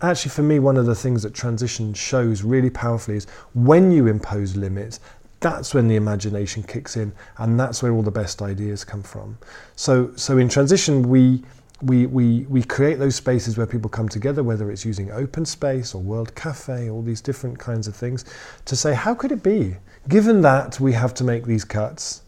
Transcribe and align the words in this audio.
actually, 0.00 0.30
for 0.30 0.42
me, 0.42 0.58
one 0.58 0.76
of 0.76 0.86
the 0.86 0.94
things 0.94 1.22
that 1.22 1.34
transition 1.34 1.92
shows 1.94 2.42
really 2.42 2.70
powerfully 2.70 3.16
is 3.16 3.26
when 3.54 3.90
you 3.90 4.06
impose 4.06 4.56
limits, 4.56 5.00
that's 5.40 5.74
when 5.74 5.88
the 5.88 5.96
imagination 5.96 6.62
kicks 6.62 6.96
in, 6.96 7.12
and 7.38 7.58
that's 7.58 7.82
where 7.82 7.92
all 7.92 8.02
the 8.02 8.10
best 8.10 8.42
ideas 8.42 8.84
come 8.84 9.02
from. 9.02 9.38
So, 9.76 10.12
so 10.16 10.38
in 10.38 10.48
transition, 10.48 11.08
we 11.08 11.44
we, 11.80 12.06
we, 12.06 12.40
we 12.48 12.62
create 12.64 12.98
those 12.98 13.14
spaces 13.14 13.56
where 13.56 13.66
people 13.66 13.88
come 13.88 14.08
together, 14.08 14.42
whether 14.42 14.70
it's 14.70 14.84
using 14.84 15.12
open 15.12 15.44
space 15.44 15.94
or 15.94 16.02
World 16.02 16.34
Cafe, 16.34 16.90
all 16.90 17.02
these 17.02 17.20
different 17.20 17.58
kinds 17.58 17.86
of 17.86 17.94
things, 17.94 18.24
to 18.64 18.74
say, 18.74 18.94
how 18.94 19.14
could 19.14 19.30
it 19.30 19.44
be? 19.44 19.76
Given 20.08 20.40
that 20.42 20.80
we 20.80 20.92
have 20.94 21.14
to 21.14 21.24
make 21.24 21.44
these 21.44 21.64
cuts, 21.64 22.22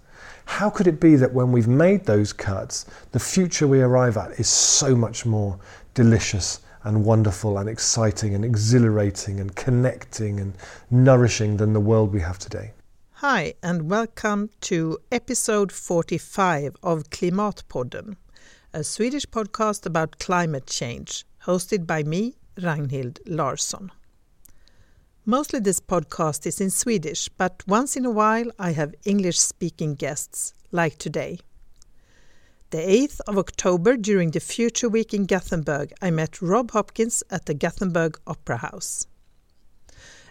how 0.45 0.71
could 0.71 0.87
it 0.87 1.01
be 1.01 1.17
that 1.17 1.33
when 1.33 1.51
we've 1.51 1.69
made 1.69 2.05
those 2.05 2.33
cuts, 2.33 2.87
the 3.13 3.19
future 3.19 3.67
we 3.67 3.81
arrive 3.81 4.17
at 4.17 4.39
is 4.39 4.49
so 4.49 4.95
much 4.95 5.27
more 5.27 5.59
delicious 5.95 6.61
and 6.83 7.05
wonderful 7.05 7.59
and 7.59 7.69
exciting 7.69 8.35
and 8.35 8.45
exhilarating 8.45 9.41
and 9.41 9.55
connecting 9.55 10.41
and 10.41 10.55
nourishing 10.91 11.57
than 11.57 11.73
the 11.73 11.81
world 11.81 12.13
we 12.13 12.21
have 12.21 12.39
today? 12.39 12.73
Hi, 13.15 13.55
and 13.63 13.91
welcome 13.91 14.49
to 14.63 14.99
episode 15.13 15.71
45 15.73 16.77
of 16.83 17.11
Klimatpodden, 17.11 18.17
a 18.73 18.83
Swedish 18.83 19.27
podcast 19.27 19.85
about 19.85 20.19
climate 20.19 20.67
change, 20.67 21.27
hosted 21.45 21.87
by 21.87 22.03
me, 22.03 22.37
Ragnhild 22.57 23.19
Larsson. 23.27 23.91
Mostly 25.27 25.61
this 25.61 25.81
podcast 25.81 26.47
is 26.47 26.61
in 26.61 26.71
Swedish, 26.71 27.29
but 27.29 27.63
once 27.67 27.95
in 27.95 28.07
a 28.07 28.11
while 28.11 28.51
I 28.59 28.73
have 28.73 28.95
English 29.05 29.39
speaking 29.39 29.95
guests, 29.95 30.55
like 30.73 30.97
today. 30.97 31.41
The 32.71 32.79
8th 32.79 33.19
of 33.27 33.37
October, 33.37 33.97
during 33.97 34.31
the 34.31 34.39
Future 34.39 34.89
Week 34.89 35.13
in 35.13 35.27
Gothenburg, 35.27 35.93
I 36.01 36.13
met 36.13 36.41
Rob 36.41 36.71
Hopkins 36.71 37.25
at 37.29 37.47
the 37.47 37.55
Gothenburg 37.55 38.17
Opera 38.29 38.59
House. 38.59 39.09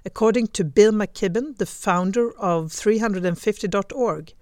According 0.05 0.47
to 0.53 0.63
Bill 0.63 0.93
McKibben, 0.93 1.57
the 1.57 1.65
founder 1.65 2.31
of 2.39 2.67
350.org, 2.67 4.33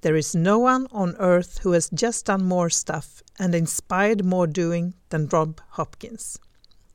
there 0.00 0.16
is 0.16 0.34
no 0.34 0.60
one 0.60 0.86
on 0.92 1.14
earth 1.18 1.58
who 1.58 1.72
has 1.72 1.90
just 1.92 2.24
done 2.24 2.42
more 2.42 2.70
stuff 2.70 3.22
and 3.38 3.54
inspired 3.54 4.24
more 4.24 4.46
doing 4.46 4.94
than 5.10 5.28
Rob 5.28 5.60
Hopkins. 5.72 6.38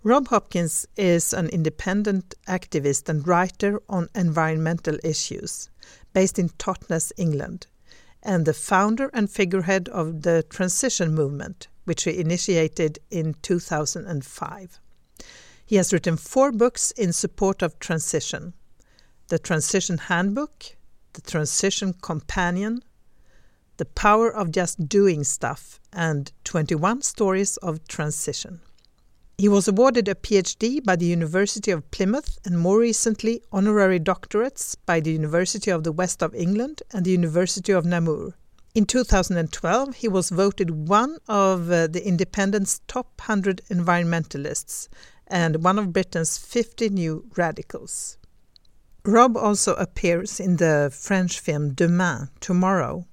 Rob 0.02 0.30
Hopkins 0.30 0.88
is 0.96 1.34
an 1.34 1.50
independent 1.50 2.34
activist 2.48 3.08
and 3.10 3.28
writer 3.28 3.80
on 3.88 4.10
environmental 4.16 4.98
issues 5.04 5.70
based 6.14 6.40
in 6.40 6.50
Totnes, 6.58 7.12
England, 7.16 7.68
and 8.24 8.46
the 8.46 8.54
founder 8.54 9.10
and 9.14 9.30
figurehead 9.30 9.90
of 9.90 10.24
the 10.24 10.44
transition 10.50 11.14
movement, 11.14 11.68
which 11.86 12.04
he 12.04 12.20
initiated 12.20 13.00
in 13.10 13.36
2005. 13.42 14.80
He 15.66 15.76
has 15.76 15.92
written 15.92 16.18
four 16.18 16.52
books 16.52 16.92
in 16.92 17.12
support 17.14 17.62
of 17.62 17.78
transition 17.80 18.54
The 19.28 19.40
Transition 19.40 19.98
Handbook, 19.98 20.78
The 21.14 21.22
Transition 21.22 21.94
Companion, 22.02 22.84
The 23.76 23.86
Power 23.86 24.34
of 24.34 24.52
Just 24.52 24.88
Doing 24.88 25.24
Stuff, 25.24 25.80
and 25.92 26.32
21 26.46 27.02
Stories 27.02 27.58
of 27.58 27.86
Transition. 27.88 28.62
He 29.40 29.48
was 29.48 29.68
awarded 29.68 30.08
a 30.08 30.16
PhD 30.16 30.84
by 30.84 30.96
the 30.96 31.06
University 31.06 31.70
of 31.70 31.92
Plymouth 31.92 32.40
and 32.44 32.58
more 32.58 32.80
recently 32.80 33.44
honorary 33.52 34.00
doctorates 34.00 34.76
by 34.88 35.00
the 35.00 35.12
University 35.12 35.70
of 35.70 35.84
the 35.84 35.92
West 35.92 36.24
of 36.24 36.34
England 36.34 36.82
and 36.92 37.06
the 37.06 37.12
University 37.12 37.72
of 37.72 37.86
Namur. 37.86 38.34
In 38.74 38.88
2012, 38.88 39.98
he 39.98 40.08
was 40.08 40.32
voted 40.32 40.90
one 40.90 41.20
of 41.28 41.70
uh, 41.70 41.86
the 41.86 42.04
Independent's 42.04 42.82
top 42.88 43.12
100 43.20 43.62
environmentalists 43.70 44.88
and 45.28 45.64
one 45.64 45.78
of 45.78 45.94
Britain's 45.94 46.40
50 46.40 46.90
new 46.90 47.30
radicals. 47.38 48.18
Rob 49.06 49.38
also 49.38 49.76
appears 49.76 50.40
in 50.40 50.58
the 50.58 50.92
French 50.92 51.40
film 51.40 51.76
Demain, 51.76 52.30
Tomorrow, 52.40 53.06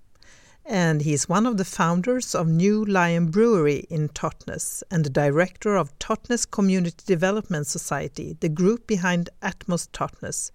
and 0.67 1.03
he's 1.03 1.29
one 1.29 1.47
of 1.47 1.59
the 1.59 1.65
founders 1.65 2.35
of 2.35 2.49
New 2.49 2.85
Lion 2.85 3.31
Brewery 3.31 3.87
in 3.91 4.09
Totnes 4.09 4.83
and 4.91 5.05
the 5.05 5.11
director 5.11 5.77
of 5.77 5.97
Totnes 5.99 6.51
Community 6.51 7.05
Development 7.07 7.67
Society, 7.67 8.37
the 8.41 8.49
group 8.49 8.87
behind 8.87 9.29
Atmos 9.43 9.89
Totnes, 9.93 10.51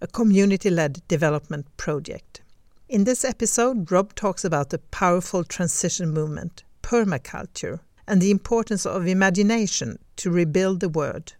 a 0.00 0.08
community 0.08 0.68
led 0.68 1.06
development 1.06 1.66
project. 1.76 2.42
In 2.88 3.04
this 3.04 3.24
episode, 3.24 3.90
Rob 3.90 4.14
talks 4.16 4.44
about 4.44 4.70
the 4.70 4.78
powerful 4.78 5.44
transition 5.44 6.10
movement, 6.10 6.64
permaculture, 6.82 7.80
and 8.06 8.20
the 8.20 8.32
importance 8.32 8.84
of 8.84 9.06
imagination 9.06 9.98
to 10.16 10.30
rebuild 10.30 10.80
the 10.80 10.88
world, 10.88 11.34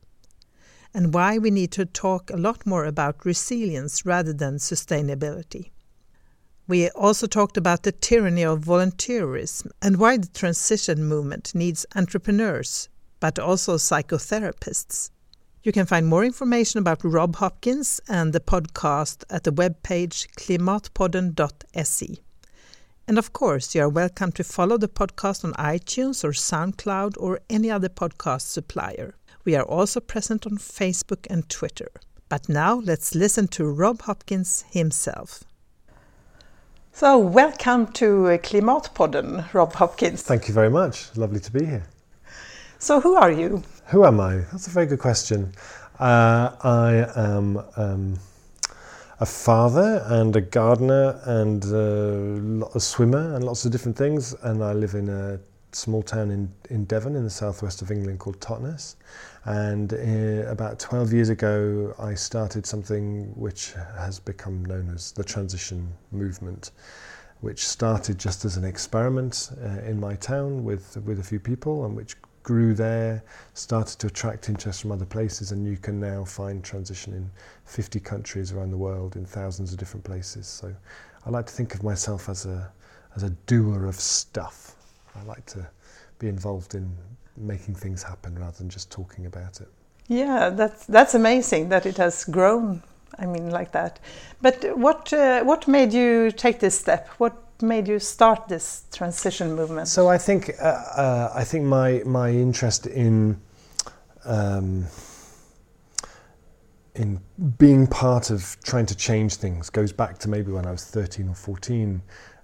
and 0.95 1.13
why 1.13 1.39
we 1.39 1.51
need 1.51 1.73
to 1.73 1.85
talk 1.85 2.31
a 2.31 2.37
lot 2.37 2.65
more 2.65 2.85
about 2.85 3.27
resilience 3.27 4.07
rather 4.07 4.33
than 4.33 4.57
sustainability. 4.59 5.71
We 6.73 6.89
also 6.93 7.27
talked 7.27 7.59
about 7.59 7.83
the 7.83 7.93
tyranny 7.93 8.45
of 8.47 8.61
volunteerism 8.61 9.73
and 9.83 9.99
why 9.99 10.17
the 10.17 10.29
transition 10.29 11.05
movement 11.05 11.55
needs 11.55 11.85
entrepreneurs, 11.95 12.89
but 13.21 13.39
also 13.39 13.77
psychotherapists. 13.77 15.11
You 15.63 15.71
can 15.71 15.85
find 15.85 16.07
more 16.07 16.25
information 16.25 16.79
about 16.79 17.05
Rob 17.05 17.37
Hopkins 17.37 18.01
and 18.09 18.33
the 18.33 18.41
podcast 18.41 19.23
at 19.29 19.45
the 19.45 19.53
webpage 19.53 20.29
klimatpodden.se. 20.39 22.23
And 23.07 23.19
of 23.19 23.35
course, 23.35 23.75
you 23.75 23.83
are 23.83 23.89
welcome 23.91 24.33
to 24.33 24.43
follow 24.43 24.79
the 24.79 24.89
podcast 24.89 25.45
on 25.45 25.53
iTunes 25.77 26.25
or 26.25 26.33
SoundCloud 26.33 27.17
or 27.19 27.41
any 27.51 27.71
other 27.71 27.91
podcast 27.91 28.49
supplier. 28.49 29.15
We 29.45 29.55
are 29.57 29.67
also 29.67 30.01
present 30.01 30.47
on 30.47 30.57
Facebook 30.57 31.27
and 31.29 31.47
Twitter. 31.51 31.91
But 32.31 32.49
now 32.49 32.77
let's 32.77 33.15
listen 33.15 33.47
to 33.49 33.67
Rob 33.67 34.01
Hopkins 34.01 34.65
himself. 34.71 35.45
So, 36.95 37.19
welcome 37.19 37.87
to 37.95 38.39
Klimatpodden, 38.43 39.53
Rob 39.55 39.73
Hopkins. 39.73 40.23
Thank 40.23 40.47
you 40.47 40.55
very 40.55 40.71
much. 40.71 41.17
Lovely 41.17 41.41
to 41.41 41.51
be 41.51 41.65
here. 41.65 41.85
So, 42.79 43.01
who 43.01 43.15
are 43.15 43.33
you? 43.33 43.63
Who 43.87 44.05
am 44.05 44.21
I? 44.21 44.37
That's 44.53 44.67
a 44.67 44.71
very 44.71 44.87
good 44.87 44.99
question. 44.99 45.53
Uh, 45.99 46.55
I 46.63 47.07
am. 47.17 47.63
Um, 47.77 48.19
a 49.21 49.27
father 49.27 50.03
and 50.07 50.35
a 50.35 50.41
gardener 50.41 51.21
and 51.27 51.65
a 51.65 52.81
swimmer 52.81 53.37
and 53.37 53.45
lots 53.45 53.65
of 53.65 53.71
different 53.71 53.97
things. 53.97 54.35
And 54.43 54.65
I 54.65 54.73
live 54.73 54.95
in 54.95 55.09
a 55.09 55.39
small 55.75 56.03
town 56.03 56.31
in, 56.31 56.53
in 56.71 56.85
Devon 56.85 57.17
in 57.17 57.25
the 57.25 57.31
southwest 57.31 57.83
of 57.83 57.91
England 57.91 58.19
called 58.19 58.41
Totnes. 58.41 58.97
And 59.45 59.93
uh, 59.93 60.51
about 60.51 60.79
12 60.79 61.13
years 61.13 61.29
ago, 61.29 61.95
I 61.99 62.15
started 62.15 62.67
something 62.67 63.33
which 63.35 63.73
has 63.97 64.19
become 64.19 64.65
known 64.65 64.91
as 64.95 65.13
the 65.13 65.25
transition 65.25 65.93
movement, 66.11 66.73
which 67.41 67.67
started 67.67 68.19
just 68.19 68.45
as 68.45 68.57
an 68.57 68.65
experiment 68.65 69.51
uh, 69.63 69.81
in 69.81 69.99
my 69.99 70.15
town 70.17 70.65
with, 70.65 70.97
with 71.05 71.19
a 71.19 71.25
few 71.25 71.41
people 71.41 71.85
and 71.85 71.97
which 71.97 72.17
grew 72.43 72.75
there, 72.75 73.23
started 73.55 73.99
to 74.01 74.09
attract 74.09 74.49
interest 74.49 74.83
from 74.83 74.93
other 74.93 75.05
places, 75.05 75.53
and 75.53 75.67
you 75.67 75.77
can 75.77 76.01
now 76.01 76.25
find 76.25 76.65
transition 76.65 77.13
in 77.13 77.31
50 77.67 78.01
countries 78.01 78.53
around 78.53 78.71
the 78.71 78.77
world 78.77 79.17
in 79.17 79.25
thousands 79.25 79.73
of 79.73 79.79
different 79.79 80.05
places. 80.05 80.47
So 80.47 80.75
I 81.25 81.31
like 81.31 81.47
to 81.47 81.53
think 81.53 81.75
of 81.75 81.83
myself 81.83 82.29
as 82.29 82.47
a, 82.47 82.73
as 83.15 83.23
a 83.23 83.31
doer 83.47 83.87
of 83.87 83.95
stuff. 83.95 84.77
I 85.15 85.23
like 85.25 85.47
to 85.47 85.67
be 86.19 86.29
involved 86.29 86.75
in 86.75 86.91
making 87.37 87.75
things 87.75 88.03
happen 88.03 88.39
rather 88.39 88.57
than 88.57 88.69
just 88.69 88.91
talking 88.91 89.27
about 89.27 89.61
it. 89.61 89.69
Yeah, 90.09 90.51
that's, 90.51 90.87
that's 90.87 91.15
amazing 91.15 91.69
that 91.71 91.87
it 91.87 91.97
has 91.97 92.25
grown. 92.25 92.83
I 93.19 93.27
mean, 93.27 93.51
like 93.51 93.73
that. 93.73 94.01
But 94.41 94.77
what, 94.77 95.13
uh, 95.13 95.45
what 95.45 95.69
made 95.69 95.93
you 95.93 96.31
take 96.31 96.61
this 96.61 96.79
step? 96.79 97.09
What 97.19 97.37
made 97.63 97.89
you 97.89 97.99
start 97.99 98.49
this 98.49 98.85
transition 98.93 99.55
movement? 99.55 99.89
So 99.89 100.09
I 100.09 100.19
think 100.19 100.51
uh, 100.61 100.65
uh, 100.65 101.33
I 101.35 101.45
think 101.45 101.65
my 101.65 102.03
my 102.05 102.31
interest 102.31 102.87
in 102.87 103.41
um, 104.25 104.87
in 106.95 107.21
being 107.59 107.87
part 107.87 108.31
of 108.31 108.57
trying 108.63 108.87
to 108.87 108.97
change 108.97 109.37
things 109.37 109.71
goes 109.71 109.93
back 109.93 110.19
to 110.19 110.29
maybe 110.29 110.53
when 110.53 110.67
I 110.67 110.73
was 110.73 110.85
13 110.85 111.29
or 111.29 111.35
14 111.35 112.03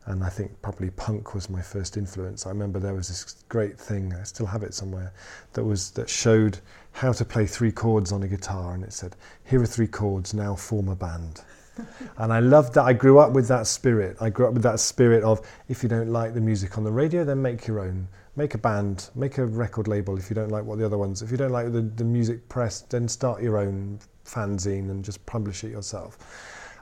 and 0.08 0.24
I 0.24 0.30
think 0.30 0.60
probably 0.62 0.90
punk 0.90 1.34
was 1.34 1.50
my 1.50 1.60
first 1.60 1.96
influence. 1.96 2.46
I 2.46 2.48
remember 2.48 2.78
there 2.78 2.94
was 2.94 3.08
this 3.08 3.44
great 3.48 3.78
thing, 3.78 4.14
I 4.14 4.22
still 4.22 4.46
have 4.46 4.62
it 4.62 4.72
somewhere, 4.74 5.12
that 5.52 5.64
was 5.64 5.90
that 5.92 6.08
showed 6.08 6.58
how 6.92 7.12
to 7.12 7.24
play 7.24 7.46
three 7.46 7.70
chords 7.70 8.10
on 8.10 8.22
a 8.22 8.28
guitar 8.28 8.74
and 8.74 8.82
it 8.82 8.92
said, 8.92 9.16
here 9.44 9.62
are 9.62 9.66
three 9.66 9.86
chords, 9.86 10.32
now 10.32 10.54
form 10.54 10.88
a 10.88 10.96
band 10.96 11.42
and 12.18 12.32
I 12.32 12.40
loved 12.40 12.74
that. 12.74 12.84
I 12.84 12.92
grew 12.92 13.18
up 13.18 13.32
with 13.32 13.48
that 13.48 13.66
spirit. 13.66 14.16
I 14.20 14.30
grew 14.30 14.46
up 14.46 14.54
with 14.54 14.62
that 14.62 14.80
spirit 14.80 15.22
of 15.22 15.46
if 15.68 15.82
you 15.82 15.88
don't 15.88 16.10
like 16.10 16.34
the 16.34 16.40
music 16.40 16.78
on 16.78 16.84
the 16.84 16.90
radio, 16.90 17.24
then 17.24 17.40
make 17.40 17.66
your 17.66 17.80
own. 17.80 18.08
Make 18.36 18.54
a 18.54 18.58
band, 18.58 19.10
make 19.14 19.38
a 19.38 19.46
record 19.46 19.88
label 19.88 20.16
if 20.16 20.30
you 20.30 20.34
don't 20.34 20.50
like 20.50 20.64
what 20.64 20.78
the 20.78 20.86
other 20.86 20.98
ones. 20.98 21.22
If 21.22 21.30
you 21.30 21.36
don't 21.36 21.50
like 21.50 21.72
the, 21.72 21.82
the 21.82 22.04
music 22.04 22.48
press, 22.48 22.80
then 22.82 23.08
start 23.08 23.42
your 23.42 23.58
own 23.58 23.98
fanzine 24.24 24.90
and 24.90 25.04
just 25.04 25.24
publish 25.26 25.64
it 25.64 25.70
yourself. 25.70 26.18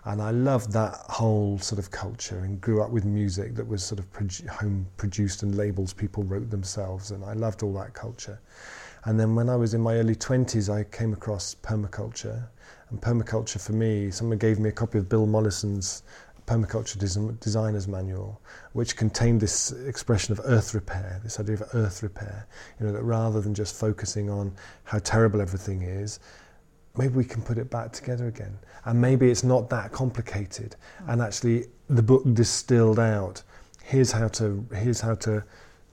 And 0.07 0.23
I 0.23 0.31
loved 0.31 0.71
that 0.73 0.95
whole 1.09 1.59
sort 1.59 1.81
of 1.81 1.91
culture 1.91 2.39
and 2.39 2.61
grew 2.61 2.81
up 2.81 2.91
with 2.91 3.05
music 3.05 3.57
that 3.57 3.67
was 3.67 3.83
sort 3.83 3.99
of 3.99 4.11
produ- 4.13 4.47
home 4.47 4.87
produced 4.97 5.43
and 5.43 5.57
labels 5.57 5.93
people 5.93 6.23
wrote 6.23 6.49
themselves. 6.49 7.11
And 7.11 7.25
I 7.25 7.33
loved 7.33 7.65
all 7.65 7.73
that 7.75 7.93
culture. 7.93 8.41
And 9.05 9.19
then 9.19 9.35
when 9.35 9.49
I 9.49 9.57
was 9.57 9.75
in 9.75 9.81
my 9.81 9.97
early 9.97 10.15
20s, 10.15 10.73
I 10.73 10.85
came 10.85 11.13
across 11.13 11.57
permaculture. 11.57 12.47
And 12.91 13.01
permaculture 13.01 13.61
for 13.61 13.73
me, 13.73 14.13
someone 14.13 14.39
gave 14.39 14.61
me 14.61 14.69
a 14.69 14.73
copy 14.73 14.99
of 14.99 15.09
Bill 15.09 15.27
Mollison's 15.27 16.05
permaculture 16.47 16.99
des- 16.99 17.37
designer's 17.41 17.89
manual, 17.89 18.41
which 18.75 18.97
contained 18.97 19.41
this 19.41 19.73
expression 19.73 20.33
of 20.33 20.41
earth 20.45 20.73
repair, 20.73 21.21
this 21.25 21.41
idea 21.41 21.57
of 21.57 21.65
earth 21.75 22.05
repair. 22.05 22.47
You 22.79 22.87
know, 22.87 22.93
that 22.93 23.03
rather 23.03 23.41
than 23.41 23.55
just 23.55 23.75
focusing 23.75 24.31
on 24.31 24.55
how 24.85 25.01
terrible 25.01 25.41
everything 25.41 25.83
is, 25.83 26.21
maybe 26.97 27.15
we 27.15 27.25
can 27.25 27.43
put 27.43 27.59
it 27.59 27.71
back 27.71 27.93
together 27.93 28.29
again. 28.29 28.59
And 28.85 29.01
maybe 29.01 29.31
it's 29.31 29.45
not 29.45 29.69
that 29.71 29.93
complicated. 29.93 30.77
And 31.09 31.21
actually, 31.21 31.67
the 31.89 32.03
book 32.03 32.23
distilled 32.35 32.99
out 32.99 33.43
here's 33.87 34.11
how 34.11 34.27
to 34.27 34.67
here's 34.75 35.01
how 35.01 35.15
to 35.15 35.43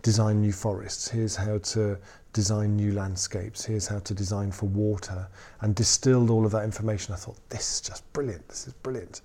design 0.02 0.42
new 0.42 0.52
forests. 0.52 1.08
Here's 1.08 1.36
how 1.36 1.60
to 1.60 1.98
design 2.34 2.76
new 2.76 2.92
landscapes. 2.92 3.64
Here's 3.64 3.88
how 3.88 4.00
to 4.00 4.14
design 4.14 4.52
for 4.52 4.66
water. 4.66 5.28
And 5.62 5.76
distilled 5.76 6.30
all 6.30 6.46
of 6.46 6.52
that 6.52 6.64
information. 6.64 7.14
I 7.14 7.18
thought 7.18 7.38
this 7.50 7.76
is 7.76 7.82
just 7.82 8.12
brilliant. 8.14 8.48
This 8.50 8.68
is 8.68 8.74
brilliant. 8.74 9.22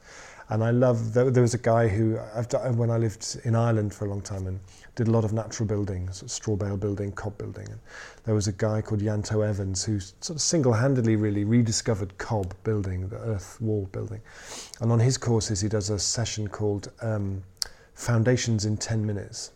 And 0.50 0.64
I 0.64 0.70
love, 0.70 1.12
there, 1.12 1.30
there 1.30 1.42
was 1.42 1.52
a 1.52 1.58
guy 1.58 1.88
who, 1.88 2.18
I've 2.34 2.48
done, 2.48 2.76
when 2.78 2.90
I 2.90 2.96
lived 2.96 3.38
in 3.44 3.54
Ireland 3.54 3.92
for 3.92 4.06
a 4.06 4.08
long 4.08 4.22
time 4.22 4.46
and 4.46 4.58
did 4.94 5.06
a 5.06 5.10
lot 5.10 5.24
of 5.24 5.32
natural 5.32 5.66
buildings, 5.66 6.24
straw 6.30 6.56
bale 6.56 6.76
building, 6.76 7.12
cob 7.12 7.36
building. 7.36 7.68
And 7.68 7.78
there 8.24 8.34
was 8.34 8.48
a 8.48 8.52
guy 8.52 8.80
called 8.80 9.02
Ianto 9.02 9.46
Evans 9.46 9.84
who 9.84 10.00
sort 10.00 10.30
of 10.30 10.40
single-handedly 10.40 11.16
really 11.16 11.44
rediscovered 11.44 12.16
cob 12.16 12.54
building, 12.64 13.08
the 13.08 13.18
earth 13.18 13.60
wall 13.60 13.88
building. 13.92 14.22
And 14.80 14.90
on 14.90 14.98
his 14.98 15.18
courses, 15.18 15.60
he 15.60 15.68
does 15.68 15.90
a 15.90 15.98
session 15.98 16.48
called 16.48 16.92
um, 17.02 17.42
Foundations 17.94 18.64
in 18.64 18.78
10 18.78 19.04
Minutes. 19.04 19.52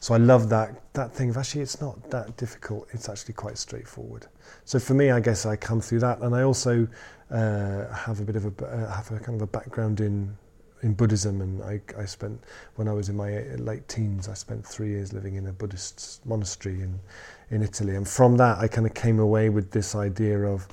So 0.00 0.14
I 0.14 0.16
love 0.16 0.48
that 0.48 0.94
that 0.94 1.12
thing 1.12 1.28
of 1.28 1.36
actually 1.36 1.60
it's 1.60 1.78
not 1.78 2.10
that 2.10 2.34
difficult. 2.38 2.88
It's 2.92 3.10
actually 3.10 3.34
quite 3.34 3.58
straightforward. 3.58 4.26
So 4.64 4.78
for 4.78 4.94
me, 4.94 5.10
I 5.10 5.20
guess 5.20 5.44
I 5.44 5.56
come 5.56 5.82
through 5.82 6.00
that, 6.00 6.20
and 6.20 6.34
I 6.34 6.42
also 6.42 6.88
uh, 7.30 7.92
have 7.92 8.20
a 8.20 8.24
bit 8.24 8.36
of 8.36 8.46
a 8.46 8.66
uh, 8.66 8.92
have 8.92 9.10
a 9.10 9.18
kind 9.18 9.36
of 9.36 9.42
a 9.42 9.46
background 9.46 10.00
in 10.00 10.36
in 10.82 10.94
Buddhism, 10.94 11.42
and 11.42 11.62
I, 11.62 11.80
I 11.98 12.06
spent 12.06 12.42
when 12.76 12.88
I 12.88 12.92
was 12.92 13.08
in 13.08 13.16
my 13.16 13.42
late 13.56 13.86
teens, 13.88 14.28
I 14.28 14.34
spent 14.34 14.66
three 14.66 14.88
years 14.88 15.12
living 15.12 15.34
in 15.34 15.46
a 15.46 15.52
Buddhist 15.52 16.24
monastery 16.26 16.80
in 16.80 16.98
in 17.50 17.62
Italy, 17.62 17.96
and 17.96 18.08
from 18.08 18.36
that 18.38 18.58
I 18.58 18.68
kind 18.68 18.86
of 18.86 18.94
came 18.94 19.18
away 19.18 19.48
with 19.50 19.70
this 19.70 19.94
idea 19.94 20.38
of 20.42 20.66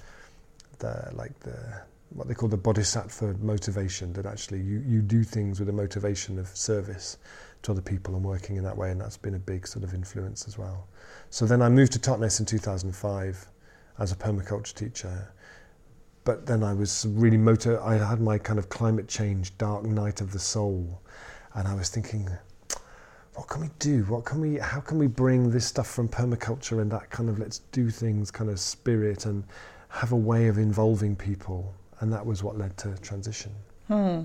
the 0.79 1.09
like 1.13 1.37
the 1.41 1.81
what 2.09 2.27
they 2.27 2.33
call 2.33 2.49
the 2.49 2.57
bodhisattva 2.57 3.35
motivation 3.41 4.13
that 4.13 4.25
actually 4.25 4.61
you, 4.61 4.81
you 4.87 5.01
do 5.01 5.23
things 5.23 5.59
with 5.59 5.67
a 5.67 5.73
motivation 5.73 6.39
of 6.39 6.47
service 6.47 7.17
to 7.61 7.71
other 7.71 7.81
people 7.81 8.15
and 8.15 8.23
working 8.23 8.55
in 8.55 8.63
that 8.63 8.77
way 8.77 8.91
and 8.91 9.01
that's 9.01 9.17
been 9.17 9.35
a 9.35 9.39
big 9.39 9.67
sort 9.67 9.83
of 9.83 9.93
influence 9.93 10.47
as 10.47 10.57
well. 10.57 10.87
So 11.29 11.45
then 11.45 11.61
I 11.61 11.67
moved 11.69 11.91
to 11.93 11.99
Totnes 11.99 12.39
in 12.39 12.45
2005 12.45 13.47
as 13.99 14.11
a 14.11 14.15
permaculture 14.15 14.73
teacher 14.73 15.29
but 16.27 16.45
then 16.45 16.61
I 16.61 16.73
was 16.73 17.05
really 17.11 17.37
motor. 17.37 17.81
I 17.81 17.95
had 17.95 18.19
my 18.19 18.37
kind 18.37 18.59
of 18.59 18.67
climate 18.67 19.07
change 19.07 19.57
dark 19.57 19.85
night 19.85 20.19
of 20.19 20.33
the 20.33 20.39
soul, 20.39 21.01
and 21.53 21.65
I 21.65 21.73
was 21.73 21.87
thinking, 21.87 22.29
what 23.35 23.47
can 23.47 23.61
we 23.61 23.69
do? 23.79 24.03
What 24.03 24.25
can 24.25 24.41
we? 24.41 24.57
How 24.57 24.81
can 24.81 24.99
we 24.99 25.07
bring 25.07 25.49
this 25.49 25.65
stuff 25.65 25.87
from 25.89 26.09
permaculture 26.09 26.81
and 26.81 26.91
that 26.91 27.09
kind 27.11 27.29
of 27.29 27.39
let's 27.39 27.59
do 27.71 27.89
things 27.89 28.29
kind 28.29 28.49
of 28.49 28.59
spirit 28.59 29.25
and 29.25 29.45
have 29.87 30.11
a 30.11 30.17
way 30.17 30.49
of 30.49 30.57
involving 30.57 31.15
people? 31.15 31.73
And 32.01 32.11
that 32.11 32.25
was 32.25 32.43
what 32.43 32.57
led 32.57 32.75
to 32.79 32.97
transition. 32.97 33.53
Hmm. 33.87 34.23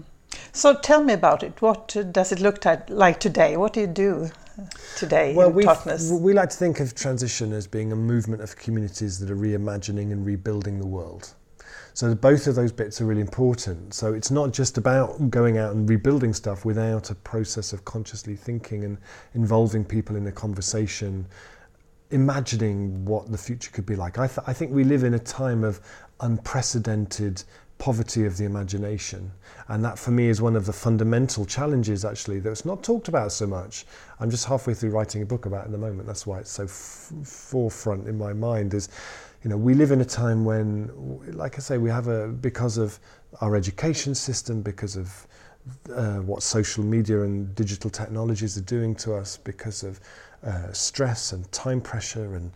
So 0.51 0.75
tell 0.75 1.05
me 1.05 1.13
about 1.13 1.45
it. 1.45 1.63
What 1.63 1.95
does 2.11 2.33
it 2.33 2.41
look 2.41 2.65
like 2.89 3.21
today? 3.21 3.57
What 3.57 3.75
do 3.75 3.81
you 3.81 3.87
do 3.87 4.29
today 4.97 5.35
well, 5.35 5.51
we 5.51 5.65
we 6.19 6.33
like 6.35 6.51
to 6.51 6.57
think 6.57 6.81
of 6.81 6.97
transition 6.97 7.53
as 7.53 7.69
being 7.69 7.93
a 7.93 7.97
movement 7.97 8.43
of 8.43 8.57
communities 8.57 9.21
that 9.21 9.31
are 9.31 9.37
reimagining 9.37 10.11
and 10.11 10.27
rebuilding 10.27 10.81
the 10.81 10.87
world. 10.87 11.35
So 11.95 12.15
both 12.15 12.47
of 12.47 12.55
those 12.55 12.73
bits 12.73 13.01
are 13.01 13.07
really 13.07 13.21
important. 13.21 13.95
So 13.95 14.15
it's 14.15 14.31
not 14.31 14.53
just 14.53 14.79
about 14.79 15.31
going 15.31 15.59
out 15.59 15.75
and 15.75 15.89
rebuilding 15.89 16.33
stuff 16.33 16.65
without 16.65 17.11
a 17.11 17.15
process 17.15 17.73
of 17.73 17.85
consciously 17.85 18.37
thinking 18.37 18.85
and 18.85 18.99
involving 19.35 19.85
people 19.85 20.17
in 20.17 20.27
a 20.27 20.33
conversation, 20.33 21.27
imagining 22.11 23.05
what 23.05 23.31
the 23.31 23.39
future 23.39 23.71
could 23.71 23.87
be 23.87 23.97
like. 23.97 24.19
I, 24.19 24.27
th- 24.27 24.47
I 24.47 24.53
think 24.53 24.73
we 24.73 24.85
live 24.85 25.05
in 25.05 25.15
a 25.15 25.19
time 25.19 25.65
of 25.65 25.81
unprecedented 26.21 27.43
poverty 27.83 28.25
of 28.27 28.37
the 28.37 28.45
imagination. 28.45 29.33
And 29.67 29.85
that 29.85 29.99
for 29.99 30.13
me 30.13 30.29
is 30.29 30.41
one 30.41 30.55
of 30.55 30.67
the 30.67 30.73
fundamental 30.73 31.45
challenges, 31.45 32.05
actually, 32.05 32.39
that's 32.39 32.65
not 32.65 32.85
talked 32.85 33.09
about 33.09 33.33
so 33.33 33.45
much. 33.45 33.87
I'm 34.21 34.31
just 34.31 34.45
halfway 34.45 34.73
through 34.73 34.91
writing 34.91 35.21
a 35.23 35.27
book 35.27 35.47
about 35.47 35.63
it 35.63 35.65
at 35.65 35.73
the 35.73 35.79
moment. 35.79 36.07
That's 36.07 36.25
why 36.25 36.39
it's 36.39 36.51
so 36.53 36.63
f- 36.63 37.13
forefront 37.25 38.07
in 38.07 38.17
my 38.17 38.33
mind 38.33 38.73
is 38.73 38.89
you 39.43 39.51
know, 39.51 39.57
we 39.57 39.75
live 39.75 39.91
in 39.91 40.01
a 40.01 40.05
time 40.05 40.45
when, 40.45 40.91
like 41.33 41.57
I 41.57 41.59
say, 41.59 41.79
we 41.79 41.91
have 41.91 42.07
a, 42.07 42.29
because 42.29 42.79
of 42.79 42.99
our 43.41 43.57
education 43.57 44.15
system, 44.15 44.63
because 44.63 44.97
of 44.97 45.27
uh, 45.95 46.19
what 46.19 46.43
social 46.43 46.85
media 46.85 47.23
and 47.23 47.53
digital 47.55 47.91
technologies 47.91 48.57
are 48.57 48.63
doing 48.63 48.95
to 48.97 49.15
us, 49.15 49.37
because 49.37 49.83
of 49.83 50.01
uh, 50.45 50.73
stress 50.73 51.33
and 51.33 51.51
time 51.53 51.81
pressure 51.81 52.35
and 52.35 52.51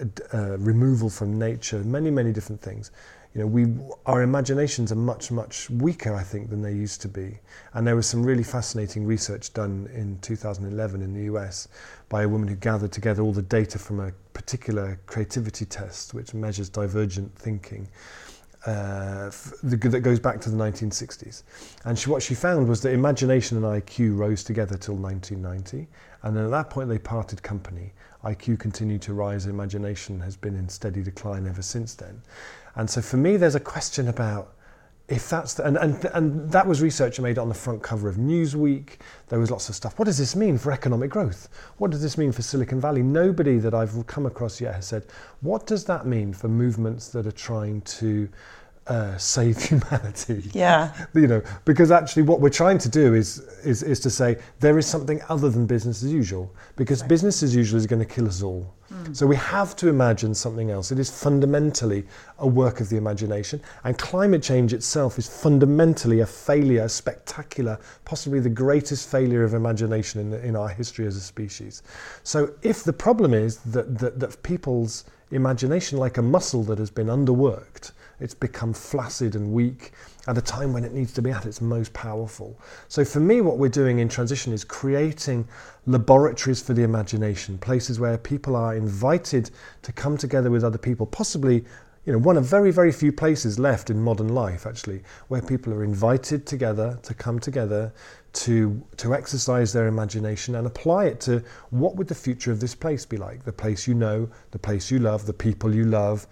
uh, 0.00 0.36
uh 0.36 0.58
removal 0.58 1.08
from 1.08 1.38
nature, 1.38 1.78
many, 1.84 2.10
many 2.10 2.32
different 2.32 2.60
things. 2.60 2.90
You 3.34 3.42
know, 3.42 3.48
we, 3.48 3.66
our 4.06 4.22
imaginations 4.22 4.90
are 4.92 4.96
much, 4.96 5.30
much 5.30 5.68
weaker, 5.68 6.14
I 6.14 6.22
think, 6.22 6.48
than 6.48 6.62
they 6.62 6.72
used 6.72 7.02
to 7.02 7.08
be. 7.08 7.38
And 7.74 7.86
there 7.86 7.94
was 7.94 8.06
some 8.06 8.24
really 8.24 8.42
fascinating 8.42 9.04
research 9.04 9.52
done 9.52 9.90
in 9.92 10.18
2011 10.22 11.02
in 11.02 11.12
the 11.12 11.24
US 11.34 11.68
by 12.08 12.22
a 12.22 12.28
woman 12.28 12.48
who 12.48 12.56
gathered 12.56 12.92
together 12.92 13.22
all 13.22 13.32
the 13.32 13.42
data 13.42 13.78
from 13.78 14.00
a 14.00 14.12
particular 14.32 14.98
creativity 15.06 15.64
test 15.64 16.14
which 16.14 16.34
measures 16.34 16.68
divergent 16.68 17.34
thinking 17.36 17.88
uh, 18.66 19.30
that 19.62 20.00
goes 20.02 20.18
back 20.18 20.40
to 20.40 20.50
the 20.50 20.56
1960s. 20.56 21.44
And 21.84 21.98
she, 21.98 22.10
what 22.10 22.22
she 22.22 22.34
found 22.34 22.68
was 22.68 22.80
that 22.82 22.92
imagination 22.92 23.56
and 23.56 23.64
IQ 23.64 24.18
rose 24.18 24.42
together 24.42 24.76
till 24.76 24.96
1990, 24.96 25.86
and 26.22 26.36
then 26.36 26.44
at 26.44 26.50
that 26.50 26.70
point 26.70 26.88
they 26.88 26.98
parted 26.98 27.42
company. 27.42 27.92
IQ 28.24 28.58
continued 28.58 29.02
to 29.02 29.14
rise, 29.14 29.46
imagination 29.46 30.20
has 30.20 30.36
been 30.36 30.56
in 30.56 30.68
steady 30.68 31.02
decline 31.02 31.46
ever 31.46 31.62
since 31.62 31.94
then. 31.94 32.20
And 32.74 32.90
so 32.90 33.00
for 33.00 33.16
me, 33.16 33.36
there's 33.36 33.54
a 33.54 33.60
question 33.60 34.08
about 34.08 34.55
if 35.08 35.30
that's 35.30 35.54
the, 35.54 35.64
and, 35.64 35.76
and 35.76 36.04
and 36.14 36.50
that 36.50 36.66
was 36.66 36.82
research 36.82 37.20
made 37.20 37.38
on 37.38 37.48
the 37.48 37.54
front 37.54 37.80
cover 37.82 38.08
of 38.08 38.16
Newsweek. 38.16 38.96
There 39.28 39.38
was 39.38 39.50
lots 39.52 39.68
of 39.68 39.76
stuff. 39.76 39.98
What 39.98 40.06
does 40.06 40.18
this 40.18 40.34
mean 40.34 40.58
for 40.58 40.72
economic 40.72 41.10
growth? 41.10 41.48
What 41.78 41.92
does 41.92 42.02
this 42.02 42.18
mean 42.18 42.32
for 42.32 42.42
Silicon 42.42 42.80
Valley? 42.80 43.02
Nobody 43.02 43.58
that 43.58 43.72
I've 43.72 44.06
come 44.08 44.26
across 44.26 44.60
yet 44.60 44.74
has 44.74 44.86
said 44.86 45.06
what 45.42 45.66
does 45.66 45.84
that 45.84 46.06
mean 46.06 46.32
for 46.32 46.48
movements 46.48 47.08
that 47.10 47.26
are 47.26 47.32
trying 47.32 47.82
to 47.82 48.28
uh, 48.88 49.16
save 49.16 49.62
humanity. 49.70 50.48
Yeah. 50.52 50.92
you 51.14 51.26
know, 51.26 51.42
because 51.64 51.90
actually 51.90 52.22
what 52.22 52.40
we're 52.40 52.50
trying 52.50 52.78
to 52.78 52.88
do 52.88 53.14
is, 53.14 53.38
is, 53.64 53.82
is 53.82 54.00
to 54.00 54.10
say 54.10 54.36
there 54.60 54.78
is 54.78 54.86
something 54.86 55.20
other 55.28 55.50
than 55.50 55.66
business 55.66 56.02
as 56.02 56.12
usual, 56.12 56.54
because 56.76 57.00
right. 57.00 57.08
business 57.08 57.42
as 57.42 57.54
usual 57.54 57.78
is 57.78 57.86
going 57.86 58.00
to 58.00 58.06
kill 58.06 58.26
us 58.26 58.42
all. 58.42 58.72
Mm. 58.92 59.16
So 59.16 59.26
we 59.26 59.34
have 59.36 59.74
to 59.76 59.88
imagine 59.88 60.34
something 60.34 60.70
else. 60.70 60.92
It 60.92 60.98
is 61.00 61.10
fundamentally 61.10 62.04
a 62.38 62.46
work 62.46 62.80
of 62.80 62.88
the 62.88 62.96
imagination, 62.96 63.60
and 63.82 63.98
climate 63.98 64.42
change 64.42 64.72
itself 64.72 65.18
is 65.18 65.26
fundamentally 65.26 66.20
a 66.20 66.26
failure, 66.26 66.84
a 66.84 66.88
spectacular, 66.88 67.78
possibly 68.04 68.38
the 68.38 68.48
greatest 68.48 69.10
failure 69.10 69.42
of 69.42 69.54
imagination 69.54 70.20
in, 70.20 70.40
in 70.40 70.56
our 70.56 70.68
history 70.68 71.06
as 71.06 71.16
a 71.16 71.20
species. 71.20 71.82
So 72.22 72.52
if 72.62 72.84
the 72.84 72.92
problem 72.92 73.34
is 73.34 73.58
that, 73.58 73.98
that, 73.98 74.20
that 74.20 74.42
people's 74.44 75.04
imagination, 75.32 75.98
like 75.98 76.18
a 76.18 76.22
muscle 76.22 76.62
that 76.64 76.78
has 76.78 76.90
been 76.90 77.08
underworked, 77.08 77.90
it's 78.20 78.34
become 78.34 78.72
flaccid 78.72 79.34
and 79.34 79.52
weak 79.52 79.92
at 80.26 80.38
a 80.38 80.42
time 80.42 80.72
when 80.72 80.84
it 80.84 80.92
needs 80.92 81.12
to 81.14 81.22
be 81.22 81.30
at 81.30 81.46
its 81.46 81.60
most 81.60 81.92
powerful. 81.92 82.58
So, 82.88 83.04
for 83.04 83.20
me, 83.20 83.40
what 83.40 83.58
we're 83.58 83.68
doing 83.68 83.98
in 83.98 84.08
transition 84.08 84.52
is 84.52 84.64
creating 84.64 85.46
laboratories 85.86 86.62
for 86.62 86.72
the 86.72 86.82
imagination, 86.82 87.58
places 87.58 88.00
where 88.00 88.18
people 88.18 88.56
are 88.56 88.74
invited 88.74 89.50
to 89.82 89.92
come 89.92 90.16
together 90.16 90.50
with 90.50 90.64
other 90.64 90.78
people, 90.78 91.06
possibly. 91.06 91.64
You 92.04 92.12
know, 92.12 92.18
one 92.20 92.36
of 92.36 92.44
very, 92.44 92.70
very 92.70 92.92
few 92.92 93.10
places 93.10 93.58
left 93.58 93.90
in 93.90 94.00
modern 94.00 94.28
life, 94.28 94.64
actually, 94.64 95.02
where 95.26 95.42
people 95.42 95.74
are 95.74 95.82
invited 95.82 96.46
together 96.46 97.00
to 97.02 97.14
come 97.14 97.40
together 97.40 97.92
to 98.32 98.80
to 98.98 99.12
exercise 99.12 99.72
their 99.72 99.88
imagination 99.88 100.54
and 100.54 100.68
apply 100.68 101.06
it 101.06 101.20
to 101.22 101.42
what 101.70 101.96
would 101.96 102.06
the 102.06 102.14
future 102.14 102.52
of 102.52 102.60
this 102.60 102.76
place 102.76 103.04
be 103.04 103.16
like? 103.16 103.44
The 103.44 103.52
place 103.52 103.88
you 103.88 103.94
know, 103.94 104.28
the 104.52 104.58
place 104.58 104.88
you 104.88 105.00
love, 105.00 105.26
the 105.26 105.32
people 105.32 105.74
you 105.74 105.84
love, 105.84 106.28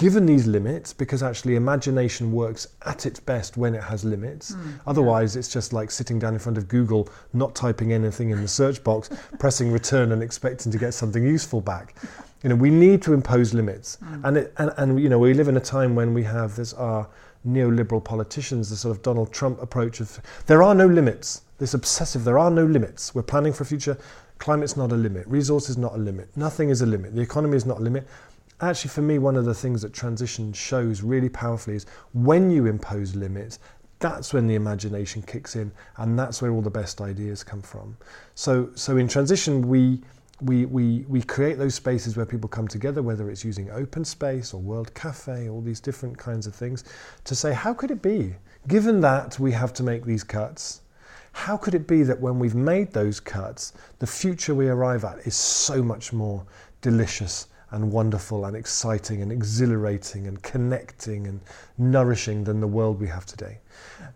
given 0.00 0.24
these 0.24 0.46
limits, 0.46 0.94
because 0.94 1.22
actually 1.22 1.56
imagination 1.56 2.32
works 2.32 2.68
at 2.86 3.04
its 3.04 3.20
best 3.20 3.58
when 3.58 3.74
it 3.74 3.82
has 3.82 4.02
limits. 4.02 4.52
Mm, 4.52 4.80
Otherwise, 4.86 5.34
yeah. 5.34 5.40
it's 5.40 5.52
just 5.52 5.74
like 5.74 5.90
sitting 5.90 6.18
down 6.18 6.32
in 6.32 6.40
front 6.40 6.56
of 6.56 6.68
Google, 6.68 7.06
not 7.34 7.54
typing 7.54 7.92
anything 7.92 8.30
in 8.30 8.40
the 8.40 8.48
search 8.48 8.82
box, 8.82 9.10
pressing 9.38 9.70
return, 9.70 10.12
and 10.12 10.22
expecting 10.22 10.72
to 10.72 10.78
get 10.78 10.94
something 10.94 11.22
useful 11.22 11.60
back. 11.60 11.96
You 12.42 12.48
know, 12.48 12.56
we 12.56 12.70
need 12.70 13.02
to 13.02 13.12
impose 13.12 13.52
limits, 13.52 13.98
mm. 14.02 14.24
and, 14.24 14.38
it, 14.38 14.54
and 14.56 14.72
and 14.78 14.98
you 14.98 15.10
know, 15.10 15.18
we 15.18 15.34
live 15.34 15.48
in 15.48 15.58
a 15.58 15.66
time 15.76 15.94
when 15.94 16.14
we 16.14 16.22
have 16.22 16.56
this 16.56 16.72
our 16.72 17.06
neoliberal 17.46 18.02
politicians, 18.02 18.70
the 18.70 18.76
sort 18.76 18.96
of 18.96 19.02
Donald 19.02 19.30
Trump 19.34 19.60
approach 19.60 20.00
of 20.00 20.18
there 20.46 20.62
are 20.62 20.74
no 20.74 20.86
limits. 20.86 21.42
This 21.58 21.74
obsessive, 21.74 22.24
there 22.24 22.38
are 22.38 22.50
no 22.50 22.64
limits. 22.64 23.14
We're 23.14 23.22
planning 23.22 23.52
for 23.52 23.64
a 23.64 23.66
future. 23.66 23.98
Climate's 24.38 24.78
not 24.78 24.90
a 24.92 24.94
limit. 24.94 25.26
Resource 25.26 25.68
is 25.68 25.76
not 25.76 25.94
a 25.94 25.98
limit. 25.98 26.34
Nothing 26.34 26.70
is 26.70 26.80
a 26.80 26.86
limit. 26.86 27.14
The 27.14 27.20
economy 27.20 27.58
is 27.58 27.66
not 27.66 27.78
a 27.78 27.82
limit. 27.82 28.08
Actually, 28.62 28.90
for 28.90 29.02
me, 29.02 29.18
one 29.18 29.36
of 29.36 29.46
the 29.46 29.54
things 29.54 29.80
that 29.82 29.92
transition 29.92 30.52
shows 30.52 31.02
really 31.02 31.30
powerfully 31.30 31.76
is 31.76 31.86
when 32.12 32.50
you 32.50 32.66
impose 32.66 33.14
limits, 33.14 33.58
that's 34.00 34.34
when 34.34 34.46
the 34.46 34.54
imagination 34.54 35.22
kicks 35.22 35.56
in, 35.56 35.72
and 35.96 36.18
that's 36.18 36.42
where 36.42 36.52
all 36.52 36.60
the 36.60 36.70
best 36.70 37.00
ideas 37.00 37.42
come 37.42 37.62
from. 37.62 37.96
So, 38.34 38.70
so 38.74 38.96
in 38.96 39.08
transition, 39.08 39.66
we 39.66 40.02
we, 40.42 40.64
we, 40.64 41.04
we 41.06 41.22
create 41.22 41.58
those 41.58 41.74
spaces 41.74 42.16
where 42.16 42.24
people 42.24 42.48
come 42.48 42.66
together, 42.66 43.02
whether 43.02 43.30
it's 43.30 43.44
using 43.44 43.70
open 43.70 44.06
space 44.06 44.54
or 44.54 44.60
World 44.60 44.94
Cafe, 44.94 45.50
all 45.50 45.60
these 45.60 45.80
different 45.80 46.16
kinds 46.16 46.46
of 46.46 46.54
things, 46.54 46.84
to 47.24 47.34
say, 47.34 47.52
how 47.52 47.74
could 47.74 47.90
it 47.90 48.00
be? 48.00 48.34
Given 48.66 49.00
that 49.02 49.38
we 49.38 49.52
have 49.52 49.74
to 49.74 49.82
make 49.82 50.04
these 50.04 50.24
cuts, 50.24 50.80
how 51.32 51.58
could 51.58 51.74
it 51.74 51.86
be 51.86 52.02
that 52.04 52.20
when 52.20 52.38
we've 52.38 52.54
made 52.54 52.90
those 52.92 53.20
cuts, 53.20 53.74
the 53.98 54.06
future 54.06 54.54
we 54.54 54.68
arrive 54.68 55.04
at 55.04 55.18
is 55.26 55.34
so 55.34 55.82
much 55.82 56.10
more 56.10 56.44
delicious 56.80 57.48
and 57.70 57.92
wonderful 57.92 58.44
and 58.44 58.56
exciting 58.56 59.22
and 59.22 59.30
exhilarating 59.30 60.26
and 60.26 60.42
connecting 60.42 61.26
and 61.26 61.40
nourishing 61.78 62.44
than 62.44 62.60
the 62.60 62.66
world 62.66 63.00
we 63.00 63.08
have 63.08 63.26
today? 63.26 63.58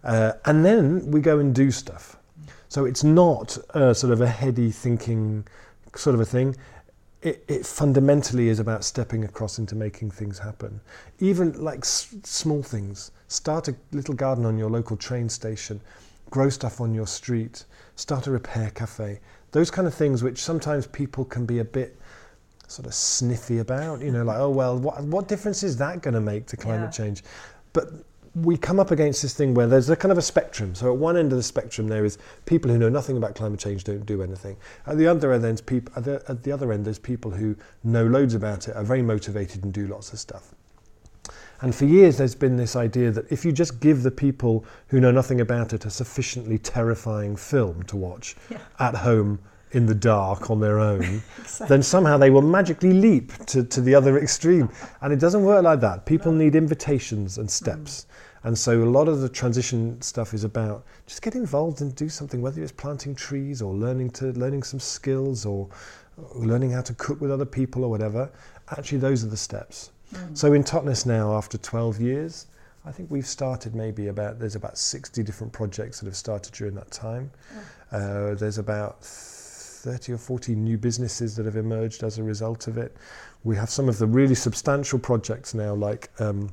Uh, 0.02 0.32
and 0.44 0.64
then 0.64 1.10
we 1.10 1.20
go 1.20 1.38
and 1.38 1.54
do 1.54 1.70
stuff. 1.70 2.16
So 2.68 2.84
it's 2.84 3.04
not 3.04 3.56
a 3.70 3.94
sort 3.94 4.12
of 4.12 4.20
a 4.20 4.26
heady 4.26 4.70
thinking 4.70 5.46
sort 5.96 6.14
of 6.14 6.20
a 6.20 6.24
thing, 6.24 6.56
it, 7.22 7.42
it 7.48 7.64
fundamentally 7.64 8.48
is 8.48 8.58
about 8.58 8.84
stepping 8.84 9.24
across 9.24 9.58
into 9.58 9.74
making 9.74 10.10
things 10.10 10.38
happen. 10.38 10.80
Even 11.20 11.52
like 11.62 11.80
s- 11.80 12.14
small 12.22 12.62
things. 12.62 13.12
Start 13.28 13.68
a 13.68 13.74
little 13.92 14.14
garden 14.14 14.44
on 14.44 14.58
your 14.58 14.70
local 14.70 14.96
train 14.96 15.28
station, 15.28 15.80
grow 16.30 16.50
stuff 16.50 16.80
on 16.80 16.94
your 16.94 17.06
street, 17.06 17.64
start 17.96 18.26
a 18.26 18.30
repair 18.30 18.70
cafe. 18.70 19.20
Those 19.52 19.70
kind 19.70 19.86
of 19.86 19.94
things, 19.94 20.22
which 20.22 20.42
sometimes 20.42 20.86
people 20.86 21.24
can 21.24 21.46
be 21.46 21.60
a 21.60 21.64
bit 21.64 21.96
sort 22.66 22.86
of 22.86 22.94
sniffy 22.94 23.58
about, 23.58 24.00
you 24.00 24.10
know, 24.10 24.24
like, 24.24 24.38
oh, 24.38 24.50
well, 24.50 24.78
what, 24.78 25.02
what 25.04 25.28
difference 25.28 25.62
is 25.62 25.76
that 25.78 26.02
going 26.02 26.14
to 26.14 26.20
make 26.20 26.46
to 26.46 26.56
climate 26.56 26.90
yeah. 26.98 27.04
change? 27.04 27.24
But 27.72 27.90
we 28.34 28.56
come 28.56 28.80
up 28.80 28.90
against 28.90 29.22
this 29.22 29.34
thing 29.34 29.54
where 29.54 29.66
there's 29.66 29.88
a 29.90 29.96
kind 29.96 30.10
of 30.10 30.18
a 30.18 30.22
spectrum. 30.22 30.74
So 30.74 30.92
at 30.92 30.98
one 30.98 31.16
end 31.16 31.30
of 31.32 31.36
the 31.36 31.42
spectrum, 31.42 31.86
there 31.86 32.04
is 32.04 32.18
people 32.46 32.70
who 32.70 32.78
know 32.78 32.88
nothing 32.88 33.16
about 33.16 33.36
climate 33.36 33.60
change, 33.60 33.84
don't 33.84 34.04
do 34.04 34.22
anything. 34.22 34.56
At 34.86 34.98
the 34.98 35.06
other 35.06 35.32
end, 35.32 35.44
there's 35.44 35.60
people. 35.60 35.92
At 35.96 36.04
the, 36.04 36.22
at 36.28 36.42
the 36.42 36.50
other 36.50 36.72
end, 36.72 36.84
there's 36.84 36.98
people 36.98 37.30
who 37.30 37.54
know 37.84 38.06
loads 38.06 38.34
about 38.34 38.66
it, 38.66 38.76
are 38.76 38.82
very 38.82 39.02
motivated, 39.02 39.62
and 39.62 39.72
do 39.72 39.86
lots 39.86 40.12
of 40.12 40.18
stuff. 40.18 40.54
And 41.60 41.74
for 41.74 41.84
years, 41.84 42.18
there's 42.18 42.34
been 42.34 42.56
this 42.56 42.74
idea 42.76 43.10
that 43.12 43.30
if 43.30 43.44
you 43.44 43.52
just 43.52 43.80
give 43.80 44.02
the 44.02 44.10
people 44.10 44.64
who 44.88 45.00
know 45.00 45.12
nothing 45.12 45.40
about 45.40 45.72
it 45.72 45.84
a 45.84 45.90
sufficiently 45.90 46.58
terrifying 46.58 47.36
film 47.36 47.84
to 47.84 47.96
watch 47.96 48.36
yeah. 48.50 48.58
at 48.80 48.96
home 48.96 49.38
in 49.74 49.86
the 49.86 49.94
dark 49.94 50.50
on 50.50 50.60
their 50.60 50.78
own, 50.78 51.02
exactly. 51.38 51.66
then 51.68 51.82
somehow 51.82 52.16
they 52.16 52.30
will 52.30 52.42
magically 52.42 52.92
leap 52.92 53.32
to, 53.46 53.64
to 53.64 53.80
the 53.80 53.94
other 53.94 54.18
extreme. 54.18 54.68
And 55.00 55.12
it 55.12 55.18
doesn't 55.18 55.44
work 55.44 55.64
like 55.64 55.80
that. 55.80 56.06
People 56.06 56.32
no. 56.32 56.44
need 56.44 56.54
invitations 56.54 57.38
and 57.38 57.50
steps. 57.50 58.06
Mm. 58.06 58.14
And 58.44 58.58
so 58.58 58.82
a 58.82 58.84
lot 58.84 59.08
of 59.08 59.20
the 59.20 59.28
transition 59.28 60.00
stuff 60.02 60.34
is 60.34 60.44
about 60.44 60.84
just 61.06 61.22
get 61.22 61.34
involved 61.34 61.80
and 61.80 61.94
do 61.96 62.10
something, 62.10 62.42
whether 62.42 62.62
it's 62.62 62.72
planting 62.72 63.14
trees 63.14 63.62
or 63.62 63.72
learning 63.74 64.10
to 64.10 64.32
learning 64.32 64.62
some 64.62 64.80
skills 64.80 65.46
or 65.46 65.68
learning 66.34 66.70
how 66.70 66.82
to 66.82 66.94
cook 66.94 67.20
with 67.20 67.30
other 67.30 67.46
people 67.46 67.84
or 67.84 67.90
whatever. 67.90 68.30
Actually, 68.76 68.98
those 68.98 69.24
are 69.24 69.28
the 69.28 69.36
steps. 69.36 69.90
Mm. 70.12 70.36
So 70.36 70.52
in 70.52 70.62
Totnes 70.62 71.06
now, 71.06 71.34
after 71.34 71.56
12 71.56 72.00
years, 72.00 72.46
I 72.84 72.92
think 72.92 73.10
we've 73.10 73.26
started 73.26 73.74
maybe 73.74 74.08
about 74.08 74.38
there's 74.38 74.56
about 74.56 74.76
60 74.76 75.22
different 75.22 75.52
projects 75.52 76.00
that 76.00 76.06
have 76.06 76.16
started 76.16 76.52
during 76.52 76.74
that 76.74 76.90
time. 76.90 77.30
Mm. 77.90 78.32
Uh, 78.32 78.34
there's 78.34 78.58
about 78.58 79.06
30 79.84 80.14
or 80.14 80.18
40 80.18 80.54
new 80.54 80.78
businesses 80.78 81.36
that 81.36 81.44
have 81.44 81.56
emerged 81.56 82.02
as 82.02 82.18
a 82.18 82.22
result 82.22 82.68
of 82.68 82.78
it. 82.78 82.96
We 83.44 83.54
have 83.56 83.68
some 83.68 83.88
of 83.88 83.98
the 83.98 84.06
really 84.06 84.34
substantial 84.34 84.98
projects 84.98 85.54
now, 85.54 85.74
like. 85.74 86.10
Um, 86.18 86.50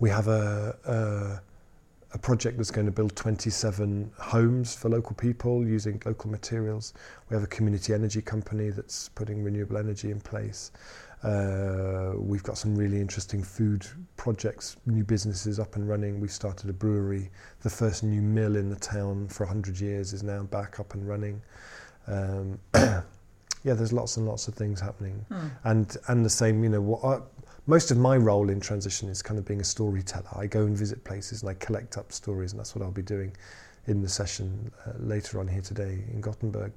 we 0.00 0.10
have 0.10 0.28
a, 0.28 0.76
a, 0.84 2.14
a 2.14 2.18
project 2.18 2.56
that's 2.56 2.70
going 2.70 2.86
to 2.86 2.92
build 2.92 3.14
27 3.16 4.10
homes 4.18 4.74
for 4.74 4.88
local 4.88 5.14
people 5.14 5.66
using 5.66 6.00
local 6.04 6.30
materials. 6.30 6.94
We 7.28 7.34
have 7.34 7.44
a 7.44 7.48
community 7.48 7.94
energy 7.94 8.22
company 8.22 8.70
that's 8.70 9.08
putting 9.10 9.42
renewable 9.42 9.76
energy 9.76 10.10
in 10.10 10.20
place. 10.20 10.72
Uh, 11.22 12.12
we've 12.18 12.42
got 12.42 12.58
some 12.58 12.74
really 12.76 13.00
interesting 13.00 13.42
food 13.42 13.86
projects, 14.16 14.76
new 14.84 15.02
businesses 15.02 15.58
up 15.58 15.76
and 15.76 15.88
running. 15.88 16.20
We've 16.20 16.30
started 16.30 16.68
a 16.68 16.74
brewery. 16.74 17.30
The 17.62 17.70
first 17.70 18.02
new 18.02 18.20
mill 18.20 18.56
in 18.56 18.68
the 18.68 18.76
town 18.76 19.28
for 19.28 19.46
100 19.46 19.80
years 19.80 20.12
is 20.12 20.22
now 20.22 20.42
back 20.42 20.80
up 20.80 20.92
and 20.92 21.08
running. 21.08 21.40
Um, 22.06 22.58
yeah, 22.74 23.72
there's 23.74 23.92
lots 23.92 24.16
and 24.16 24.26
lots 24.26 24.48
of 24.48 24.54
things 24.54 24.80
happening, 24.80 25.24
Hmm. 25.30 25.46
and 25.64 25.96
and 26.08 26.24
the 26.24 26.30
same, 26.30 26.62
you 26.62 26.70
know, 26.70 26.80
what. 26.80 27.04
I, 27.04 27.20
most 27.66 27.90
of 27.90 27.96
my 27.96 28.18
role 28.18 28.50
in 28.50 28.60
transition 28.60 29.08
is 29.08 29.22
kind 29.22 29.38
of 29.38 29.46
being 29.46 29.62
a 29.62 29.64
storyteller. 29.64 30.28
I 30.36 30.46
go 30.46 30.64
and 30.66 30.76
visit 30.76 31.02
places 31.02 31.40
and 31.40 31.48
I 31.50 31.54
collect 31.54 31.96
up 31.96 32.12
stories, 32.12 32.52
and 32.52 32.60
that's 32.60 32.74
what 32.76 32.84
I'll 32.84 32.90
be 32.90 33.00
doing 33.00 33.34
in 33.86 34.00
the 34.02 34.08
session 34.08 34.70
uh, 34.86 34.92
later 34.98 35.40
on 35.40 35.48
here 35.48 35.60
today 35.62 36.04
in 36.12 36.20
Gothenburg. 36.20 36.72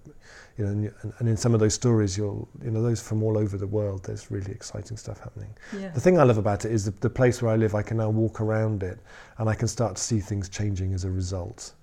You 0.57 0.65
know, 0.65 0.71
and, 0.71 0.93
and, 1.01 1.13
and 1.19 1.29
in 1.29 1.35
some 1.37 1.53
of 1.53 1.59
those 1.59 1.73
stories, 1.73 2.17
you'll 2.17 2.47
you 2.63 2.71
know 2.71 2.81
those 2.81 3.01
from 3.01 3.21
all 3.21 3.37
over 3.37 3.57
the 3.57 3.67
world. 3.67 4.05
There's 4.05 4.31
really 4.31 4.51
exciting 4.53 4.95
stuff 4.95 5.19
happening. 5.19 5.53
Yeah. 5.77 5.89
The 5.89 5.99
thing 5.99 6.17
I 6.19 6.23
love 6.23 6.37
about 6.37 6.63
it 6.63 6.71
is 6.71 6.85
the, 6.85 6.91
the 6.91 7.09
place 7.09 7.41
where 7.41 7.51
I 7.51 7.57
live. 7.57 7.75
I 7.75 7.81
can 7.81 7.97
now 7.97 8.09
walk 8.09 8.39
around 8.39 8.81
it, 8.81 8.99
and 9.39 9.49
I 9.49 9.55
can 9.55 9.67
start 9.67 9.97
to 9.97 10.01
see 10.01 10.21
things 10.21 10.47
changing 10.47 10.93
as 10.93 11.03
a 11.03 11.11
result. 11.11 11.73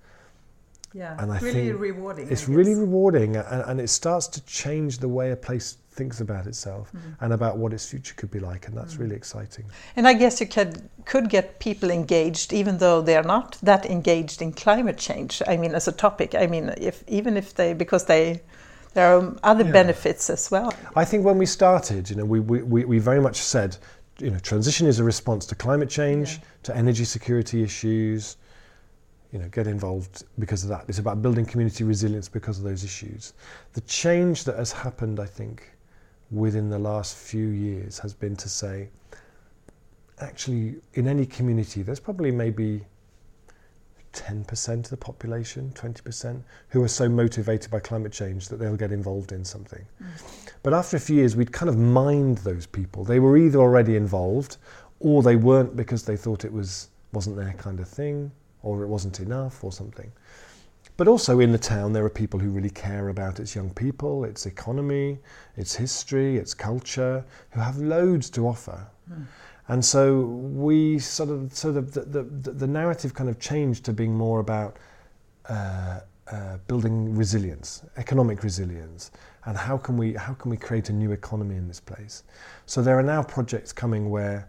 Yeah, 0.95 1.17
and 1.19 1.29
I 1.29 1.39
really 1.39 1.67
think 1.67 1.79
rewarding. 1.81 2.31
It's 2.31 2.47
really 2.47 2.73
rewarding, 2.73 3.35
and, 3.35 3.63
and 3.69 3.81
it 3.81 3.89
starts 3.89 4.27
to 4.27 4.41
change 4.45 4.99
the 4.99 5.09
way 5.09 5.31
a 5.31 5.35
place 5.35 5.75
thinks 5.91 6.21
about 6.21 6.47
itself 6.47 6.89
mm. 6.93 7.01
and 7.19 7.33
about 7.33 7.57
what 7.57 7.73
its 7.73 7.85
future 7.89 8.13
could 8.15 8.31
be 8.31 8.39
like, 8.39 8.69
and 8.69 8.77
that's 8.77 8.95
mm. 8.95 8.99
really 8.99 9.15
exciting. 9.17 9.65
And 9.97 10.07
I 10.07 10.13
guess 10.13 10.39
you 10.39 10.47
could 10.47 10.89
could 11.03 11.29
get 11.29 11.59
people 11.59 11.91
engaged, 11.91 12.53
even 12.53 12.77
though 12.77 13.01
they 13.01 13.17
are 13.17 13.23
not 13.23 13.57
that 13.61 13.85
engaged 13.85 14.41
in 14.41 14.53
climate 14.53 14.97
change. 14.97 15.41
I 15.45 15.57
mean, 15.57 15.75
as 15.75 15.89
a 15.89 15.91
topic. 15.91 16.33
I 16.33 16.47
mean, 16.47 16.73
if 16.77 17.03
even 17.07 17.35
if 17.35 17.53
they 17.55 17.73
because 17.73 18.05
they 18.05 18.41
there 18.93 19.17
are 19.17 19.35
other 19.43 19.65
yeah. 19.65 19.71
benefits 19.71 20.29
as 20.29 20.49
well. 20.49 20.73
I 20.95 21.03
think 21.03 21.25
when 21.25 21.37
we 21.37 21.45
started, 21.45 22.09
you 22.09 22.15
know, 22.15 22.23
we, 22.23 22.39
we, 22.39 22.85
we 22.85 22.99
very 22.99 23.19
much 23.19 23.35
said, 23.35 23.75
you 24.19 24.31
know, 24.31 24.39
transition 24.39 24.87
is 24.87 24.99
a 24.99 25.03
response 25.03 25.45
to 25.47 25.55
climate 25.55 25.89
change, 25.89 26.35
yeah. 26.35 26.39
to 26.63 26.77
energy 26.77 27.03
security 27.03 27.61
issues. 27.61 28.37
You 29.35 29.41
know, 29.41 29.49
get 29.49 29.67
involved 29.67 30.23
because 30.39 30.63
of 30.63 30.69
that. 30.69 30.85
It's 30.87 30.99
about 30.99 31.21
building 31.21 31.45
community 31.45 31.83
resilience 31.83 32.29
because 32.29 32.57
of 32.57 32.63
those 32.63 32.85
issues. 32.85 33.33
The 33.73 33.81
change 33.81 34.45
that 34.45 34.55
has 34.55 34.71
happened, 34.71 35.19
I 35.19 35.25
think, 35.25 35.73
within 36.31 36.69
the 36.69 36.79
last 36.79 37.17
few 37.17 37.47
years 37.47 37.99
has 37.99 38.13
been 38.13 38.37
to 38.37 38.47
say, 38.47 38.87
actually, 40.21 40.75
in 40.93 41.09
any 41.09 41.25
community, 41.25 41.81
there's 41.81 41.99
probably 41.99 42.31
maybe 42.31 42.85
10% 44.13 44.85
of 44.85 44.89
the 44.89 44.95
population, 44.95 45.69
20%, 45.75 46.41
who 46.69 46.81
are 46.81 46.87
so 46.87 47.09
motivated 47.09 47.69
by 47.69 47.81
climate 47.81 48.13
change 48.13 48.47
that 48.47 48.55
they'll 48.55 48.77
get 48.77 48.93
involved 48.93 49.33
in 49.33 49.43
something. 49.43 49.85
Mm. 50.01 50.07
But 50.63 50.73
after 50.73 50.95
a 50.95 50.99
few 51.01 51.17
years, 51.17 51.35
we'd 51.35 51.51
kind 51.51 51.67
of 51.67 51.75
mined 51.75 52.37
those 52.37 52.65
people. 52.65 53.03
They 53.03 53.19
were 53.19 53.35
either 53.35 53.59
already 53.59 53.97
involved 53.97 54.55
or 55.01 55.21
they 55.21 55.35
weren't 55.35 55.75
because 55.75 56.05
they 56.05 56.15
thought 56.15 56.45
it 56.45 56.53
was, 56.53 56.87
wasn't 57.11 57.35
their 57.35 57.51
kind 57.57 57.81
of 57.81 57.89
thing 57.89 58.31
or 58.65 58.83
it 58.83 58.87
wasn't 58.87 59.19
enough 59.19 59.63
or 59.63 59.71
something. 59.71 60.11
But 60.97 61.07
also 61.07 61.39
in 61.39 61.51
the 61.51 61.57
town, 61.57 61.93
there 61.93 62.05
are 62.05 62.09
people 62.09 62.39
who 62.39 62.49
really 62.49 62.69
care 62.69 63.09
about 63.09 63.39
its 63.39 63.55
young 63.55 63.69
people, 63.69 64.23
its 64.23 64.45
economy, 64.45 65.19
its 65.57 65.75
history, 65.75 66.37
its 66.37 66.53
culture, 66.53 67.23
who 67.51 67.59
have 67.59 67.77
loads 67.77 68.29
to 68.31 68.47
offer. 68.47 68.87
Mm. 69.11 69.25
And 69.67 69.83
so 69.83 70.21
we 70.21 70.99
sort 70.99 71.29
of, 71.29 71.53
so 71.53 71.71
the, 71.71 71.81
the, 71.81 72.23
the, 72.23 72.51
the, 72.51 72.67
narrative 72.67 73.13
kind 73.13 73.29
of 73.29 73.39
changed 73.39 73.83
to 73.85 73.93
being 73.93 74.13
more 74.13 74.39
about 74.39 74.77
uh, 75.49 76.01
uh, 76.31 76.57
building 76.67 77.15
resilience, 77.15 77.83
economic 77.97 78.43
resilience, 78.43 79.11
and 79.45 79.57
how 79.57 79.77
can 79.77 79.97
we 79.97 80.13
how 80.13 80.33
can 80.33 80.49
we 80.49 80.57
create 80.57 80.89
a 80.89 80.93
new 80.93 81.11
economy 81.11 81.55
in 81.55 81.67
this 81.67 81.79
place? 81.79 82.23
So 82.65 82.81
there 82.81 82.97
are 82.97 83.03
now 83.03 83.21
projects 83.21 83.71
coming 83.71 84.09
where 84.09 84.47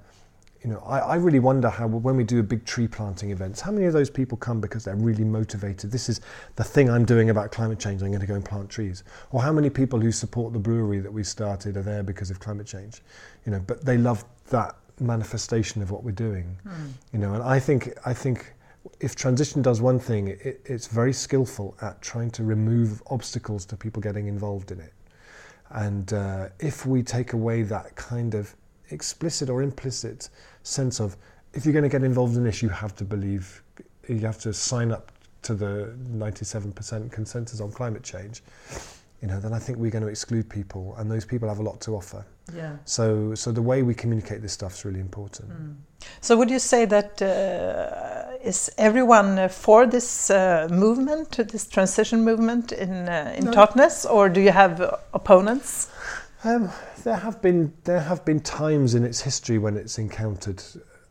you 0.66 0.73
know, 0.73 0.82
I, 0.85 0.99
I, 0.99 1.14
really 1.14 1.38
wonder 1.38 1.70
how 1.70 1.87
when 1.87 2.16
we 2.16 2.25
do 2.25 2.40
a 2.40 2.42
big 2.42 2.64
tree 2.64 2.88
planting 2.88 3.30
events, 3.30 3.61
how 3.61 3.70
many 3.70 3.87
of 3.87 3.92
those 3.92 4.11
people 4.11 4.37
come 4.37 4.61
because 4.61 4.82
they're 4.85 4.96
really 4.96 5.23
motivated? 5.23 5.92
This 5.92 6.08
is 6.08 6.20
the 6.56 6.64
thing 6.64 6.90
I'm 6.90 7.04
doing 7.04 7.30
about 7.30 7.52
climate 7.52 7.78
change. 7.78 8.02
I'm 8.02 8.08
going 8.08 8.20
to 8.20 8.26
go 8.26 8.35
and 8.35 8.44
plant 8.44 8.68
trees. 8.68 9.04
Or 9.30 9.40
how 9.40 9.52
many 9.52 9.70
people 9.70 10.00
who 10.00 10.11
support 10.11 10.52
the 10.52 10.58
brewery 10.58 10.99
that 10.99 11.12
we 11.12 11.23
started 11.23 11.76
are 11.76 11.82
there 11.82 12.02
because 12.02 12.32
of 12.32 12.40
climate 12.40 12.66
change? 12.66 13.00
You 13.44 13.52
know, 13.52 13.61
but 13.61 13.85
they 13.85 13.96
love 13.96 14.25
that 14.50 14.75
manifestation 14.99 15.82
of 15.82 15.92
what 15.92 16.02
we're 16.02 16.11
doing. 16.11 16.56
Mm. 16.66 16.90
You 17.12 17.18
know, 17.20 17.35
and 17.35 17.44
I 17.44 17.61
think 17.61 17.96
I 18.04 18.12
think 18.12 18.52
if 18.99 19.14
transition 19.14 19.62
does 19.62 19.80
one 19.80 20.00
thing, 20.00 20.28
it, 20.28 20.62
it's 20.64 20.88
very 20.88 21.12
skillful 21.12 21.76
at 21.80 22.02
trying 22.02 22.32
to 22.32 22.42
remove 22.42 23.04
obstacles 23.06 23.66
to 23.66 23.76
people 23.76 24.02
getting 24.02 24.26
involved 24.26 24.73
in 24.73 24.80
it. 24.80 24.94
And 25.70 26.12
uh, 26.12 26.49
if 26.58 26.87
we 26.87 27.04
take 27.04 27.35
away 27.35 27.62
that 27.62 27.94
kind 27.94 28.35
of 28.35 28.56
explicit 28.90 29.50
or 29.50 29.62
implicit 29.62 30.28
sense 30.66 31.00
of 31.00 31.16
if 31.52 31.64
you're 31.64 31.73
going 31.73 31.85
to 31.85 31.88
get 31.88 32.04
involved 32.04 32.37
in 32.37 32.44
this, 32.44 32.62
you 32.62 32.68
have 32.68 32.94
to 32.96 33.04
believe, 33.04 33.62
you 34.08 34.18
have 34.20 34.38
to 34.40 34.52
sign 34.52 34.92
up 34.92 35.12
to 35.42 35.54
the 35.54 35.94
97% 36.12 37.11
consensus 37.11 37.61
on 37.61 37.70
climate 37.70 38.02
change. 38.02 38.42
You 39.23 39.28
know, 39.28 39.40
then 39.40 39.54
I 39.54 39.58
think 39.58 39.78
we're 39.78 39.90
going 39.90 40.04
to 40.04 40.11
exclude 40.11 40.49
people, 40.50 40.94
and 40.99 41.11
those 41.11 41.25
people 41.25 41.49
have 41.49 41.58
a 41.58 41.62
lot 41.62 41.80
to 41.82 41.96
offer. 41.96 42.25
Yeah. 42.54 42.76
So, 42.85 43.35
so 43.35 43.50
the 43.50 43.62
way 43.62 43.82
we 43.82 43.94
communicate 43.94 44.42
this 44.42 44.52
stuff 44.52 44.75
is 44.75 44.85
really 44.85 45.00
important. 45.00 45.50
So, 46.20 46.37
would 46.37 46.50
you 46.50 46.58
say 46.58 46.85
that 46.85 47.23
uh, 47.23 48.37
is 48.44 48.70
everyone 48.76 49.38
uh, 49.38 49.49
for 49.49 49.87
this 49.87 50.30
uh, 50.30 50.68
movement, 50.70 51.30
this 51.50 51.66
transition 51.66 52.25
movement 52.25 52.73
in 52.73 53.08
uh, 53.08 53.35
in 53.37 53.46
No. 53.46 53.52
Totnes, 53.52 54.04
or 54.04 54.28
do 54.28 54.40
you 54.40 54.52
have 54.52 54.80
opponents? 55.14 55.88
Um, 56.44 56.70
there 57.06 57.14
have 57.14 57.40
been 57.40 57.72
there 57.84 58.00
have 58.00 58.25
been 58.25 58.40
times 58.40 58.96
in 58.96 59.04
its 59.04 59.20
history 59.20 59.58
when 59.58 59.76
it's 59.76 59.96
encountered 59.96 60.60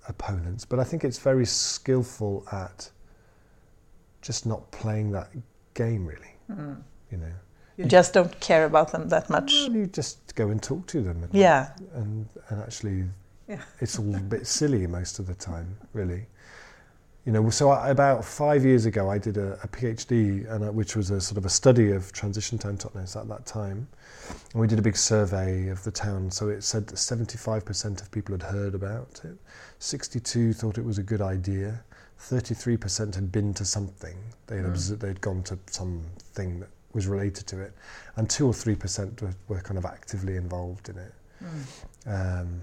opponents, 0.10 0.66
but 0.66 0.78
I 0.78 0.84
think 0.84 1.06
it's 1.06 1.20
very 1.20 1.46
skillful 1.46 2.46
at 2.52 2.92
just 4.22 4.46
not 4.46 4.70
playing 4.72 5.12
that 5.12 5.30
game. 5.74 6.06
Really, 6.06 6.34
mm-hmm. 6.52 6.74
you 7.12 7.18
know, 7.18 7.32
You 7.78 7.86
just 7.86 8.12
don't 8.14 8.38
care 8.42 8.66
about 8.66 8.92
them 8.92 9.08
that 9.08 9.30
much. 9.30 9.54
well, 9.54 9.72
you 9.72 9.86
just 9.86 10.36
go 10.36 10.50
and 10.50 10.62
talk 10.62 10.86
to 10.88 11.02
them, 11.02 11.24
and, 11.24 11.34
Yeah. 11.34 11.70
and 11.94 12.28
and 12.50 12.62
actually, 12.62 13.06
Yeah. 13.48 13.62
it's 13.80 13.98
all 13.98 14.14
a 14.14 14.20
bit 14.20 14.46
silly 14.48 14.86
most 14.88 15.18
of 15.20 15.28
the 15.28 15.36
time, 15.36 15.78
really. 15.94 16.28
You 17.26 17.32
know, 17.32 17.50
so 17.50 17.72
I, 17.72 17.90
about 17.90 18.24
five 18.24 18.64
years 18.64 18.86
ago, 18.86 19.10
I 19.10 19.18
did 19.18 19.38
a, 19.38 19.54
a 19.64 19.68
PhD, 19.68 20.48
and 20.48 20.64
uh, 20.64 20.72
which 20.72 20.96
was 20.96 21.10
a 21.10 21.20
sort 21.20 21.40
of 21.40 21.46
a 21.46 21.50
study 21.50 21.92
of 21.92 22.12
transition 22.12 22.60
time 22.60 22.78
Totnes 22.78 23.20
at 23.20 23.28
that 23.28 23.48
time, 23.48 23.88
and 24.54 24.62
we 24.62 24.68
did 24.68 24.78
a 24.78 24.84
big 24.84 24.96
survey 24.96 25.70
of 25.70 25.84
the 25.84 25.90
town. 25.90 26.30
So 26.30 26.50
it 26.50 26.64
said 26.64 26.86
that 26.88 26.98
75% 26.98 28.00
of 28.00 28.12
people 28.12 28.34
had 28.36 28.44
heard 28.44 28.76
about 28.76 29.22
it, 29.24 29.38
62 29.80 30.54
thought 30.54 30.78
it 30.78 30.86
was 30.86 31.00
a 31.00 31.04
good 31.04 31.22
idea, 31.22 31.84
33% 32.22 33.16
had 33.16 33.32
been 33.32 33.56
to 33.56 33.66
something. 33.66 34.18
They 34.46 34.58
had 34.58 34.68
obs- 34.68 34.96
they'd 34.96 35.20
gone 35.22 35.42
to 35.44 35.58
something 35.66 36.60
that 36.60 36.70
was 36.94 37.08
related 37.08 37.48
to 37.48 37.60
it, 37.60 37.74
and 38.18 38.30
two 38.30 38.46
or 38.46 38.54
three 38.54 38.76
percent 38.76 39.20
were, 39.24 39.34
were 39.48 39.62
kind 39.62 39.80
of 39.80 39.86
actively 39.86 40.36
involved 40.36 40.90
in 40.90 40.98
it. 41.00 41.14
Um, 42.08 42.62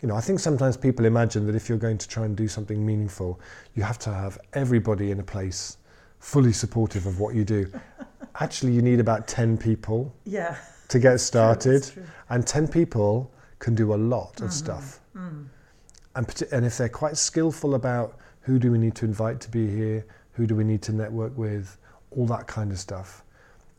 you 0.00 0.08
know, 0.08 0.14
I 0.14 0.20
think 0.20 0.38
sometimes 0.40 0.76
people 0.76 1.04
imagine 1.06 1.46
that 1.46 1.54
if 1.56 1.68
you're 1.68 1.78
going 1.78 1.98
to 1.98 2.08
try 2.08 2.24
and 2.24 2.36
do 2.36 2.46
something 2.48 2.84
meaningful, 2.84 3.40
you 3.74 3.82
have 3.82 3.98
to 4.00 4.12
have 4.12 4.38
everybody 4.52 5.10
in 5.10 5.18
a 5.20 5.24
place 5.24 5.78
fully 6.20 6.52
supportive 6.52 7.06
of 7.06 7.18
what 7.20 7.34
you 7.34 7.44
do. 7.44 7.70
Actually, 8.40 8.72
you 8.72 8.82
need 8.82 9.00
about 9.00 9.26
10 9.26 9.58
people 9.58 10.14
Yeah. 10.24 10.56
to 10.88 10.98
get 10.98 11.18
started, 11.20 11.90
and 12.30 12.46
10 12.46 12.68
people 12.68 13.30
can 13.58 13.74
do 13.74 13.92
a 13.94 13.96
lot 13.96 14.40
of 14.40 14.52
stuff. 14.52 15.00
And, 16.14 16.44
and 16.52 16.64
if 16.66 16.78
they're 16.78 16.88
quite 16.88 17.16
skillful 17.16 17.74
about 17.74 18.16
who 18.40 18.58
do 18.58 18.70
we 18.72 18.78
need 18.78 18.94
to 18.96 19.04
invite 19.04 19.40
to 19.40 19.50
be 19.50 19.68
here, 19.68 20.04
who 20.32 20.46
do 20.46 20.54
we 20.54 20.64
need 20.64 20.82
to 20.82 20.92
network 20.92 21.36
with, 21.36 21.76
all 22.10 22.26
that 22.26 22.46
kind 22.46 22.70
of 22.72 22.78
stuff, 22.78 23.22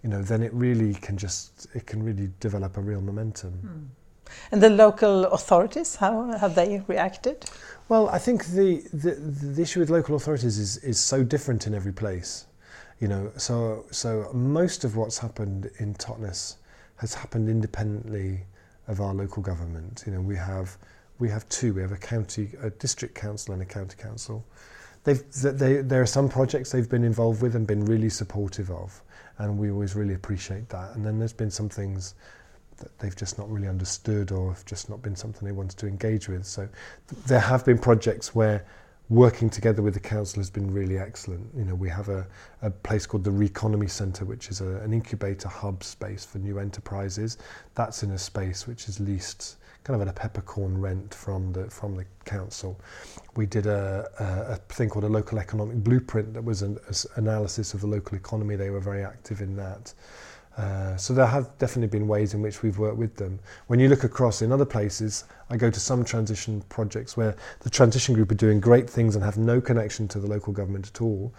you 0.04 0.10
know, 0.10 0.22
then 0.22 0.44
it 0.44 0.54
really 0.54 0.94
can 0.94 1.18
just, 1.18 1.68
it 1.74 1.86
can 1.88 2.04
really 2.04 2.30
develop 2.40 2.78
a 2.78 2.82
real 2.82 3.02
momentum. 3.02 3.90
And 4.52 4.62
the 4.62 4.70
local 4.70 5.26
authorities, 5.26 5.96
how 5.96 6.32
have 6.32 6.56
they 6.56 6.84
reacted? 6.88 7.46
Well, 7.88 8.10
I 8.10 8.20
think 8.20 8.46
the, 8.46 8.84
the, 8.94 9.16
the 9.16 9.62
issue 9.62 9.80
with 9.80 9.90
local 9.90 10.16
authorities 10.16 10.60
is, 10.60 10.78
is 10.78 11.00
so 11.00 11.24
different 11.24 11.68
in 11.68 11.74
every 11.74 11.94
place. 11.94 12.46
You 13.00 13.08
know, 13.08 13.32
so, 13.38 13.86
so 13.92 14.30
most 14.34 14.84
of 14.84 14.96
what's 14.96 15.18
happened 15.18 15.72
in 15.80 15.96
Totnes 15.96 16.58
has 16.98 17.14
happened 17.14 17.50
independently 17.50 18.42
of 18.88 19.00
our 19.00 19.14
local 19.14 19.42
government. 19.42 20.04
You 20.06 20.14
know, 20.14 20.22
we 20.22 20.36
have, 20.36 20.78
we 21.18 21.30
have 21.30 21.48
two. 21.50 21.74
We 21.74 21.82
have 21.82 21.94
a 21.94 21.98
county, 21.98 22.50
a 22.62 22.70
district 22.72 23.16
council 23.16 23.54
and 23.54 23.62
a 23.62 23.66
county 23.66 23.96
council. 23.98 24.46
They've, 25.06 25.24
th- 25.32 25.56
they, 25.56 25.78
there 25.78 26.02
are 26.02 26.06
some 26.06 26.28
projects 26.28 26.72
they've 26.72 26.90
been 26.90 27.06
involved 27.06 27.42
with 27.42 27.56
and 27.56 27.66
been 27.66 27.86
really 27.86 28.10
supportive 28.10 28.70
of, 28.70 29.02
and 29.38 29.58
we 29.58 29.72
always 29.72 29.96
really 29.96 30.14
appreciate 30.14 30.68
that. 30.70 30.96
And 30.96 31.06
then 31.06 31.18
there's 31.18 31.34
been 31.34 31.52
some 31.52 31.70
things 31.70 32.16
that 32.80 32.98
they've 33.00 33.16
just 33.16 33.38
not 33.38 33.50
really 33.52 33.68
understood 33.68 34.32
or 34.32 34.54
have 34.54 34.66
just 34.66 34.90
not 34.90 35.02
been 35.02 35.16
something 35.16 35.46
they 35.46 35.52
wanted 35.52 35.78
to 35.80 35.88
engage 35.88 36.28
with. 36.28 36.46
So 36.46 36.68
th- 37.10 37.24
there 37.24 37.40
have 37.40 37.66
been 37.66 37.78
projects 37.78 38.34
where 38.36 38.66
working 39.10 39.50
together 39.50 39.82
with 39.82 39.96
the 39.96 40.00
council 40.00 40.40
has 40.40 40.50
been 40.50 40.72
really 40.72 40.98
excellent. 40.98 41.48
You 41.56 41.66
know, 41.66 41.76
we 41.76 41.90
have 41.90 42.10
a, 42.10 42.28
a 42.62 42.70
place 42.70 43.06
called 43.06 43.24
the 43.24 43.32
Reconomy 43.32 43.90
Centre, 43.90 44.24
which 44.26 44.50
is 44.50 44.62
a, 44.62 44.78
an 44.82 44.94
incubator 44.94 45.50
hub 45.50 45.84
space 45.84 46.24
for 46.26 46.38
new 46.38 46.60
enterprises. 46.60 47.38
That's 47.76 48.04
in 48.04 48.12
a 48.12 48.18
space 48.18 48.68
which 48.68 48.88
is 48.88 49.00
leased 49.00 49.58
kind 49.84 50.00
of 50.00 50.08
at 50.08 50.12
a 50.12 50.20
peppercorn 50.20 50.80
rent 50.80 51.14
from 51.14 51.52
the 51.54 51.70
from 51.70 51.96
the 51.96 52.06
council. 52.26 52.80
We 53.36 53.46
did 53.46 53.66
a, 53.66 54.08
a, 54.20 54.54
a 54.54 54.56
thing 54.74 54.90
called 54.90 55.06
a 55.06 55.10
local 55.10 55.40
economic 55.40 55.78
blueprint 55.78 56.34
that 56.34 56.44
was 56.44 56.62
an 56.62 56.78
analysis 57.16 57.74
of 57.74 57.82
the 57.82 57.88
local 57.88 58.18
economy. 58.18 58.56
They 58.56 58.70
were 58.70 58.82
very 58.82 59.04
active 59.04 59.42
in 59.42 59.56
that. 59.56 59.94
Uh, 60.60 60.98
so 60.98 61.14
there 61.14 61.26
have 61.26 61.58
definitely 61.58 61.88
been 61.88 62.06
ways 62.06 62.34
in 62.34 62.42
which 62.42 62.62
we've 62.62 62.78
worked 62.78 62.98
with 62.98 63.16
them. 63.16 63.40
When 63.68 63.80
you 63.80 63.88
look 63.88 64.04
across 64.04 64.42
in 64.42 64.52
other 64.52 64.66
places, 64.66 65.24
I 65.50 65.56
go 65.56 65.72
to 65.72 65.80
some 65.80 66.04
transition 66.04 66.62
projects 66.68 67.16
where 67.16 67.34
the 67.62 67.70
transition 67.70 68.14
group 68.14 68.30
are 68.32 68.36
doing 68.36 68.60
great 68.60 68.90
things 68.90 69.16
and 69.16 69.24
have 69.24 69.38
no 69.38 69.62
connection 69.62 70.10
to 70.10 70.20
the 70.20 70.28
local 70.28 70.52
government 70.52 70.88
at 70.88 71.02
all. 71.02 71.34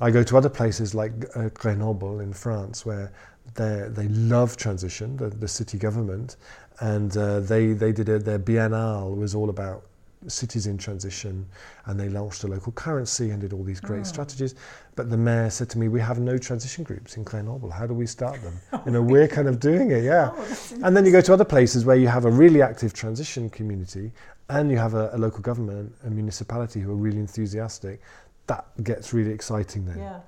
I 0.00 0.12
go 0.12 0.22
to 0.22 0.36
other 0.36 0.48
places 0.48 0.94
like 0.94 1.12
uh, 1.34 1.48
Grenoble 1.52 2.20
in 2.20 2.32
France 2.32 2.86
where 2.86 3.10
they 3.54 4.06
love 4.08 4.56
transition, 4.56 5.16
the, 5.16 5.30
the 5.30 5.48
city 5.48 5.76
government, 5.76 6.36
and 6.78 7.16
uh, 7.16 7.40
they 7.40 7.72
they 7.72 7.90
did 7.90 8.08
a, 8.08 8.18
their 8.20 8.38
biennale 8.38 9.16
was 9.16 9.34
all 9.34 9.50
about 9.50 9.82
cities 10.28 10.66
in 10.66 10.76
transition 10.76 11.46
and 11.86 11.98
they 11.98 12.08
launched 12.08 12.44
a 12.44 12.46
local 12.46 12.72
currency 12.72 13.30
and 13.30 13.40
did 13.40 13.52
all 13.52 13.64
these 13.64 13.80
great 13.80 14.02
mm. 14.02 14.06
strategies. 14.06 14.54
But 14.94 15.08
the 15.10 15.16
mayor 15.16 15.50
said 15.50 15.70
to 15.70 15.78
me, 15.78 15.88
we 15.88 16.00
have 16.00 16.18
no 16.18 16.36
transition 16.36 16.84
groups 16.84 17.16
in 17.16 17.24
Grenoble. 17.24 17.70
How 17.70 17.86
do 17.86 17.94
we 17.94 18.06
start 18.06 18.42
them? 18.42 18.60
oh, 18.72 18.82
you 18.84 18.92
know, 18.92 19.02
we're 19.02 19.28
kind 19.28 19.48
of 19.48 19.58
doing 19.60 19.90
it, 19.90 20.04
yeah. 20.04 20.30
Oh, 20.36 20.80
and 20.84 20.96
then 20.96 21.04
you 21.04 21.12
go 21.12 21.20
to 21.20 21.32
other 21.32 21.44
places 21.44 21.84
where 21.84 21.96
you 21.96 22.08
have 22.08 22.24
a 22.24 22.30
really 22.30 22.62
active 22.62 22.92
transition 22.92 23.48
community 23.50 24.12
and 24.48 24.70
you 24.70 24.76
have 24.76 24.94
a, 24.94 25.10
a 25.12 25.18
local 25.18 25.40
government, 25.40 25.94
a 26.04 26.10
municipality 26.10 26.80
who 26.80 26.90
are 26.90 26.96
really 26.96 27.18
enthusiastic. 27.18 28.00
That 28.46 28.66
gets 28.82 29.12
really 29.12 29.32
exciting 29.32 29.86
then. 29.86 29.98
Yeah. 29.98 30.20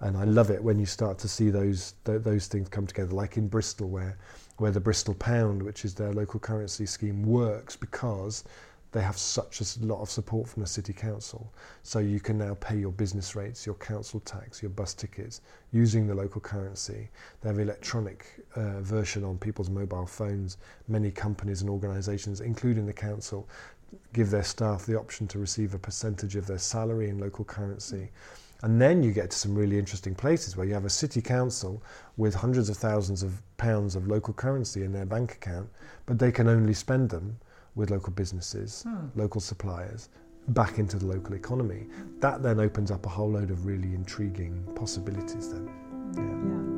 And 0.00 0.16
I 0.16 0.24
love 0.24 0.50
it 0.50 0.62
when 0.62 0.78
you 0.78 0.86
start 0.86 1.18
to 1.18 1.28
see 1.28 1.50
those 1.50 1.94
th 2.04 2.22
those 2.22 2.46
things 2.46 2.68
come 2.68 2.86
together, 2.86 3.14
like 3.14 3.36
in 3.36 3.48
Bristol, 3.48 3.88
where 3.88 4.16
where 4.58 4.70
the 4.70 4.80
Bristol 4.80 5.14
pound, 5.14 5.62
which 5.62 5.84
is 5.84 5.94
their 5.94 6.12
local 6.12 6.40
currency 6.40 6.86
scheme, 6.86 7.22
works 7.22 7.74
because 7.76 8.44
they 8.94 9.02
have 9.02 9.18
such 9.18 9.60
a 9.60 9.84
lot 9.84 10.00
of 10.00 10.08
support 10.08 10.48
from 10.48 10.62
the 10.62 10.68
city 10.68 10.92
council. 10.92 11.52
So 11.82 11.98
you 11.98 12.20
can 12.20 12.38
now 12.38 12.56
pay 12.60 12.76
your 12.76 12.92
business 12.92 13.34
rates, 13.34 13.66
your 13.66 13.74
council 13.74 14.20
tax, 14.20 14.62
your 14.62 14.70
bus 14.70 14.94
tickets 14.94 15.40
using 15.72 16.06
the 16.06 16.14
local 16.14 16.40
currency. 16.40 17.08
They 17.40 17.48
have 17.48 17.58
electronic 17.58 18.24
uh, 18.54 18.80
version 18.82 19.24
on 19.24 19.36
people's 19.36 19.68
mobile 19.68 20.06
phones. 20.06 20.58
Many 20.86 21.10
companies 21.10 21.60
and 21.60 21.68
organisations, 21.68 22.40
including 22.40 22.86
the 22.86 22.92
council, 22.92 23.48
give 24.12 24.30
their 24.30 24.44
staff 24.44 24.86
the 24.86 24.96
option 24.96 25.26
to 25.26 25.40
receive 25.40 25.74
a 25.74 25.78
percentage 25.78 26.36
of 26.36 26.46
their 26.46 26.58
salary 26.58 27.08
in 27.08 27.18
local 27.18 27.44
currency. 27.44 28.12
And 28.62 28.80
then 28.80 29.02
you 29.02 29.10
get 29.10 29.32
to 29.32 29.36
some 29.36 29.56
really 29.56 29.76
interesting 29.76 30.14
places 30.14 30.56
where 30.56 30.66
you 30.66 30.74
have 30.74 30.84
a 30.84 30.90
city 30.90 31.20
council 31.20 31.82
with 32.16 32.32
hundreds 32.32 32.68
of 32.68 32.76
thousands 32.76 33.24
of 33.24 33.42
pounds 33.56 33.96
of 33.96 34.06
local 34.06 34.34
currency 34.34 34.84
in 34.84 34.92
their 34.92 35.04
bank 35.04 35.32
account, 35.32 35.68
but 36.06 36.20
they 36.20 36.30
can 36.30 36.46
only 36.46 36.74
spend 36.74 37.10
them 37.10 37.36
with 37.74 37.90
local 37.90 38.12
businesses, 38.12 38.84
hmm. 38.86 39.06
local 39.14 39.40
suppliers, 39.40 40.08
back 40.48 40.78
into 40.78 40.98
the 40.98 41.06
local 41.06 41.34
economy. 41.34 41.86
That 42.20 42.42
then 42.42 42.60
opens 42.60 42.90
up 42.90 43.06
a 43.06 43.08
whole 43.08 43.30
load 43.30 43.50
of 43.50 43.66
really 43.66 43.94
intriguing 43.94 44.62
possibilities 44.74 45.52
then. 45.52 45.68
Yeah. 46.16 46.73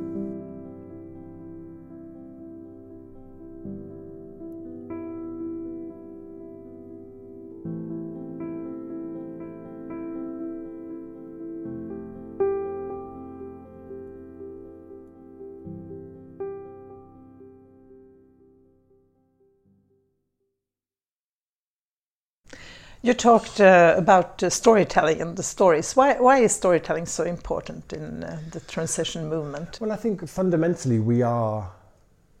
You 23.07 23.13
talked 23.13 23.61
uh, 23.61 23.95
about 23.97 24.43
uh, 24.43 24.49
storytelling 24.49 25.21
and 25.21 25.37
the 25.37 25.41
stories. 25.41 25.95
Why, 25.95 26.19
why 26.19 26.39
is 26.39 26.53
storytelling 26.53 27.05
so 27.05 27.23
important 27.23 27.93
in 27.93 28.25
uh, 28.25 28.41
the 28.51 28.59
transition 28.59 29.29
movement? 29.29 29.77
Well, 29.79 29.93
I 29.93 29.95
think 29.95 30.27
fundamentally 30.27 30.99
we 30.99 31.21
are 31.21 31.71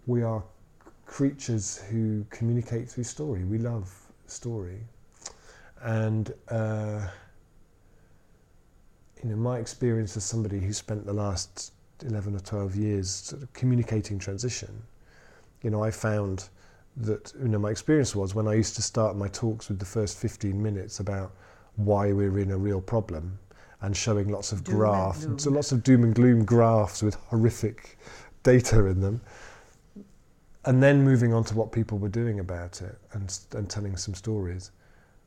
we 0.07 0.23
are 0.23 0.43
creatures 1.05 1.81
who 1.89 2.25
communicate 2.31 2.89
through 2.89 3.05
story. 3.05 3.45
We 3.45 3.59
love 3.59 3.89
story, 4.25 4.81
and 5.83 6.33
uh, 6.49 7.07
you 9.23 9.29
know, 9.29 9.37
my 9.37 9.59
experience 9.59 10.17
as 10.17 10.25
somebody 10.25 10.59
who 10.59 10.73
spent 10.73 11.05
the 11.05 11.13
last 11.13 11.71
eleven 12.05 12.35
or 12.35 12.41
twelve 12.41 12.75
years 12.75 13.09
sort 13.09 13.41
of 13.41 13.53
communicating 13.53 14.19
transition, 14.19 14.83
you 15.63 15.69
know, 15.69 15.81
I 15.81 15.91
found 15.91 16.49
that 16.97 17.33
you 17.39 17.47
know 17.47 17.59
my 17.59 17.69
experience 17.69 18.15
was 18.15 18.33
when 18.33 18.47
I 18.47 18.53
used 18.55 18.75
to 18.75 18.81
start 18.81 19.15
my 19.15 19.27
talks 19.27 19.69
with 19.69 19.79
the 19.79 19.85
first 19.85 20.17
15 20.17 20.61
minutes 20.61 20.99
about 20.99 21.33
why 21.75 22.11
we're 22.11 22.39
in 22.39 22.51
a 22.51 22.57
real 22.57 22.81
problem 22.81 23.37
and 23.81 23.95
showing 23.95 24.29
lots 24.29 24.51
of 24.51 24.63
Doom 24.63 24.75
graphs, 24.75 25.27
so 25.37 25.51
lots 25.51 25.71
of 25.71 25.83
doom 25.83 26.03
and 26.03 26.15
gloom 26.15 26.43
graphs 26.43 27.03
with 27.03 27.13
horrific 27.15 27.99
data 28.41 28.85
in 28.85 29.01
them, 29.01 29.21
and 30.65 30.81
then 30.81 31.03
moving 31.03 31.33
on 31.33 31.43
to 31.43 31.55
what 31.55 31.71
people 31.71 31.99
were 31.99 32.09
doing 32.09 32.39
about 32.39 32.81
it 32.81 32.97
and 33.13 33.39
and 33.53 33.69
telling 33.69 33.95
some 33.95 34.15
stories, 34.15 34.71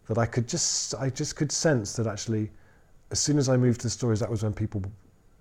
that 0.08 0.18
I 0.18 0.26
could 0.26 0.48
just 0.48 0.94
I 0.96 1.10
just 1.10 1.36
could 1.36 1.52
sense 1.52 1.94
that 1.94 2.08
actually, 2.08 2.50
as 3.12 3.20
soon 3.20 3.38
as 3.38 3.48
I 3.48 3.56
moved 3.56 3.80
to 3.82 3.86
the 3.86 3.90
stories, 3.90 4.18
that 4.18 4.30
was 4.30 4.42
when 4.42 4.52
people 4.52 4.82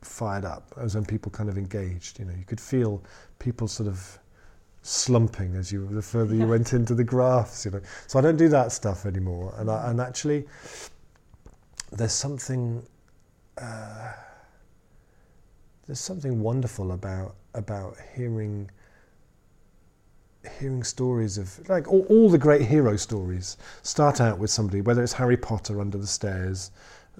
fired 0.01 0.45
up. 0.45 0.69
That 0.75 0.83
was 0.83 0.93
when 0.95 1.05
people 1.05 1.31
kind 1.31 1.49
of 1.49 1.57
engaged. 1.57 2.19
You 2.19 2.25
know, 2.25 2.33
you 2.37 2.45
could 2.45 2.61
feel 2.61 3.03
people 3.39 3.67
sort 3.67 3.89
of 3.89 4.19
slumping 4.81 5.55
as 5.55 5.71
you 5.71 5.87
the 5.87 6.01
further 6.01 6.35
you 6.35 6.47
went 6.47 6.73
into 6.73 6.95
the 6.95 7.03
graphs. 7.03 7.65
You 7.65 7.71
know, 7.71 7.81
so 8.07 8.19
I 8.19 8.21
don't 8.21 8.37
do 8.37 8.49
that 8.49 8.71
stuff 8.71 9.05
anymore. 9.05 9.53
And 9.57 9.69
I, 9.69 9.89
and 9.89 9.99
actually, 9.99 10.47
there's 11.91 12.13
something 12.13 12.85
uh, 13.57 14.13
there's 15.87 15.99
something 15.99 16.39
wonderful 16.39 16.91
about 16.91 17.35
about 17.55 17.97
hearing 18.15 18.69
hearing 20.59 20.83
stories 20.83 21.37
of 21.37 21.67
like 21.67 21.87
all, 21.87 22.05
all 22.09 22.29
the 22.29 22.37
great 22.37 22.61
hero 22.61 22.95
stories 22.95 23.57
start 23.81 24.21
out 24.21 24.37
with 24.37 24.49
somebody 24.49 24.81
whether 24.81 25.03
it's 25.03 25.13
Harry 25.13 25.35
Potter 25.35 25.81
under 25.81 25.97
the 25.97 26.07
stairs 26.07 26.71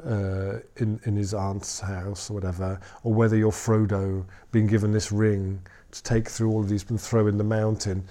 uh, 0.05 0.59
in 0.77 0.99
in 1.03 1.15
his 1.15 1.33
aunt's 1.33 1.79
house 1.79 2.29
or 2.29 2.35
whatever 2.35 2.79
or 3.03 3.13
whether 3.13 3.35
you're 3.35 3.51
Frodo 3.51 4.23
being 4.51 4.67
given 4.67 4.91
this 4.91 5.11
ring 5.11 5.59
to 5.91 6.03
take 6.03 6.29
through 6.29 6.49
all 6.51 6.61
of 6.61 6.69
these 6.69 6.89
and 6.89 6.99
throw 6.99 7.27
in 7.27 7.37
the 7.37 7.43
mountain. 7.43 8.03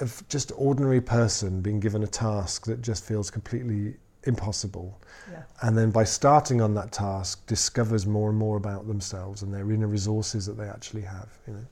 Of 0.00 0.26
just 0.28 0.50
ordinary 0.56 1.00
person 1.00 1.60
being 1.60 1.78
given 1.78 2.02
a 2.02 2.06
task 2.06 2.64
that 2.66 2.80
just 2.80 3.04
feels 3.04 3.30
completely 3.30 3.96
impossible 4.24 4.98
Yeah. 5.30 5.42
and 5.62 5.76
then 5.76 5.90
by 5.90 6.04
starting 6.04 6.60
on 6.60 6.74
that 6.74 6.92
task 6.92 7.46
discovers 7.46 8.06
more 8.06 8.28
and 8.28 8.38
more 8.38 8.56
about 8.58 8.86
themselves 8.86 9.40
and 9.42 9.52
their 9.52 9.70
inner 9.72 9.86
resources 9.86 10.44
that 10.46 10.58
they 10.58 10.68
actually 10.68 11.02
have 11.02 11.28
you 11.46 11.54
know. 11.54 11.64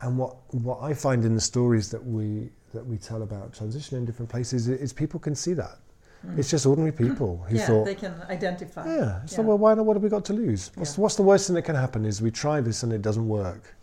And 0.00 0.18
what 0.18 0.36
what 0.54 0.78
I 0.82 0.92
find 0.94 1.24
in 1.24 1.34
the 1.34 1.40
stories 1.40 1.88
that 1.90 2.04
we 2.04 2.50
that 2.74 2.84
we 2.86 2.96
tell 2.98 3.22
about 3.22 3.52
transition 3.52 3.96
in 3.98 4.04
different 4.04 4.28
places 4.30 4.68
is, 4.68 4.80
is 4.80 4.92
people 4.92 5.18
can 5.20 5.34
see 5.36 5.54
that. 5.54 5.78
Hmm. 6.22 6.38
It's 6.38 6.50
just 6.50 6.66
ordinary 6.66 6.92
people 7.04 7.44
who 7.48 7.56
yeah, 7.56 7.66
thought 7.66 7.84
they 7.84 7.94
can 7.94 8.14
identify. 8.28 8.86
yeah 8.86 9.24
so 9.26 9.42
Yeah. 9.42 9.48
well 9.48 9.58
why 9.58 9.74
not? 9.74 9.86
What 9.86 9.94
have 9.96 10.02
we 10.02 10.08
got 10.08 10.24
to 10.26 10.32
lose? 10.32 10.70
What's, 10.74 10.98
what's 10.98 11.14
the 11.16 11.22
worst 11.22 11.46
thing 11.46 11.54
that 11.54 11.62
can 11.62 11.76
happen 11.76 12.04
is 12.04 12.20
we 12.20 12.30
try 12.32 12.60
this 12.60 12.82
and 12.82 12.92
it 12.92 13.02
doesn't 13.02 13.28
work 13.28 13.74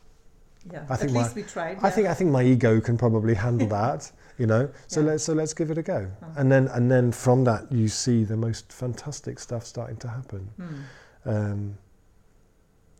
Yeah. 0.72 0.86
I 0.90 0.94
At 0.94 1.00
think 1.00 1.12
least 1.12 1.36
my- 1.36 1.42
we 1.42 1.48
tried. 1.48 1.78
I 1.84 1.90
think 1.90 2.08
I 2.08 2.14
think 2.14 2.32
my 2.32 2.44
ego 2.44 2.80
can 2.80 2.98
probably 2.98 3.34
handle 3.34 3.68
that, 3.82 4.12
you 4.38 4.46
know. 4.48 4.70
So 4.88 5.02
Yeah. 5.02 5.08
let's 5.08 5.24
so 5.24 5.34
let's 5.34 5.54
give 5.54 5.72
it 5.72 5.78
a 5.78 5.82
go. 5.84 6.08
Mm. 6.22 6.38
And 6.38 6.52
then 6.52 6.68
and 6.70 6.90
then 6.92 7.12
from 7.12 7.44
that 7.44 7.72
you 7.72 7.88
see 7.88 8.24
the 8.24 8.38
most 8.38 8.72
fantastic 8.72 9.40
stuff 9.40 9.66
starting 9.66 9.98
to 9.98 10.08
happen. 10.08 10.50
Hmm. 10.58 11.30
Um, 11.30 11.78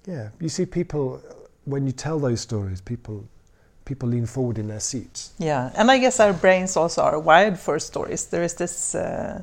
yeah, 0.06 0.30
you 0.40 0.50
see 0.50 0.66
people 0.66 1.22
when 1.66 1.86
you 1.86 1.94
tell 1.94 2.20
those 2.20 2.42
stories, 2.42 2.82
people 2.82 3.24
people 3.86 4.10
lean 4.10 4.26
forward 4.26 4.58
in 4.58 4.68
their 4.68 4.80
seats. 4.82 5.32
Yeah, 5.40 5.72
and 5.76 5.90
I 5.92 5.98
guess 6.00 6.20
our 6.20 6.34
brains 6.34 6.76
also 6.78 7.02
are 7.02 7.20
wired 7.20 7.58
for 7.60 7.80
stories. 7.80 8.26
There 8.26 8.44
is 8.44 8.54
this 8.56 8.96
uh, 8.96 9.42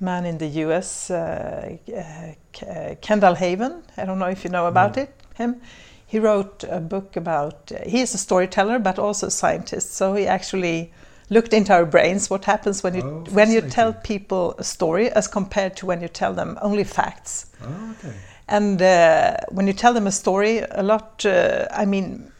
man 0.00 0.24
in 0.26 0.38
the 0.38 0.46
US, 0.64 1.10
uh, 1.10 1.76
uh, 1.88 2.66
uh, 2.66 2.94
Kendall 3.00 3.34
Haven. 3.34 3.82
I 3.96 4.04
don't 4.04 4.18
know 4.18 4.26
if 4.30 4.44
you 4.44 4.50
know 4.50 4.66
about 4.66 4.96
No. 4.96 5.02
it. 5.02 5.10
Him. 5.34 5.60
He 6.06 6.18
wrote 6.18 6.64
a 6.68 6.80
book 6.80 7.16
about. 7.16 7.72
Uh, 7.72 7.88
he 7.88 8.00
is 8.00 8.14
a 8.14 8.18
storyteller, 8.18 8.78
but 8.78 8.98
also 8.98 9.26
a 9.26 9.30
scientist. 9.30 9.94
So 9.94 10.14
he 10.14 10.26
actually 10.26 10.92
looked 11.30 11.52
into 11.52 11.72
our 11.72 11.84
brains. 11.84 12.30
What 12.30 12.44
happens 12.44 12.82
when 12.82 12.94
you 12.94 13.02
Oh, 13.02 13.24
when 13.32 13.50
you 13.50 13.60
tell 13.60 13.92
people 13.92 14.54
a 14.58 14.64
story, 14.64 15.10
as 15.10 15.26
compared 15.28 15.76
to 15.78 15.86
when 15.86 16.00
you 16.00 16.08
tell 16.08 16.34
them 16.34 16.58
only 16.62 16.84
facts. 16.84 17.46
Oh, 17.62 17.94
okay. 17.98 18.14
And 18.48 18.80
uh, 18.80 19.36
when 19.50 19.66
you 19.66 19.72
tell 19.72 19.92
them 19.92 20.06
a 20.06 20.12
story, 20.12 20.60
a 20.70 20.82
lot, 20.82 21.26
uh, 21.26 21.66
I 21.72 21.84
mean, 21.84 22.30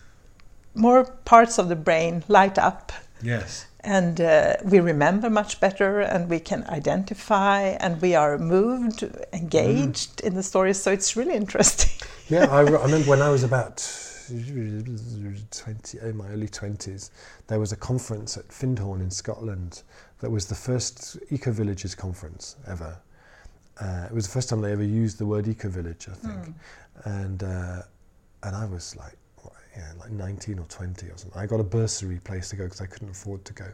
more 0.74 1.04
parts 1.24 1.58
of 1.58 1.68
the 1.68 1.74
brain 1.76 2.22
light 2.28 2.58
up 2.58 2.92
Yes. 3.22 3.65
And 3.86 4.20
uh, 4.20 4.56
we 4.64 4.80
remember 4.80 5.30
much 5.30 5.60
better 5.60 6.00
and 6.00 6.28
we 6.28 6.40
can 6.40 6.64
identify 6.68 7.60
and 7.60 8.02
we 8.02 8.16
are 8.16 8.36
moved, 8.36 9.04
engaged 9.32 10.20
in 10.22 10.34
the 10.34 10.42
stories. 10.42 10.82
So 10.82 10.90
it's 10.90 11.16
really 11.16 11.34
interesting. 11.34 11.90
Yeah, 12.28 12.46
I, 12.50 12.62
re- 12.62 12.76
I 12.76 12.82
remember 12.86 13.08
when 13.08 13.22
I 13.22 13.28
was 13.28 13.44
about 13.44 13.76
20, 14.26 15.98
in 16.00 16.16
my 16.16 16.26
early 16.30 16.48
20s, 16.48 17.10
there 17.46 17.60
was 17.60 17.70
a 17.70 17.76
conference 17.76 18.36
at 18.36 18.48
Findhorn 18.48 19.00
in 19.00 19.12
Scotland 19.12 19.84
that 20.18 20.28
was 20.28 20.46
the 20.46 20.56
first 20.56 21.16
Eco 21.30 21.52
Villages 21.52 21.94
conference 21.94 22.56
ever. 22.66 22.98
Uh, 23.80 24.06
it 24.10 24.12
was 24.12 24.26
the 24.26 24.32
first 24.32 24.48
time 24.48 24.60
they 24.60 24.72
ever 24.72 24.82
used 24.82 25.18
the 25.18 25.26
word 25.26 25.46
Eco 25.46 25.68
Village, 25.68 26.08
I 26.10 26.14
think. 26.14 26.56
And, 27.04 27.44
uh, 27.44 27.82
and 28.42 28.56
I 28.56 28.64
was 28.64 28.96
like, 28.96 29.16
yeah, 29.76 29.92
like 29.98 30.10
19 30.10 30.58
or 30.58 30.64
20 30.66 31.06
or 31.06 31.16
something. 31.16 31.40
I 31.40 31.46
got 31.46 31.60
a 31.60 31.64
bursary 31.64 32.18
place 32.20 32.48
to 32.50 32.56
go 32.56 32.64
because 32.64 32.80
I 32.80 32.86
couldn't 32.86 33.10
afford 33.10 33.44
to 33.44 33.52
go. 33.52 33.66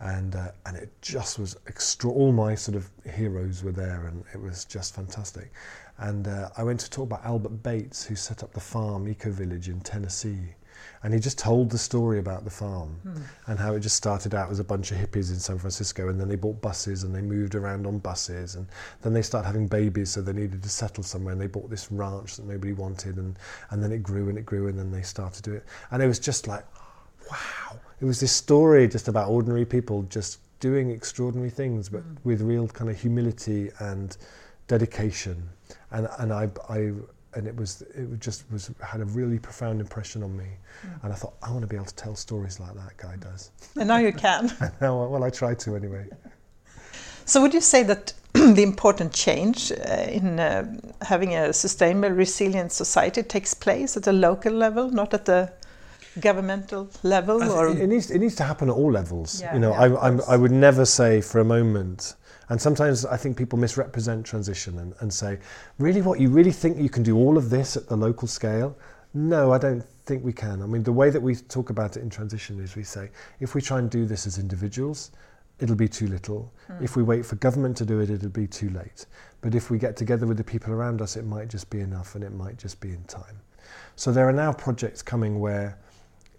And, 0.00 0.34
uh, 0.34 0.52
and 0.66 0.76
it 0.76 0.90
just 1.02 1.38
was 1.38 1.56
extra. 1.66 2.10
All 2.10 2.32
my 2.32 2.54
sort 2.54 2.76
of 2.76 2.88
heroes 3.04 3.62
were 3.62 3.72
there, 3.72 4.06
and 4.06 4.24
it 4.34 4.40
was 4.40 4.64
just 4.64 4.94
fantastic. 4.94 5.52
And 5.98 6.28
uh, 6.28 6.50
I 6.56 6.62
went 6.62 6.80
to 6.80 6.90
talk 6.90 7.04
about 7.04 7.24
Albert 7.24 7.62
Bates, 7.62 8.04
who 8.04 8.14
set 8.16 8.42
up 8.42 8.52
the 8.52 8.60
farm 8.60 9.08
Eco 9.08 9.30
Village 9.30 9.68
in 9.68 9.80
Tennessee. 9.80 10.54
And 11.02 11.12
he 11.12 11.20
just 11.20 11.38
told 11.38 11.70
the 11.70 11.78
story 11.78 12.18
about 12.18 12.44
the 12.44 12.50
farm 12.50 12.96
hmm. 13.02 13.22
and 13.46 13.58
how 13.58 13.74
it 13.74 13.80
just 13.80 13.96
started 13.96 14.34
out 14.34 14.50
as 14.50 14.58
a 14.60 14.64
bunch 14.64 14.90
of 14.90 14.98
hippies 14.98 15.30
in 15.30 15.38
San 15.38 15.58
Francisco 15.58 16.08
and 16.08 16.20
then 16.20 16.28
they 16.28 16.36
bought 16.36 16.60
buses 16.60 17.04
and 17.04 17.14
they 17.14 17.20
moved 17.20 17.54
around 17.54 17.86
on 17.86 17.98
buses 17.98 18.54
and 18.54 18.66
then 19.02 19.12
they 19.12 19.22
started 19.22 19.46
having 19.46 19.66
babies 19.66 20.10
so 20.10 20.22
they 20.22 20.32
needed 20.32 20.62
to 20.62 20.68
settle 20.68 21.04
somewhere 21.04 21.32
and 21.32 21.40
they 21.40 21.46
bought 21.46 21.70
this 21.70 21.90
ranch 21.92 22.36
that 22.36 22.46
nobody 22.46 22.72
wanted 22.72 23.16
and, 23.16 23.38
and 23.70 23.82
then 23.82 23.92
it 23.92 24.02
grew 24.02 24.28
and 24.28 24.38
it 24.38 24.46
grew 24.46 24.68
and 24.68 24.78
then 24.78 24.90
they 24.90 25.02
started 25.02 25.42
to 25.42 25.50
do 25.50 25.56
it. 25.56 25.64
And 25.90 26.02
it 26.02 26.06
was 26.06 26.18
just 26.18 26.46
like, 26.46 26.64
wow. 27.30 27.78
It 28.00 28.04
was 28.04 28.20
this 28.20 28.32
story 28.32 28.88
just 28.88 29.08
about 29.08 29.30
ordinary 29.30 29.64
people 29.64 30.02
just 30.04 30.40
doing 30.60 30.90
extraordinary 30.90 31.50
things 31.50 31.88
but 31.88 32.00
hmm. 32.00 32.14
with 32.24 32.40
real 32.40 32.68
kind 32.68 32.90
of 32.90 33.00
humility 33.00 33.70
and 33.80 34.16
dedication. 34.68 35.48
And, 35.90 36.08
and 36.18 36.32
I, 36.32 36.50
I 36.68 36.92
and 37.36 37.46
it 37.46 37.54
was 37.54 37.82
it 37.94 38.18
just 38.18 38.50
was 38.50 38.70
had 38.80 39.00
a 39.00 39.04
really 39.04 39.38
profound 39.38 39.80
impression 39.80 40.22
on 40.22 40.36
me. 40.36 40.48
And 41.02 41.12
I 41.12 41.16
thought 41.16 41.34
I 41.42 41.50
want 41.50 41.62
to 41.62 41.66
be 41.66 41.76
able 41.76 41.86
to 41.86 41.94
tell 41.94 42.16
stories 42.16 42.58
like 42.58 42.74
that 42.74 42.96
guy 42.96 43.16
does. 43.16 43.50
and 43.76 43.88
now 43.88 43.98
you 43.98 44.12
can. 44.12 44.50
Now, 44.80 45.06
well, 45.06 45.22
I 45.22 45.30
try 45.30 45.54
to 45.54 45.76
anyway. 45.76 46.08
So 47.28 47.42
would 47.42 47.52
you 47.52 47.60
say 47.60 47.82
that 47.82 48.12
the 48.34 48.62
important 48.62 49.12
change 49.12 49.72
uh, 49.72 50.06
in 50.08 50.38
uh, 50.38 50.76
having 51.02 51.34
a 51.34 51.52
sustainable, 51.52 52.10
resilient 52.10 52.70
society 52.70 53.24
takes 53.24 53.52
place 53.52 53.96
at 53.96 54.06
a 54.06 54.12
local 54.12 54.52
level, 54.52 54.92
not 54.92 55.12
at 55.12 55.24
the 55.24 55.50
governmental 56.20 56.88
level? 57.02 57.42
Or 57.42 57.66
it 57.66 57.88
needs 57.88 58.12
it 58.12 58.20
needs 58.20 58.36
to 58.36 58.44
happen 58.44 58.70
at 58.70 58.76
all 58.76 58.92
levels. 58.92 59.40
Yeah, 59.40 59.54
you 59.54 59.58
know, 59.58 59.72
yeah, 59.72 59.96
I, 59.96 60.06
I'm, 60.06 60.20
I 60.28 60.36
would 60.36 60.52
never 60.52 60.84
say 60.84 61.20
for 61.20 61.40
a 61.40 61.44
moment. 61.44 62.14
And 62.48 62.60
sometimes 62.60 63.04
I 63.04 63.16
think 63.16 63.36
people 63.36 63.58
misrepresent 63.58 64.24
transition 64.24 64.78
and, 64.78 64.94
and 65.00 65.12
say, 65.12 65.38
really, 65.78 66.02
what 66.02 66.20
you 66.20 66.28
really 66.28 66.52
think 66.52 66.78
you 66.78 66.88
can 66.88 67.02
do 67.02 67.16
all 67.16 67.36
of 67.36 67.50
this 67.50 67.76
at 67.76 67.88
the 67.88 67.96
local 67.96 68.28
scale? 68.28 68.76
No, 69.14 69.52
I 69.52 69.58
don't 69.58 69.84
think 70.04 70.24
we 70.24 70.32
can. 70.32 70.62
I 70.62 70.66
mean, 70.66 70.82
the 70.82 70.92
way 70.92 71.10
that 71.10 71.20
we 71.20 71.34
talk 71.34 71.70
about 71.70 71.96
it 71.96 72.02
in 72.02 72.10
transition 72.10 72.60
is 72.60 72.76
we 72.76 72.84
say, 72.84 73.10
if 73.40 73.54
we 73.54 73.62
try 73.62 73.78
and 73.78 73.90
do 73.90 74.04
this 74.06 74.26
as 74.26 74.38
individuals, 74.38 75.10
it'll 75.58 75.76
be 75.76 75.88
too 75.88 76.06
little. 76.06 76.52
Hmm. 76.66 76.84
If 76.84 76.96
we 76.96 77.02
wait 77.02 77.26
for 77.26 77.36
government 77.36 77.76
to 77.78 77.86
do 77.86 78.00
it, 78.00 78.10
it'll 78.10 78.28
be 78.28 78.46
too 78.46 78.70
late. 78.70 79.06
But 79.40 79.54
if 79.54 79.70
we 79.70 79.78
get 79.78 79.96
together 79.96 80.26
with 80.26 80.36
the 80.36 80.44
people 80.44 80.72
around 80.72 81.00
us, 81.02 81.16
it 81.16 81.24
might 81.24 81.48
just 81.48 81.70
be 81.70 81.80
enough 81.80 82.14
and 82.14 82.22
it 82.22 82.32
might 82.32 82.58
just 82.58 82.80
be 82.80 82.90
in 82.90 83.02
time. 83.04 83.40
So 83.96 84.12
there 84.12 84.28
are 84.28 84.32
now 84.32 84.52
projects 84.52 85.02
coming 85.02 85.40
where 85.40 85.78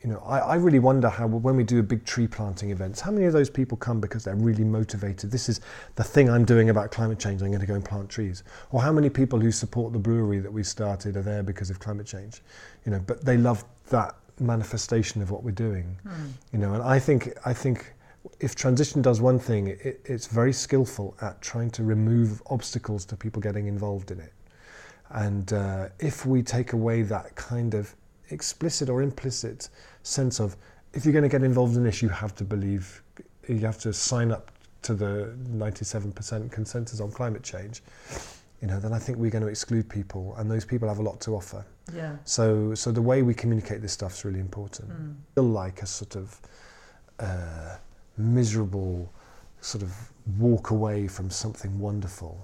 you 0.04 0.10
know, 0.10 0.20
I, 0.26 0.40
I 0.40 0.56
really 0.56 0.80
wonder 0.80 1.10
how 1.10 1.28
when 1.28 1.56
we 1.56 1.64
do 1.64 1.80
a 1.80 1.84
big 1.84 2.06
tree 2.06 2.28
planting 2.28 2.72
events, 2.72 3.02
how 3.02 3.12
many 3.12 3.26
of 3.26 3.34
those 3.34 3.50
people 3.50 3.78
come 3.78 4.00
because 4.00 4.24
they're 4.24 4.36
really 4.36 4.64
motivated? 4.64 5.32
This 5.32 5.50
is 5.50 5.62
the 5.96 6.04
thing 6.04 6.30
I'm 6.30 6.46
doing 6.46 6.70
about 6.70 6.92
climate 6.92 7.20
change. 7.20 7.42
I'm 7.42 7.50
going 7.50 7.60
to 7.60 7.66
go 7.66 7.74
and 7.74 7.84
plant 7.84 8.10
trees. 8.10 8.44
Or 8.72 8.82
how 8.82 8.92
many 8.92 9.10
people 9.10 9.40
who 9.40 9.52
support 9.52 9.94
the 9.94 10.00
brewery 10.00 10.40
that 10.40 10.52
we 10.52 10.64
started 10.64 11.18
are 11.18 11.22
there 11.22 11.44
because 11.44 11.70
of 11.70 11.80
climate 11.80 12.06
change? 12.06 12.42
You 12.86 12.92
know, 12.92 13.00
but 13.06 13.26
they 13.26 13.38
love 13.38 13.66
that 13.90 14.16
manifestation 14.40 15.22
of 15.22 15.32
what 15.32 15.44
we're 15.44 15.52
doing. 15.52 15.98
You 16.54 16.60
know, 16.60 16.74
and 16.74 16.84
I 16.84 17.00
think 17.00 17.34
I 17.46 17.54
think 17.54 17.94
if 18.40 18.56
transition 18.56 19.02
does 19.02 19.20
one 19.22 19.40
thing, 19.40 19.68
it, 19.68 20.02
it's 20.06 20.28
very 20.28 20.54
skillful 20.54 21.16
at 21.22 21.42
trying 21.42 21.72
to 21.72 21.84
remove 21.84 22.42
obstacles 22.48 23.06
to 23.06 23.16
people 23.16 23.42
getting 23.42 23.68
involved 23.68 24.12
in 24.12 24.20
it. 24.20 24.34
And 25.10 25.54
uh, 25.54 25.90
if 26.00 26.26
we 26.26 26.44
take 26.44 26.74
away 26.74 27.02
that 27.04 27.36
kind 27.36 27.74
of 27.74 27.96
explicit 28.30 28.90
or 28.90 29.02
implicit 29.02 29.70
sense 30.04 30.40
of 30.40 30.56
if 30.94 31.06
you're 31.06 31.14
going 31.14 31.24
to 31.24 31.30
get 31.30 31.44
involved 31.44 31.76
in 31.76 31.84
this, 31.84 32.02
you 32.02 32.10
have 32.10 32.34
to 32.36 32.44
believe, 32.44 33.02
you 33.48 33.60
have 33.60 33.80
to 33.80 33.94
sign 33.94 34.32
up 34.32 34.52
to 34.84 34.94
the 34.94 35.36
97% 35.50 36.52
consensus 36.52 37.00
on 37.00 37.12
climate 37.12 37.44
change, 37.44 37.84
you 38.62 38.68
know, 38.68 38.80
then 38.80 38.94
I 38.94 39.00
think 39.00 39.18
we're 39.18 39.32
going 39.32 39.44
to 39.44 39.50
exclude 39.50 39.88
people, 39.90 40.34
and 40.38 40.50
those 40.50 40.66
people 40.66 40.88
have 40.88 41.00
a 41.00 41.04
lot 41.04 41.20
to 41.22 41.36
offer. 41.36 41.66
Yeah. 41.94 42.16
So, 42.26 42.74
so 42.74 42.92
the 42.92 43.02
way 43.02 43.22
we 43.22 43.34
communicate 43.34 43.82
this 43.82 43.94
stuff 43.94 44.14
is 44.14 44.26
really 44.26 44.40
important. 44.40 44.90
Mm. 44.90 45.16
Feel 45.36 45.44
like 45.44 45.82
a 45.82 45.86
sort 45.86 46.16
of 46.16 46.42
uh, 47.20 47.76
miserable 48.18 49.12
sort 49.62 49.84
of 49.84 49.94
walk 50.40 50.72
away 50.72 51.08
from 51.08 51.30
something 51.30 51.78
wonderful. 51.80 52.40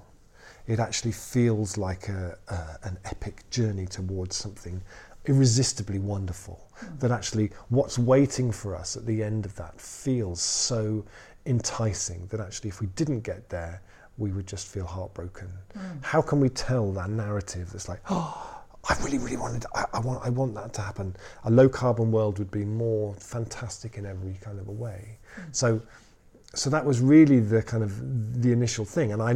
It 0.68 0.80
actually 0.80 1.12
feels 1.12 1.78
like 1.78 2.10
a, 2.10 2.38
a, 2.48 2.88
an 2.88 2.98
epic 3.06 3.50
journey 3.50 3.86
towards 3.86 4.36
something 4.36 4.82
irresistibly 5.26 6.00
wonderful. 6.00 6.68
Mm. 6.82 7.00
That 7.00 7.12
actually 7.12 7.52
what's 7.70 7.98
waiting 7.98 8.52
for 8.52 8.76
us 8.76 8.98
at 8.98 9.06
the 9.06 9.24
end 9.24 9.46
of 9.46 9.56
that 9.56 9.80
feels 9.80 10.42
so 10.42 11.06
enticing 11.46 12.28
that 12.28 12.40
actually 12.40 12.70
if 12.70 12.82
we 12.82 12.88
didn't 12.88 13.22
get 13.22 13.50
there, 13.50 13.82
we 14.18 14.32
would 14.32 14.48
just 14.48 14.68
feel 14.68 14.86
heartbroken. 14.86 15.50
Mm. 15.78 16.04
How 16.04 16.22
can 16.22 16.40
we 16.40 16.50
tell 16.50 16.92
that 16.94 17.10
narrative 17.10 17.72
that's 17.72 17.90
like, 17.90 18.02
oh, 18.10 18.62
I 18.90 18.96
really, 19.02 19.18
really 19.18 19.38
wanted, 19.38 19.66
I, 19.74 19.86
I, 19.94 20.00
want, 20.00 20.26
I 20.26 20.30
want 20.30 20.54
that 20.56 20.74
to 20.74 20.82
happen. 20.82 21.16
A 21.46 21.52
low 21.52 21.70
carbon 21.70 22.12
world 22.12 22.38
would 22.40 22.52
be 22.52 22.66
more 22.66 23.14
fantastic 23.16 23.98
in 23.98 24.06
every 24.06 24.38
kind 24.42 24.60
of 24.60 24.68
a 24.68 24.72
way. 24.72 25.18
Mm. 25.38 25.56
So, 25.56 25.82
so 26.54 26.70
that 26.70 26.86
was 26.86 27.00
really 27.00 27.40
the 27.40 27.64
kind 27.64 27.82
of 27.82 28.42
the 28.42 28.52
initial 28.52 28.86
thing. 28.86 29.14
And 29.14 29.22
I 29.22 29.34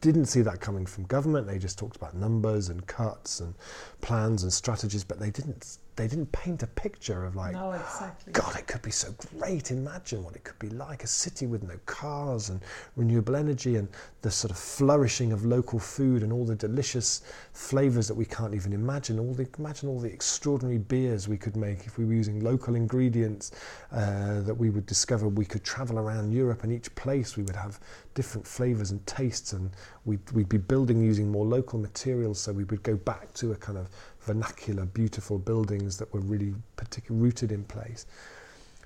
didn't 0.00 0.26
see 0.26 0.42
that 0.42 0.60
coming 0.60 0.86
from 0.86 1.04
government. 1.04 1.46
They 1.46 1.58
just 1.58 1.78
talked 1.78 1.96
about 1.96 2.14
numbers 2.14 2.68
and 2.68 2.86
cuts 2.86 3.40
and 3.40 3.54
plans 4.00 4.42
and 4.42 4.52
strategies, 4.52 5.04
but 5.04 5.18
they 5.18 5.30
didn't 5.30 5.78
they 5.98 6.06
didn't 6.06 6.30
paint 6.30 6.62
a 6.62 6.66
picture 6.68 7.24
of 7.24 7.34
like, 7.34 7.54
no, 7.54 7.72
exactly. 7.72 8.32
God, 8.32 8.56
it 8.56 8.68
could 8.68 8.82
be 8.82 8.90
so 8.92 9.12
great. 9.36 9.72
Imagine 9.72 10.22
what 10.22 10.36
it 10.36 10.44
could 10.44 10.58
be 10.60 10.68
like 10.70 11.02
a 11.02 11.08
city 11.08 11.46
with 11.46 11.64
no 11.64 11.74
cars 11.86 12.50
and 12.50 12.60
renewable 12.94 13.34
energy 13.34 13.74
and 13.74 13.88
the 14.22 14.30
sort 14.30 14.52
of 14.52 14.56
flourishing 14.56 15.32
of 15.32 15.44
local 15.44 15.80
food 15.80 16.22
and 16.22 16.32
all 16.32 16.44
the 16.44 16.54
delicious 16.54 17.22
flavors 17.52 18.06
that 18.06 18.14
we 18.14 18.24
can't 18.24 18.54
even 18.54 18.72
imagine. 18.72 19.18
All 19.18 19.34
the 19.34 19.48
imagine 19.58 19.88
all 19.88 19.98
the 19.98 20.08
extraordinary 20.08 20.78
beers 20.78 21.26
we 21.26 21.36
could 21.36 21.56
make 21.56 21.84
if 21.84 21.98
we 21.98 22.04
were 22.04 22.14
using 22.14 22.44
local 22.44 22.76
ingredients 22.76 23.50
uh, 23.90 24.40
that 24.42 24.54
we 24.54 24.70
would 24.70 24.86
discover. 24.86 25.26
We 25.28 25.44
could 25.44 25.64
travel 25.64 25.98
around 25.98 26.30
Europe 26.30 26.62
and 26.62 26.72
each 26.72 26.94
place 26.94 27.36
we 27.36 27.42
would 27.42 27.56
have 27.56 27.80
different 28.18 28.44
flavors 28.44 28.90
and 28.90 29.06
tastes 29.06 29.52
and 29.52 29.70
we'd, 30.04 30.18
we'd 30.32 30.48
be 30.48 30.58
building 30.58 31.00
using 31.00 31.30
more 31.30 31.46
local 31.46 31.78
materials 31.78 32.40
so 32.40 32.52
we 32.52 32.64
would 32.64 32.82
go 32.82 32.96
back 32.96 33.32
to 33.32 33.52
a 33.52 33.54
kind 33.54 33.78
of 33.78 33.88
vernacular 34.22 34.84
beautiful 34.86 35.38
buildings 35.38 35.96
that 35.96 36.12
were 36.12 36.18
really 36.18 36.52
particularly 36.74 37.22
rooted 37.22 37.52
in 37.52 37.62
place. 37.62 38.06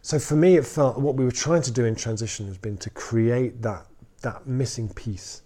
So 0.03 0.18
for 0.18 0.37
me 0.37 0.59
it 0.59 0.66
felt 0.66 0.99
what 0.99 1.14
we 1.14 1.25
were 1.25 1.31
trying 1.31 1.62
to 1.62 1.71
do 1.71 1.87
in 1.87 1.95
transition 1.95 2.47
has 2.47 2.59
been 2.59 2.77
to 2.77 2.90
create 2.90 3.62
that 3.62 3.87
that 4.21 4.47
missing 4.47 4.90
piece. 4.90 5.40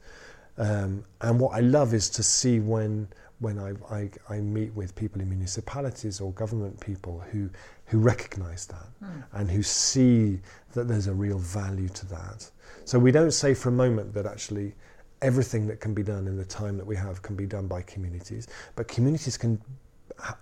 Um, 0.59 1.05
and 1.21 1.39
what 1.39 1.55
I 1.55 1.61
love 1.61 1.95
is 1.95 2.11
to 2.11 2.25
see 2.25 2.59
when 2.59 3.07
when 3.39 3.59
I, 3.59 3.95
I, 3.95 4.11
I, 4.31 4.41
meet 4.41 4.75
with 4.75 4.95
people 4.95 5.21
in 5.21 5.29
municipalities 5.29 6.21
or 6.21 6.33
government 6.33 6.81
people 6.81 7.23
who 7.31 7.51
who 7.85 7.99
recognise 7.99 8.67
that 8.67 8.87
mm. 9.05 9.25
and 9.35 9.51
who 9.51 9.63
see 9.63 10.41
that 10.73 10.89
there's 10.89 11.07
a 11.07 11.13
real 11.13 11.39
value 11.39 11.89
to 11.91 12.07
that. 12.07 12.51
So 12.85 12.99
we 12.99 13.13
don't 13.13 13.33
say 13.33 13.53
for 13.53 13.69
a 13.69 13.73
moment 13.73 14.15
that 14.15 14.27
actually 14.27 14.75
everything 15.23 15.67
that 15.67 15.81
can 15.81 15.93
be 15.93 16.03
done 16.03 16.27
in 16.27 16.37
the 16.37 16.45
time 16.45 16.77
that 16.79 16.87
we 16.87 16.97
have 16.97 17.23
can 17.23 17.37
be 17.37 17.47
done 17.47 17.67
by 17.67 17.83
communities, 17.83 18.49
but 18.75 18.89
communities 18.89 19.37
can 19.37 19.61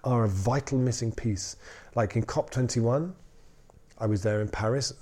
are 0.05 0.25
a 0.25 0.29
vital 0.29 0.79
missing 0.79 1.13
piece. 1.13 1.57
Like 1.95 2.17
in 2.17 2.23
COP21, 2.23 3.13
I 3.99 4.07
was 4.07 4.23
there 4.23 4.41
in 4.41 4.49
Paris. 4.49 4.93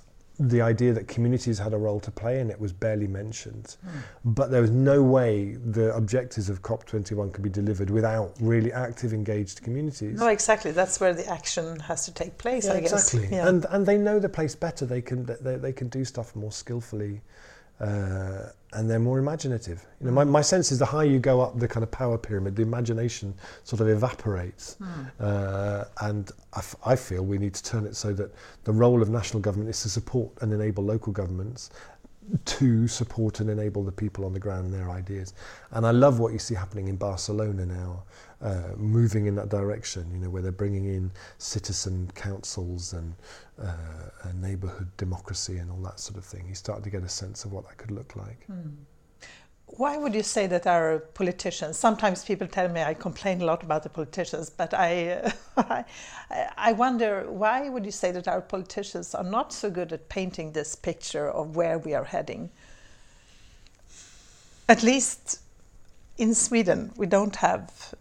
The 0.49 0.61
idea 0.61 0.93
that 0.93 1.07
communities 1.07 1.57
had 1.59 1.73
a 1.73 1.77
role 1.77 1.99
to 2.01 2.11
play 2.11 2.39
in 2.39 2.49
it 2.49 2.59
was 2.59 2.73
barely 2.73 3.07
mentioned. 3.07 3.77
Mm. 3.85 3.89
But 4.25 4.51
there 4.51 4.61
was 4.61 4.71
no 4.71 5.01
way 5.01 5.53
the 5.53 5.95
objectives 5.95 6.49
of 6.49 6.61
COP21 6.61 7.33
could 7.33 7.43
be 7.43 7.49
delivered 7.49 7.89
without 7.89 8.33
really 8.39 8.73
active, 8.73 9.13
engaged 9.13 9.63
communities. 9.63 10.19
No, 10.19 10.27
exactly. 10.27 10.71
That's 10.71 10.99
where 10.99 11.13
the 11.13 11.27
action 11.27 11.79
has 11.81 12.05
to 12.05 12.13
take 12.13 12.37
place, 12.37 12.65
yeah, 12.65 12.73
I 12.73 12.79
guess. 12.81 13.13
Exactly. 13.13 13.37
Yeah. 13.37 13.47
And, 13.47 13.65
and 13.69 13.85
they 13.85 13.97
know 13.97 14.19
the 14.19 14.29
place 14.29 14.55
better. 14.55 14.85
They 14.85 15.01
can, 15.01 15.25
they, 15.41 15.55
they 15.55 15.73
can 15.73 15.87
do 15.89 16.03
stuff 16.03 16.35
more 16.35 16.51
skillfully 16.51 17.21
uh, 17.79 18.49
and 18.75 18.89
they're 18.89 18.99
more 18.99 19.19
imaginative. 19.19 19.85
You 19.99 20.07
know, 20.07 20.13
my, 20.13 20.23
mm. 20.23 20.29
my 20.29 20.41
sense 20.41 20.71
is 20.71 20.79
the 20.79 20.85
higher 20.85 21.05
you 21.05 21.19
go 21.19 21.41
up 21.41 21.57
the 21.59 21.67
kind 21.67 21.83
of 21.83 21.91
power 21.91 22.17
pyramid, 22.17 22.55
the 22.55 22.61
imagination 22.61 23.33
sort 23.63 23.81
of 23.81 23.89
evaporates. 23.89 24.77
Mm. 24.81 25.11
Uh, 25.19 25.85
and 26.01 26.31
I, 26.53 26.59
f- 26.59 26.75
I 26.85 26.95
feel 26.95 27.23
we 27.23 27.37
need 27.37 27.53
to 27.53 27.63
turn 27.63 27.85
it 27.85 27.95
so 27.95 28.13
that 28.13 28.33
the 28.63 28.71
role 28.71 29.01
of 29.01 29.09
national 29.09 29.41
government 29.41 29.69
is 29.69 29.81
to 29.83 29.89
support 29.89 30.31
and 30.41 30.53
enable 30.53 30.83
local 30.83 31.13
governments 31.13 31.69
to 32.45 32.87
support 32.87 33.39
and 33.39 33.49
enable 33.49 33.83
the 33.83 33.91
people 33.91 34.25
on 34.25 34.33
the 34.33 34.39
ground 34.39 34.65
and 34.65 34.73
their 34.73 34.89
ideas. 34.89 35.33
And 35.71 35.85
I 35.85 35.91
love 35.91 36.19
what 36.19 36.33
you 36.33 36.39
see 36.39 36.55
happening 36.55 36.87
in 36.87 36.95
Barcelona 36.95 37.65
now, 37.65 38.03
uh, 38.43 38.75
moving 38.75 39.25
in 39.25 39.35
that 39.35 39.47
direction, 39.47 40.09
you 40.11 40.19
know, 40.19 40.29
where 40.29 40.41
they're 40.41 40.51
bringing 40.51 40.85
in 40.85 41.09
citizen 41.37 42.11
councils 42.13 42.91
and 42.91 43.15
uh, 43.61 43.71
neighbourhood 44.35 44.89
democracy 44.97 45.57
and 45.57 45.71
all 45.71 45.77
that 45.77 45.97
sort 45.99 46.17
of 46.17 46.25
thing. 46.25 46.45
You 46.49 46.55
start 46.55 46.83
to 46.83 46.89
get 46.89 47.03
a 47.03 47.09
sense 47.09 47.45
of 47.45 47.53
what 47.53 47.65
that 47.67 47.77
could 47.77 47.91
look 47.91 48.17
like. 48.17 48.45
Mm. 48.51 48.73
Why 49.77 49.97
would 49.97 50.13
you 50.13 50.23
say 50.23 50.45
that 50.47 50.67
our 50.67 50.99
politicians? 50.99 51.79
Sometimes 51.79 52.25
people 52.25 52.45
tell 52.45 52.67
me 52.67 52.81
I 52.81 52.93
complain 52.93 53.41
a 53.41 53.45
lot 53.45 53.63
about 53.63 53.81
the 53.81 53.89
politicians, 53.89 54.49
but 54.49 54.73
I, 54.73 55.31
uh, 55.57 55.83
I 56.57 56.73
wonder 56.73 57.25
why 57.31 57.69
would 57.69 57.85
you 57.85 57.91
say 57.91 58.11
that 58.11 58.27
our 58.27 58.41
politicians 58.41 59.15
are 59.15 59.23
not 59.23 59.53
so 59.53 59.69
good 59.71 59.93
at 59.93 60.09
painting 60.09 60.51
this 60.51 60.75
picture 60.75 61.31
of 61.31 61.55
where 61.55 61.79
we 61.79 61.93
are 61.93 62.03
heading? 62.03 62.51
At 64.67 64.83
least 64.83 65.39
in 66.17 66.35
Sweden, 66.35 66.91
we 66.97 67.07
don't 67.07 67.37
have 67.37 67.95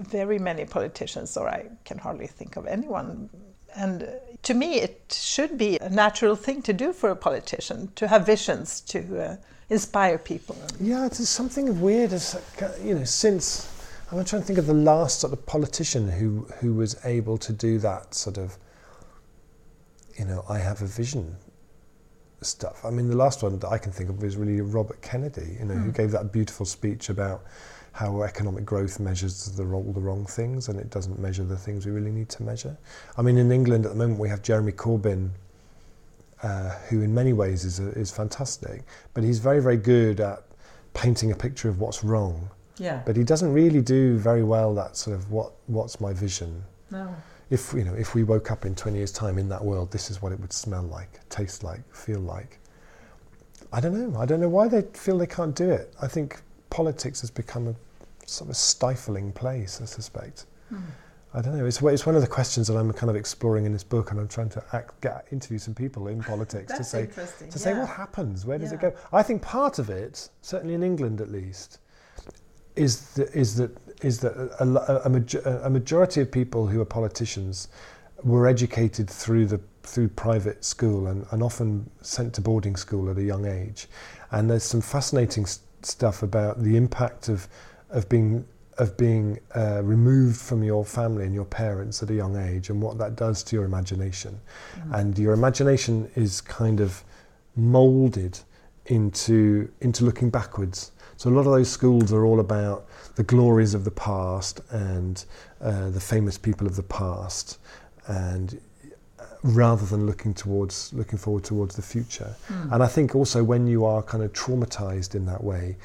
very 0.00 0.38
many 0.38 0.64
politicians, 0.64 1.36
or 1.36 1.48
I 1.48 1.66
can 1.84 1.98
hardly 1.98 2.26
think 2.26 2.56
of 2.56 2.66
anyone. 2.66 3.30
And 3.74 4.08
to 4.42 4.54
me, 4.54 4.80
it 4.80 5.16
should 5.18 5.58
be 5.58 5.78
a 5.78 5.90
natural 5.90 6.36
thing 6.36 6.62
to 6.62 6.72
do 6.72 6.92
for 6.92 7.10
a 7.10 7.16
politician 7.16 7.92
to 7.96 8.08
have 8.08 8.26
visions 8.26 8.80
to. 8.82 9.22
Uh, 9.22 9.36
inspire 9.70 10.18
people. 10.18 10.56
Yeah, 10.80 11.06
it's 11.06 11.26
something 11.28 11.80
weird. 11.80 12.12
As, 12.12 12.40
you 12.82 12.94
know, 12.94 13.04
since 13.04 13.70
I'm 14.10 14.24
trying 14.24 14.42
to 14.42 14.46
think 14.46 14.58
of 14.58 14.66
the 14.66 14.74
last 14.74 15.20
sort 15.20 15.32
of 15.32 15.44
politician 15.46 16.08
who 16.08 16.46
who 16.60 16.74
was 16.74 16.96
able 17.04 17.38
to 17.38 17.52
do 17.52 17.78
that 17.78 18.14
sort 18.14 18.38
of, 18.38 18.56
you 20.18 20.24
know, 20.24 20.44
I 20.48 20.58
have 20.58 20.82
a 20.82 20.86
vision 20.86 21.36
stuff. 22.40 22.84
I 22.84 22.90
mean, 22.90 23.08
the 23.08 23.16
last 23.16 23.42
one 23.42 23.58
that 23.58 23.68
I 23.68 23.78
can 23.78 23.92
think 23.92 24.08
of 24.10 24.22
is 24.22 24.36
really 24.36 24.60
Robert 24.60 25.02
Kennedy. 25.02 25.56
You 25.58 25.66
know, 25.66 25.74
mm. 25.74 25.82
who 25.82 25.90
hmm. 25.90 25.96
gave 25.96 26.10
that 26.12 26.32
beautiful 26.32 26.66
speech 26.66 27.08
about 27.08 27.42
how 27.98 28.22
economic 28.22 28.64
growth 28.64 29.00
measures 29.00 29.50
the, 29.56 29.64
all 29.64 29.92
the 29.92 30.00
wrong 30.00 30.24
things 30.24 30.68
and 30.68 30.78
it 30.78 30.88
doesn't 30.88 31.18
measure 31.18 31.42
the 31.42 31.56
things 31.56 31.84
we 31.84 31.90
really 31.90 32.12
need 32.12 32.28
to 32.28 32.44
measure. 32.44 32.76
I 33.16 33.22
mean, 33.22 33.36
in 33.36 33.50
England 33.50 33.86
at 33.86 33.92
the 33.92 33.98
moment 33.98 34.20
we 34.20 34.28
have 34.28 34.40
Jeremy 34.40 34.70
Corbyn 34.70 35.30
uh, 36.44 36.70
who 36.88 37.02
in 37.02 37.12
many 37.12 37.32
ways 37.32 37.64
is, 37.64 37.80
a, 37.80 37.88
is 37.98 38.12
fantastic, 38.12 38.84
but 39.14 39.24
he's 39.24 39.40
very, 39.40 39.60
very 39.60 39.76
good 39.76 40.20
at 40.20 40.44
painting 40.94 41.32
a 41.32 41.34
picture 41.34 41.68
of 41.68 41.80
what's 41.80 42.04
wrong. 42.04 42.48
Yeah. 42.76 43.02
But 43.04 43.16
he 43.16 43.24
doesn't 43.24 43.52
really 43.52 43.82
do 43.82 44.16
very 44.16 44.44
well 44.44 44.72
that 44.76 44.96
sort 44.96 45.16
of 45.16 45.32
what 45.32 45.50
what's 45.66 46.00
my 46.00 46.12
vision. 46.12 46.62
No. 46.92 47.12
If 47.50 47.72
you 47.74 47.82
know, 47.82 47.94
if 47.94 48.14
we 48.14 48.22
woke 48.22 48.52
up 48.52 48.64
in 48.64 48.76
20 48.76 48.96
years' 48.96 49.10
time 49.10 49.38
in 49.38 49.48
that 49.48 49.64
world, 49.64 49.90
this 49.90 50.08
is 50.08 50.22
what 50.22 50.30
it 50.30 50.38
would 50.38 50.52
smell 50.52 50.84
like, 50.84 51.28
taste 51.28 51.64
like, 51.64 51.82
feel 51.92 52.20
like. 52.20 52.60
I 53.72 53.80
don't 53.80 53.92
know. 53.92 54.20
I 54.20 54.24
don't 54.24 54.40
know 54.40 54.48
why 54.48 54.68
they 54.68 54.82
feel 54.94 55.18
they 55.18 55.26
can't 55.26 55.56
do 55.56 55.68
it. 55.68 55.92
I 56.00 56.06
think 56.06 56.40
politics 56.70 57.20
has 57.22 57.30
become 57.32 57.66
a 57.66 57.74
sort 58.28 58.50
of 58.50 58.56
stifling 58.56 59.32
place. 59.32 59.80
I 59.80 59.84
suspect. 59.84 60.46
Mm. 60.72 60.82
I 61.34 61.42
don't 61.42 61.58
know. 61.58 61.66
It's, 61.66 61.82
it's 61.82 62.06
one 62.06 62.14
of 62.14 62.22
the 62.22 62.28
questions 62.28 62.68
that 62.68 62.76
I'm 62.76 62.90
kind 62.92 63.10
of 63.10 63.16
exploring 63.16 63.66
in 63.66 63.72
this 63.72 63.84
book, 63.84 64.10
and 64.10 64.18
I'm 64.18 64.28
trying 64.28 64.48
to 64.50 64.64
act, 64.72 64.98
get, 65.02 65.26
interview 65.30 65.58
some 65.58 65.74
people 65.74 66.08
in 66.08 66.22
politics 66.22 66.72
to 66.76 66.82
say 66.82 67.06
to 67.06 67.20
yeah. 67.44 67.50
say 67.50 67.74
what 67.74 67.88
happens, 67.88 68.46
where 68.46 68.58
does 68.58 68.72
yeah. 68.72 68.78
it 68.78 68.80
go. 68.80 68.94
I 69.12 69.22
think 69.22 69.42
part 69.42 69.78
of 69.78 69.90
it, 69.90 70.30
certainly 70.40 70.74
in 70.74 70.82
England 70.82 71.20
at 71.20 71.30
least, 71.30 71.80
is 72.76 73.12
that 73.14 73.34
is 73.34 73.56
that 73.56 73.76
is 74.02 74.20
that 74.20 74.34
a, 74.58 74.64
a, 75.04 75.66
a 75.66 75.70
majority 75.70 76.22
of 76.22 76.32
people 76.32 76.66
who 76.66 76.80
are 76.80 76.86
politicians 76.86 77.68
were 78.24 78.46
educated 78.46 79.10
through 79.10 79.46
the 79.46 79.60
through 79.82 80.08
private 80.08 80.64
school 80.64 81.08
and, 81.08 81.26
and 81.30 81.42
often 81.42 81.90
sent 82.00 82.34
to 82.34 82.40
boarding 82.40 82.76
school 82.76 83.10
at 83.10 83.18
a 83.18 83.22
young 83.22 83.44
age, 83.44 83.86
and 84.30 84.48
there's 84.50 84.64
some 84.64 84.80
fascinating 84.80 85.44
st- 85.44 85.64
stuff 85.84 86.22
about 86.22 86.62
the 86.62 86.76
impact 86.76 87.28
of 87.28 87.48
of 87.90 88.08
being 88.08 88.46
of 88.78 88.96
being 88.96 89.40
uh, 89.56 89.82
removed 89.82 90.40
from 90.40 90.62
your 90.62 90.84
family 90.84 91.24
and 91.24 91.34
your 91.34 91.44
parents 91.44 92.00
at 92.02 92.10
a 92.10 92.14
young 92.14 92.36
age 92.36 92.70
and 92.70 92.80
what 92.80 92.96
that 92.96 93.16
does 93.16 93.42
to 93.42 93.56
your 93.56 93.64
imagination. 93.64 94.40
Mm. 94.76 95.00
And 95.00 95.18
your 95.18 95.32
imagination 95.32 96.08
is 96.14 96.40
kind 96.40 96.80
of 96.80 97.02
molded 97.56 98.38
into, 98.86 99.70
into 99.80 100.04
looking 100.04 100.30
backwards. 100.30 100.92
So 101.16 101.28
a 101.28 101.32
lot 101.32 101.40
of 101.40 101.52
those 101.52 101.68
schools 101.68 102.12
are 102.12 102.24
all 102.24 102.38
about 102.38 102.86
the 103.16 103.24
glories 103.24 103.74
of 103.74 103.84
the 103.84 103.90
past 103.90 104.60
and 104.70 105.24
uh, 105.60 105.90
the 105.90 106.00
famous 106.00 106.38
people 106.38 106.66
of 106.66 106.76
the 106.76 106.84
past 106.84 107.58
and 108.06 108.60
uh, 109.18 109.24
rather 109.42 109.84
than 109.84 110.06
looking 110.06 110.32
towards 110.32 110.92
looking 110.92 111.18
forward 111.18 111.42
towards 111.42 111.74
the 111.74 111.82
future. 111.82 112.36
Mm. 112.46 112.74
And 112.74 112.82
I 112.82 112.86
think 112.86 113.16
also 113.16 113.42
when 113.42 113.66
you 113.66 113.84
are 113.84 114.02
kind 114.02 114.22
of 114.22 114.32
traumatized 114.32 115.16
in 115.16 115.26
that 115.26 115.42
way, 115.42 115.76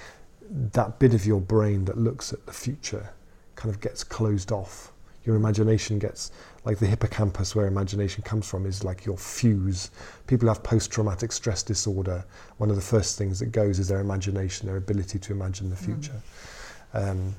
that 0.54 1.00
bit 1.00 1.14
of 1.14 1.26
your 1.26 1.42
brain 1.42 1.86
that 1.86 1.98
looks 1.98 2.32
at 2.32 2.46
the 2.46 2.54
future 2.54 3.10
kind 3.56 3.74
of 3.74 3.82
gets 3.82 4.04
closed 4.04 4.52
off. 4.52 4.92
Your 5.26 5.36
imagination 5.36 6.00
gets 6.00 6.32
like 6.66 6.80
the 6.80 6.86
hippocampus 6.86 7.56
where 7.56 7.66
imagination 7.66 8.24
comes 8.24 8.48
from 8.48 8.66
is 8.66 8.84
like 8.84 9.06
your 9.06 9.18
fuse. 9.18 9.90
People 10.28 10.50
have 10.50 10.62
post-traumatic 10.64 11.32
stress 11.32 11.64
disorder. 11.64 12.26
One 12.58 12.70
of 12.70 12.76
the 12.76 12.82
first 12.82 13.18
things 13.18 13.40
that 13.40 13.48
goes 13.48 13.80
is 13.80 13.88
their 13.88 14.02
imagination, 14.02 14.68
their 14.68 14.78
ability 14.78 15.20
to 15.20 15.34
imagine 15.34 15.70
the 15.70 15.76
hmm. 15.76 15.86
future. 15.86 16.22
Mm. 16.94 17.10
Um, 17.10 17.36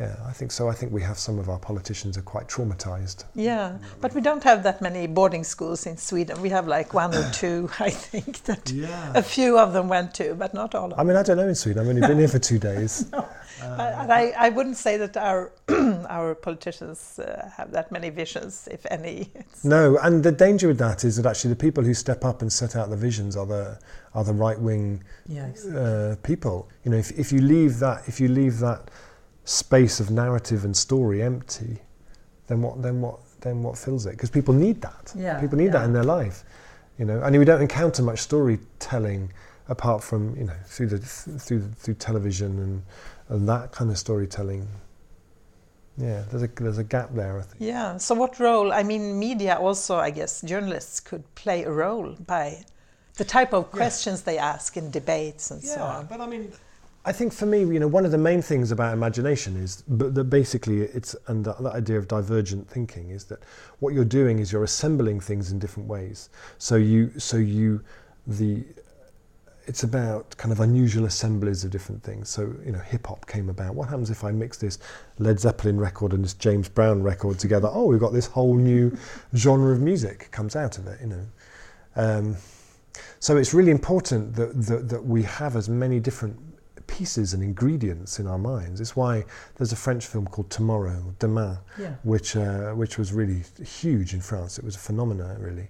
yeah, 0.00 0.16
I 0.26 0.32
think 0.32 0.50
so. 0.50 0.70
I 0.70 0.72
think 0.72 0.92
we 0.92 1.02
have 1.02 1.18
some 1.18 1.38
of 1.38 1.50
our 1.50 1.58
politicians 1.58 2.16
are 2.16 2.22
quite 2.22 2.48
traumatized. 2.48 3.24
Yeah, 3.34 3.76
but 4.00 4.14
we 4.14 4.22
don't 4.22 4.42
have 4.44 4.62
that 4.62 4.80
many 4.80 5.06
boarding 5.06 5.44
schools 5.44 5.86
in 5.86 5.98
Sweden. 5.98 6.40
We 6.40 6.48
have 6.48 6.66
like 6.66 6.94
one 6.94 7.14
or 7.14 7.30
two, 7.32 7.68
I 7.78 7.90
think, 7.90 8.42
that 8.44 8.70
yeah. 8.70 9.12
a 9.14 9.22
few 9.22 9.58
of 9.58 9.74
them 9.74 9.88
went 9.88 10.14
to, 10.14 10.34
but 10.34 10.54
not 10.54 10.74
all 10.74 10.84
of 10.84 10.90
them. 10.92 11.00
I 11.00 11.04
mean, 11.04 11.18
I 11.18 11.22
don't 11.22 11.36
know 11.36 11.48
in 11.48 11.54
Sweden. 11.54 11.82
I've 11.82 11.88
only 11.88 12.00
been 12.00 12.18
here 12.18 12.28
for 12.28 12.38
two 12.38 12.58
days. 12.58 13.10
no. 13.12 13.28
Uh, 13.62 14.06
I, 14.08 14.32
I 14.38 14.48
wouldn't 14.48 14.78
say 14.78 14.96
that 14.96 15.18
our 15.18 15.52
our 16.08 16.34
politicians 16.34 17.18
uh, 17.18 17.50
have 17.54 17.70
that 17.72 17.92
many 17.92 18.08
visions, 18.08 18.68
if 18.70 18.86
any. 18.90 19.30
no, 19.64 19.98
and 19.98 20.22
the 20.22 20.32
danger 20.32 20.68
with 20.68 20.78
that 20.78 21.04
is 21.04 21.16
that 21.16 21.26
actually 21.26 21.50
the 21.50 21.56
people 21.56 21.84
who 21.84 21.92
step 21.92 22.24
up 22.24 22.40
and 22.40 22.50
set 22.50 22.74
out 22.74 22.88
the 22.88 22.96
visions 22.96 23.36
are 23.36 23.44
the 23.44 23.78
are 24.14 24.24
the 24.24 24.32
right 24.32 24.58
wing 24.58 25.04
exactly. 25.28 25.76
uh, 25.76 26.16
people. 26.22 26.70
You 26.84 26.92
know, 26.92 26.96
if, 26.96 27.10
if 27.18 27.32
you 27.32 27.42
leave 27.42 27.80
that 27.80 28.08
if 28.08 28.18
you 28.18 28.28
leave 28.28 28.60
that 28.60 28.90
space 29.44 30.00
of 30.00 30.10
narrative 30.10 30.64
and 30.64 30.76
story 30.76 31.22
empty, 31.22 31.78
then 32.46 32.62
what 32.62 32.82
then 32.82 33.00
what 33.00 33.20
then 33.40 33.62
what 33.62 33.78
fills 33.78 34.06
it? 34.06 34.12
Because 34.12 34.30
people 34.30 34.54
need 34.54 34.80
that. 34.82 35.12
Yeah, 35.16 35.40
people 35.40 35.58
need 35.58 35.66
yeah. 35.66 35.72
that 35.72 35.84
in 35.84 35.92
their 35.92 36.04
life. 36.04 36.44
You 36.98 37.06
know, 37.06 37.22
and 37.22 37.38
we 37.38 37.44
don't 37.44 37.62
encounter 37.62 38.02
much 38.02 38.20
storytelling 38.20 39.32
apart 39.68 40.02
from 40.02 40.36
you 40.36 40.44
know 40.44 40.56
through 40.66 40.88
the 40.88 40.98
through 40.98 41.62
through 41.76 41.94
television 41.94 42.58
and 42.58 42.82
and 43.28 43.48
that 43.48 43.72
kind 43.72 43.90
of 43.90 43.98
storytelling. 43.98 44.68
Yeah, 45.96 46.24
there's 46.30 46.42
a 46.42 46.48
there's 46.48 46.78
a 46.78 46.84
gap 46.84 47.14
there. 47.14 47.38
I 47.38 47.42
think. 47.42 47.56
Yeah. 47.60 47.96
So 47.96 48.14
what 48.14 48.38
role? 48.38 48.72
I 48.72 48.82
mean, 48.82 49.18
media 49.18 49.56
also. 49.56 49.96
I 49.96 50.10
guess 50.10 50.42
journalists 50.42 51.00
could 51.00 51.24
play 51.34 51.64
a 51.64 51.70
role 51.70 52.16
by 52.26 52.64
the 53.16 53.24
type 53.24 53.52
of 53.52 53.70
questions 53.70 54.20
yeah. 54.20 54.32
they 54.32 54.38
ask 54.38 54.76
in 54.76 54.90
debates 54.90 55.50
and 55.50 55.62
yeah, 55.62 55.74
so 55.74 55.82
on. 55.82 56.06
but 56.06 56.20
I 56.20 56.26
mean, 56.26 56.52
I 57.02 57.12
think 57.12 57.32
for 57.32 57.46
me, 57.46 57.60
you 57.60 57.80
know, 57.80 57.88
one 57.88 58.04
of 58.04 58.10
the 58.10 58.18
main 58.18 58.42
things 58.42 58.72
about 58.72 58.92
imagination 58.92 59.56
is 59.56 59.82
that 59.88 60.24
basically 60.24 60.82
it's 60.82 61.16
and 61.28 61.44
that, 61.46 61.58
idea 61.74 61.96
of 61.96 62.06
divergent 62.06 62.68
thinking 62.68 63.10
is 63.10 63.24
that 63.24 63.42
what 63.78 63.94
you're 63.94 64.04
doing 64.04 64.38
is 64.38 64.52
you're 64.52 64.64
assembling 64.64 65.18
things 65.18 65.50
in 65.50 65.58
different 65.58 65.88
ways. 65.88 66.28
So 66.58 66.76
you, 66.76 67.10
so 67.18 67.38
you, 67.38 67.82
the, 68.26 68.64
it's 69.66 69.82
about 69.82 70.36
kind 70.36 70.52
of 70.52 70.60
unusual 70.60 71.06
assemblies 71.06 71.64
of 71.64 71.70
different 71.70 72.02
things. 72.02 72.28
So 72.28 72.54
you 72.66 72.72
know, 72.72 72.80
hip 72.80 73.06
hop 73.06 73.26
came 73.26 73.48
about. 73.48 73.74
What 73.74 73.88
happens 73.88 74.10
if 74.10 74.22
I 74.22 74.30
mix 74.30 74.58
this 74.58 74.78
Led 75.18 75.40
Zeppelin 75.40 75.80
record 75.80 76.12
and 76.12 76.22
this 76.22 76.34
James 76.34 76.68
Brown 76.68 77.02
record 77.02 77.38
together? 77.38 77.70
Oh, 77.72 77.86
we've 77.86 78.00
got 78.00 78.12
this 78.12 78.26
whole 78.26 78.56
new 78.56 78.94
genre 79.34 79.72
of 79.72 79.80
music 79.80 80.28
comes 80.32 80.54
out 80.54 80.76
of 80.76 80.86
it. 80.86 81.00
You 81.00 81.06
know. 81.06 81.26
Um, 81.96 82.36
so 83.20 83.38
it's 83.38 83.54
really 83.54 83.70
important 83.70 84.34
that, 84.34 84.66
that, 84.66 84.88
that 84.90 85.04
we 85.04 85.22
have 85.22 85.56
as 85.56 85.68
many 85.68 85.98
different 85.98 86.36
pieces 86.96 87.34
and 87.34 87.42
ingredients 87.42 88.18
in 88.18 88.26
our 88.26 88.38
minds. 88.38 88.80
It's 88.80 88.96
why 88.96 89.24
there's 89.56 89.72
a 89.72 89.76
French 89.86 90.06
film 90.06 90.26
called 90.26 90.50
Tomorrow, 90.50 91.14
Demain, 91.18 91.58
yeah. 91.78 91.94
which 92.02 92.36
uh, 92.36 92.72
which 92.82 92.98
was 92.98 93.12
really 93.12 93.42
huge 93.82 94.14
in 94.14 94.20
France. 94.20 94.58
It 94.58 94.64
was 94.64 94.76
a 94.76 94.84
phenomenon, 94.88 95.40
really. 95.40 95.68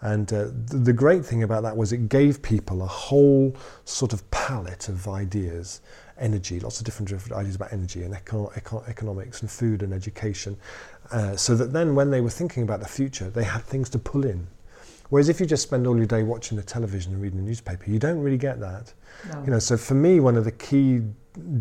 And 0.00 0.32
uh, 0.32 0.46
the, 0.70 0.78
the 0.78 0.92
great 0.92 1.24
thing 1.24 1.42
about 1.44 1.62
that 1.62 1.76
was 1.76 1.92
it 1.92 2.08
gave 2.08 2.42
people 2.42 2.82
a 2.82 2.86
whole 2.86 3.56
sort 3.84 4.12
of 4.12 4.28
palette 4.32 4.88
of 4.88 5.06
ideas, 5.06 5.80
energy, 6.18 6.58
lots 6.58 6.80
of 6.80 6.84
different, 6.84 7.08
different 7.08 7.36
ideas 7.40 7.54
about 7.54 7.72
energy 7.72 8.02
and 8.02 8.12
eco- 8.14 8.50
eco- 8.56 8.84
economics 8.88 9.42
and 9.42 9.50
food 9.50 9.82
and 9.82 9.92
education, 9.92 10.56
uh, 11.12 11.36
so 11.36 11.54
that 11.54 11.72
then 11.72 11.94
when 11.94 12.10
they 12.10 12.20
were 12.20 12.34
thinking 12.40 12.64
about 12.64 12.80
the 12.80 12.88
future, 12.88 13.30
they 13.30 13.44
had 13.44 13.62
things 13.62 13.88
to 13.90 13.98
pull 13.98 14.24
in. 14.24 14.48
Whereas 15.12 15.28
if 15.28 15.40
you 15.40 15.44
just 15.44 15.64
spend 15.64 15.86
all 15.86 15.94
your 15.94 16.06
day 16.06 16.22
watching 16.22 16.56
the 16.56 16.62
television 16.62 17.12
and 17.12 17.20
reading 17.20 17.36
the 17.36 17.44
newspaper, 17.44 17.90
you 17.90 17.98
don't 17.98 18.18
really 18.20 18.38
get 18.38 18.60
that. 18.60 18.94
No. 19.30 19.42
You 19.44 19.50
know, 19.50 19.58
so 19.58 19.76
for 19.76 19.92
me, 19.92 20.20
one 20.20 20.38
of 20.38 20.46
the 20.46 20.52
key 20.52 21.02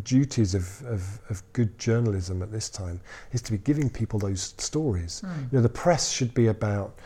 duties 0.04 0.56
of, 0.56 0.82
of, 0.86 1.20
of 1.30 1.44
good 1.52 1.78
journalism 1.78 2.42
at 2.42 2.50
this 2.50 2.70
time 2.70 3.02
is 3.34 3.42
to 3.42 3.52
be 3.52 3.58
giving 3.58 3.90
people 3.90 4.20
those 4.20 4.56
stories. 4.58 5.22
Mm. 5.26 5.38
You 5.52 5.58
know, 5.58 5.62
the 5.64 5.68
press 5.68 6.12
should 6.14 6.34
be 6.34 6.48
about 6.48 6.98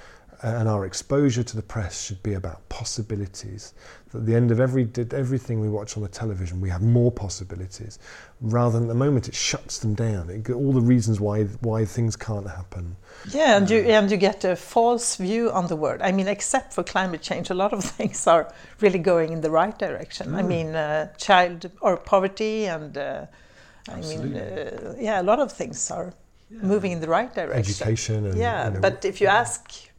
and 0.46 0.70
our 0.70 0.86
exposure 0.86 1.42
to 1.42 1.56
the 1.56 1.62
press 1.62 2.06
should 2.06 2.22
be 2.22 2.34
about 2.34 2.68
possibilities. 2.70 3.74
At 4.14 4.28
the 4.28 4.36
end 4.36 4.52
of 4.52 4.60
every 4.60 4.88
everything 5.12 5.60
we 5.60 5.70
watch 5.70 5.98
on 5.98 6.04
the 6.04 6.10
television, 6.10 6.62
we 6.62 6.70
have 6.70 6.84
more 6.84 7.12
possibilities, 7.12 7.98
rather 8.40 8.80
than 8.80 8.84
at 8.84 8.94
the 8.94 9.06
moment 9.06 9.28
it 9.28 9.34
shuts 9.34 9.80
them 9.80 9.96
down. 9.96 10.30
It, 10.30 10.50
all 10.52 10.72
the 10.72 10.82
reasons 10.82 11.20
why 11.20 11.44
why 11.62 11.84
things 11.84 12.16
can't 12.16 12.48
happen. 12.48 12.96
Yeah, 13.32 13.58
and 13.58 13.70
you 13.70 13.80
and 13.80 14.10
you 14.10 14.18
get 14.18 14.44
a 14.46 14.56
false 14.56 15.16
view 15.16 15.52
on 15.52 15.68
the 15.68 15.76
world. 15.76 16.02
I 16.02 16.12
mean, 16.12 16.28
except 16.28 16.74
for 16.74 16.84
climate 16.84 17.22
change, 17.22 17.50
a 17.50 17.56
lot 17.56 17.74
of 17.74 17.84
things 17.98 18.28
are 18.28 18.54
really 18.82 19.00
going 19.00 19.34
in 19.34 19.42
the 19.42 19.52
right 19.52 19.78
direction. 19.78 20.28
Mm. 20.28 20.36
I 20.36 20.42
mean, 20.44 20.76
uh, 20.76 21.14
child 21.18 21.72
or 21.82 21.98
poverty, 21.98 22.68
and 22.68 22.96
uh, 22.98 23.26
I 23.90 24.00
mean, 24.02 24.36
uh, 24.36 24.96
yeah, 25.00 25.22
a 25.22 25.24
lot 25.24 25.40
of 25.40 25.52
things 25.52 25.92
are. 25.92 26.14
Yeah. 26.52 26.62
moving 26.62 26.92
in 26.92 27.02
the 27.02 27.10
right 27.10 27.34
direction. 27.34 27.60
Education. 27.60 28.26
And, 28.28 28.38
yeah, 28.38 28.68
you 28.68 28.74
know, 28.76 28.80
but 28.80 29.04
if 29.04 29.20
you 29.20 29.26
ask 29.26 29.90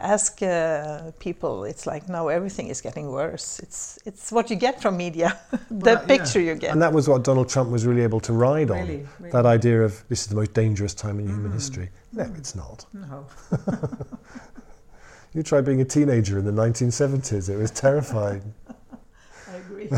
ask 0.00 0.42
uh, 0.42 1.12
people, 1.18 1.64
it's 1.64 1.86
like 1.86 2.08
no, 2.08 2.28
everything 2.28 2.68
is 2.68 2.80
getting 2.80 3.10
worse. 3.10 3.60
It's 3.60 3.98
it's 4.04 4.32
what 4.32 4.50
you 4.50 4.56
get 4.56 4.80
from 4.80 4.96
media, 4.96 5.38
the 5.70 5.94
well, 5.94 6.06
picture 6.06 6.40
yeah. 6.40 6.52
you 6.52 6.58
get. 6.58 6.72
And 6.72 6.82
that 6.82 6.92
was 6.92 7.08
what 7.08 7.24
Donald 7.24 7.48
Trump 7.48 7.70
was 7.70 7.86
really 7.86 8.02
able 8.02 8.20
to 8.20 8.32
ride 8.32 8.70
on. 8.70 8.78
Really, 8.78 9.06
really. 9.18 9.32
That 9.32 9.46
idea 9.46 9.82
of 9.82 10.02
this 10.08 10.22
is 10.22 10.26
the 10.28 10.36
most 10.36 10.54
dangerous 10.54 10.94
time 10.94 11.18
in 11.20 11.26
mm. 11.26 11.34
human 11.34 11.52
history. 11.52 11.90
No, 12.12 12.24
mm. 12.24 12.38
it's 12.38 12.54
not. 12.54 12.86
No. 12.92 13.26
you 15.34 15.42
try 15.42 15.60
being 15.60 15.80
a 15.80 15.84
teenager 15.84 16.38
in 16.38 16.44
the 16.44 16.52
1970s. 16.52 17.48
It 17.48 17.56
was 17.56 17.70
terrifying. 17.70 18.54
I 19.48 19.56
agree. 19.56 19.90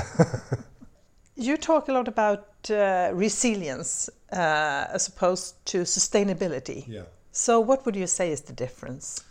you 1.37 1.57
talk 1.57 1.89
a 1.89 1.93
lot 1.93 2.09
about 2.09 2.49
uh, 2.71 3.11
resilience 3.15 4.11
uh, 4.33 4.87
as 4.93 5.09
opposed 5.09 5.65
to 5.67 5.83
sustainability. 5.83 6.85
Yeah. 6.89 7.03
So, 7.33 7.61
what 7.61 7.87
would 7.87 7.97
you 7.97 8.07
say 8.07 8.31
is 8.31 8.43
the 8.43 8.53
difference? 8.53 9.25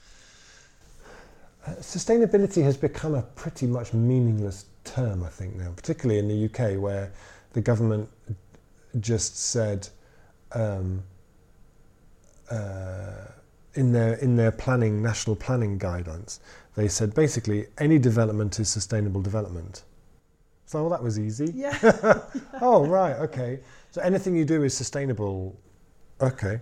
Uh, 1.66 1.72
sustainability 1.76 2.64
has 2.64 2.76
become 2.76 3.14
a 3.14 3.22
pretty 3.22 3.68
much 3.68 3.94
meaningless 3.94 4.66
term, 4.84 5.24
I 5.24 5.30
think, 5.30 5.56
now, 5.56 5.72
particularly 5.76 6.20
in 6.20 6.28
the 6.28 6.46
UK, 6.46 6.82
where 6.82 7.12
the 7.54 7.62
government 7.62 8.10
just 9.00 9.38
said 9.38 9.88
um, 10.54 11.04
uh, 12.50 13.26
in 13.76 13.92
their 13.92 14.16
in 14.16 14.36
their 14.36 14.52
planning 14.52 15.02
national 15.02 15.36
planning 15.36 15.80
guidelines, 15.80 16.40
they 16.76 16.88
said 16.88 17.14
basically 17.14 17.68
any 17.78 17.98
development 17.98 18.60
is 18.60 18.68
sustainable 18.70 19.22
development. 19.22 19.84
So 20.66 20.82
well, 20.82 20.90
that 20.90 21.04
was 21.04 21.20
easy. 21.20 21.52
Yeah. 21.54 21.78
oh 22.62 22.86
right, 22.86 23.16
okay. 23.18 23.60
So 23.92 24.02
anything 24.02 24.36
you 24.36 24.46
do 24.46 24.64
is 24.64 24.76
sustainable. 24.76 25.60
Okay. 26.20 26.60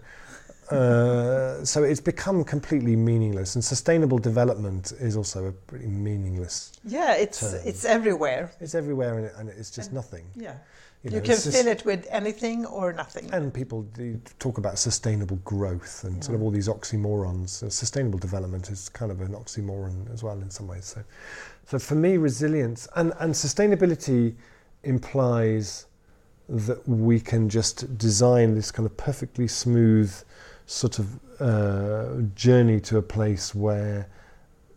Uh, 0.71 1.65
so 1.65 1.83
it's 1.83 1.99
become 1.99 2.43
completely 2.43 2.95
meaningless, 2.95 3.55
and 3.55 3.63
sustainable 3.63 4.19
development 4.19 4.91
is 4.99 5.17
also 5.17 5.45
a 5.45 5.51
pretty 5.51 5.87
meaningless. 5.87 6.73
Yeah, 6.85 7.15
it's 7.15 7.39
term. 7.39 7.61
it's 7.65 7.85
everywhere. 7.85 8.51
It's 8.59 8.75
everywhere, 8.75 9.17
and, 9.17 9.25
it, 9.25 9.33
and 9.37 9.49
it's 9.49 9.71
just 9.71 9.89
and, 9.89 9.95
nothing. 9.95 10.25
Yeah, 10.35 10.55
you, 11.03 11.09
know, 11.09 11.17
you 11.17 11.23
can 11.23 11.37
fill 11.37 11.67
it 11.67 11.85
with 11.85 12.05
anything 12.11 12.65
or 12.65 12.93
nothing. 12.93 13.29
And 13.33 13.53
people 13.53 13.87
talk 14.37 14.57
about 14.57 14.77
sustainable 14.77 15.37
growth 15.37 16.03
and 16.03 16.17
yeah. 16.17 16.21
sort 16.21 16.35
of 16.35 16.43
all 16.43 16.51
these 16.51 16.67
oxymorons. 16.67 17.63
Uh, 17.63 17.69
sustainable 17.69 18.19
development 18.19 18.69
is 18.69 18.89
kind 18.89 19.11
of 19.11 19.21
an 19.21 19.33
oxymoron 19.33 20.13
as 20.13 20.23
well 20.23 20.39
in 20.39 20.51
some 20.51 20.67
ways. 20.67 20.85
So, 20.85 21.03
so 21.65 21.79
for 21.79 21.95
me, 21.95 22.17
resilience 22.17 22.87
and 22.95 23.13
and 23.19 23.33
sustainability 23.33 24.35
implies 24.83 25.87
that 26.49 26.87
we 26.87 27.19
can 27.19 27.47
just 27.47 27.97
design 27.97 28.55
this 28.55 28.71
kind 28.71 28.85
of 28.85 28.97
perfectly 28.97 29.47
smooth 29.47 30.13
sort 30.69 30.99
of 30.99 31.19
uh, 31.41 32.21
journey 32.35 32.79
to 32.79 32.97
a 32.97 33.01
place 33.01 33.55
where 33.55 34.07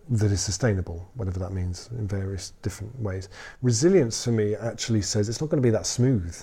that 0.08 0.32
is 0.32 0.40
sustainable, 0.40 1.06
whatever 1.14 1.38
that 1.38 1.52
means 1.52 1.90
in 1.92 2.08
various 2.08 2.54
different 2.62 2.98
ways. 2.98 3.28
Resilience 3.60 4.24
for 4.24 4.30
me 4.30 4.54
actually 4.56 5.02
says 5.02 5.28
it's 5.28 5.40
not 5.42 5.50
going 5.50 5.62
to 5.62 5.66
be 5.66 5.70
that 5.70 5.86
smooth. 5.86 6.34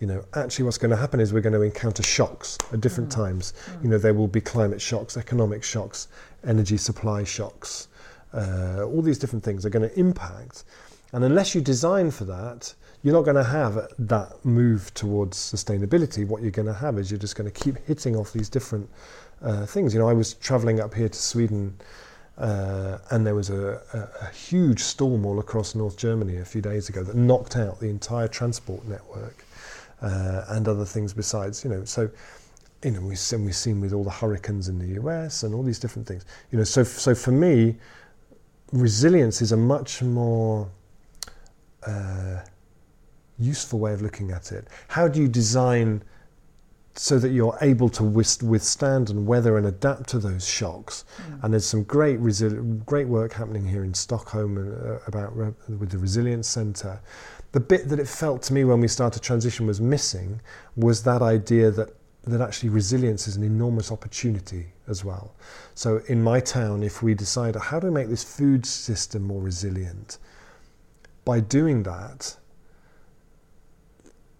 You 0.00 0.06
know, 0.06 0.24
actually, 0.34 0.64
what's 0.64 0.78
going 0.78 0.90
to 0.90 0.96
happen 0.96 1.20
is 1.20 1.34
we're 1.34 1.42
going 1.42 1.52
to 1.52 1.60
encounter 1.60 2.02
shocks 2.02 2.56
at 2.72 2.80
different 2.80 3.10
mm. 3.10 3.14
times. 3.14 3.52
Mm. 3.66 3.82
You 3.84 3.88
know, 3.90 3.98
there 3.98 4.14
will 4.14 4.26
be 4.26 4.40
climate 4.40 4.80
shocks, 4.80 5.16
economic 5.18 5.62
shocks, 5.62 6.08
energy 6.44 6.78
supply 6.78 7.24
shocks. 7.24 7.88
Uh, 8.32 8.84
all 8.84 9.02
these 9.02 9.18
different 9.18 9.44
things 9.44 9.66
are 9.66 9.70
going 9.70 9.88
to 9.88 10.00
impact, 10.00 10.64
and 11.12 11.24
unless 11.24 11.54
you 11.54 11.60
design 11.60 12.10
for 12.10 12.24
that, 12.24 12.74
you're 13.02 13.14
not 13.14 13.22
going 13.22 13.36
to 13.36 13.44
have 13.44 13.88
that 13.98 14.44
move 14.44 14.92
towards 14.94 15.36
sustainability. 15.36 16.26
What 16.26 16.42
you're 16.42 16.50
going 16.52 16.68
to 16.68 16.74
have 16.74 16.98
is 16.98 17.10
you're 17.10 17.18
just 17.18 17.36
going 17.36 17.50
to 17.50 17.60
keep 17.60 17.78
hitting 17.86 18.16
off 18.16 18.32
these 18.32 18.48
different 18.48 18.88
uh, 19.42 19.66
things. 19.66 19.92
You 19.92 20.00
know, 20.00 20.08
I 20.08 20.12
was 20.12 20.34
traveling 20.34 20.80
up 20.80 20.94
here 20.94 21.08
to 21.08 21.18
Sweden. 21.18 21.76
Uh, 22.38 22.98
and 23.10 23.26
there 23.26 23.34
was 23.34 23.50
a, 23.50 23.78
a, 23.92 24.26
a, 24.26 24.30
huge 24.32 24.80
storm 24.80 25.26
all 25.26 25.38
across 25.38 25.74
North 25.74 25.98
Germany 25.98 26.38
a 26.38 26.44
few 26.46 26.62
days 26.62 26.88
ago 26.88 27.04
that 27.04 27.14
knocked 27.14 27.56
out 27.56 27.78
the 27.78 27.88
entire 27.90 28.26
transport 28.26 28.82
network 28.88 29.44
uh, 30.00 30.46
and 30.48 30.66
other 30.66 30.86
things 30.86 31.12
besides. 31.12 31.62
You 31.62 31.70
know, 31.70 31.84
so 31.84 32.10
you 32.82 32.90
know, 32.90 33.00
we've 33.00 33.18
seen, 33.18 33.44
we've 33.44 33.54
seen 33.54 33.80
with 33.80 33.92
all 33.92 34.02
the 34.02 34.10
hurricanes 34.10 34.68
in 34.68 34.78
the 34.78 35.00
US 35.00 35.42
and 35.42 35.54
all 35.54 35.62
these 35.62 35.78
different 35.78 36.08
things. 36.08 36.24
You 36.50 36.58
know, 36.58 36.64
so 36.64 36.82
so 36.82 37.14
for 37.14 37.32
me, 37.32 37.76
resilience 38.72 39.42
is 39.42 39.52
a 39.52 39.56
much 39.56 40.02
more 40.02 40.68
uh, 41.86 42.40
useful 43.38 43.78
way 43.78 43.92
of 43.92 44.02
looking 44.02 44.30
at 44.30 44.52
it. 44.52 44.68
How 44.88 45.08
do 45.08 45.20
you 45.20 45.28
design 45.28 46.02
so 46.94 47.18
that 47.18 47.30
you're 47.30 47.56
able 47.62 47.88
to 47.88 48.04
withstand 48.04 49.08
and 49.08 49.26
weather 49.26 49.56
and 49.56 49.66
adapt 49.66 50.08
to 50.10 50.18
those 50.18 50.46
shocks? 50.46 51.04
Mm. 51.16 51.44
And 51.44 51.52
there's 51.54 51.66
some 51.66 51.84
great 51.84 52.20
resi- 52.20 52.84
great 52.84 53.08
work 53.08 53.32
happening 53.32 53.66
here 53.66 53.84
in 53.84 53.94
Stockholm 53.94 54.58
uh, 54.58 54.98
about 55.06 55.36
re- 55.36 55.54
with 55.68 55.90
the 55.90 55.98
Resilience 55.98 56.48
Centre. 56.48 57.00
The 57.52 57.60
bit 57.60 57.88
that 57.88 57.98
it 57.98 58.08
felt 58.08 58.42
to 58.44 58.52
me 58.52 58.64
when 58.64 58.80
we 58.80 58.88
started 58.88 59.22
transition 59.22 59.66
was 59.66 59.80
missing 59.80 60.40
was 60.76 61.02
that 61.04 61.22
idea 61.22 61.70
that 61.70 61.94
that 62.24 62.40
actually 62.40 62.68
resilience 62.68 63.26
is 63.26 63.36
an 63.36 63.42
enormous 63.42 63.90
opportunity 63.90 64.66
as 64.86 65.04
well. 65.04 65.34
So 65.74 66.00
in 66.06 66.22
my 66.22 66.38
town, 66.38 66.82
if 66.82 67.02
we 67.02 67.14
decide 67.14 67.56
how 67.56 67.80
do 67.80 67.88
we 67.88 67.92
make 67.92 68.08
this 68.08 68.22
food 68.22 68.64
system 68.64 69.22
more 69.22 69.42
resilient, 69.42 70.18
by 71.24 71.40
doing 71.40 71.82
that, 71.82 72.36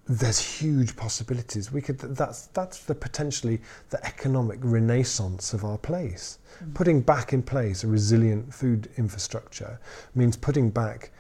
there's 0.09 0.39
huge 0.39 0.97
possibilities. 0.97 1.71
We 1.71 1.81
could 1.81 1.99
that's 1.99 2.47
that's 2.49 2.85
the 2.85 2.95
potentially 2.95 3.61
the 3.91 4.05
economic 4.05 4.59
renaissance 4.63 5.53
of 5.53 5.65
our 5.65 5.79
place. 5.79 6.39
Mm. 6.63 6.75
Putting 6.75 7.01
back 7.01 7.33
in 7.33 7.43
place 7.43 7.85
a 7.85 7.87
resilient 7.87 8.53
food 8.53 8.89
infrastructure 8.97 9.81
means 10.15 10.37
putting 10.37 10.71
back 10.71 11.13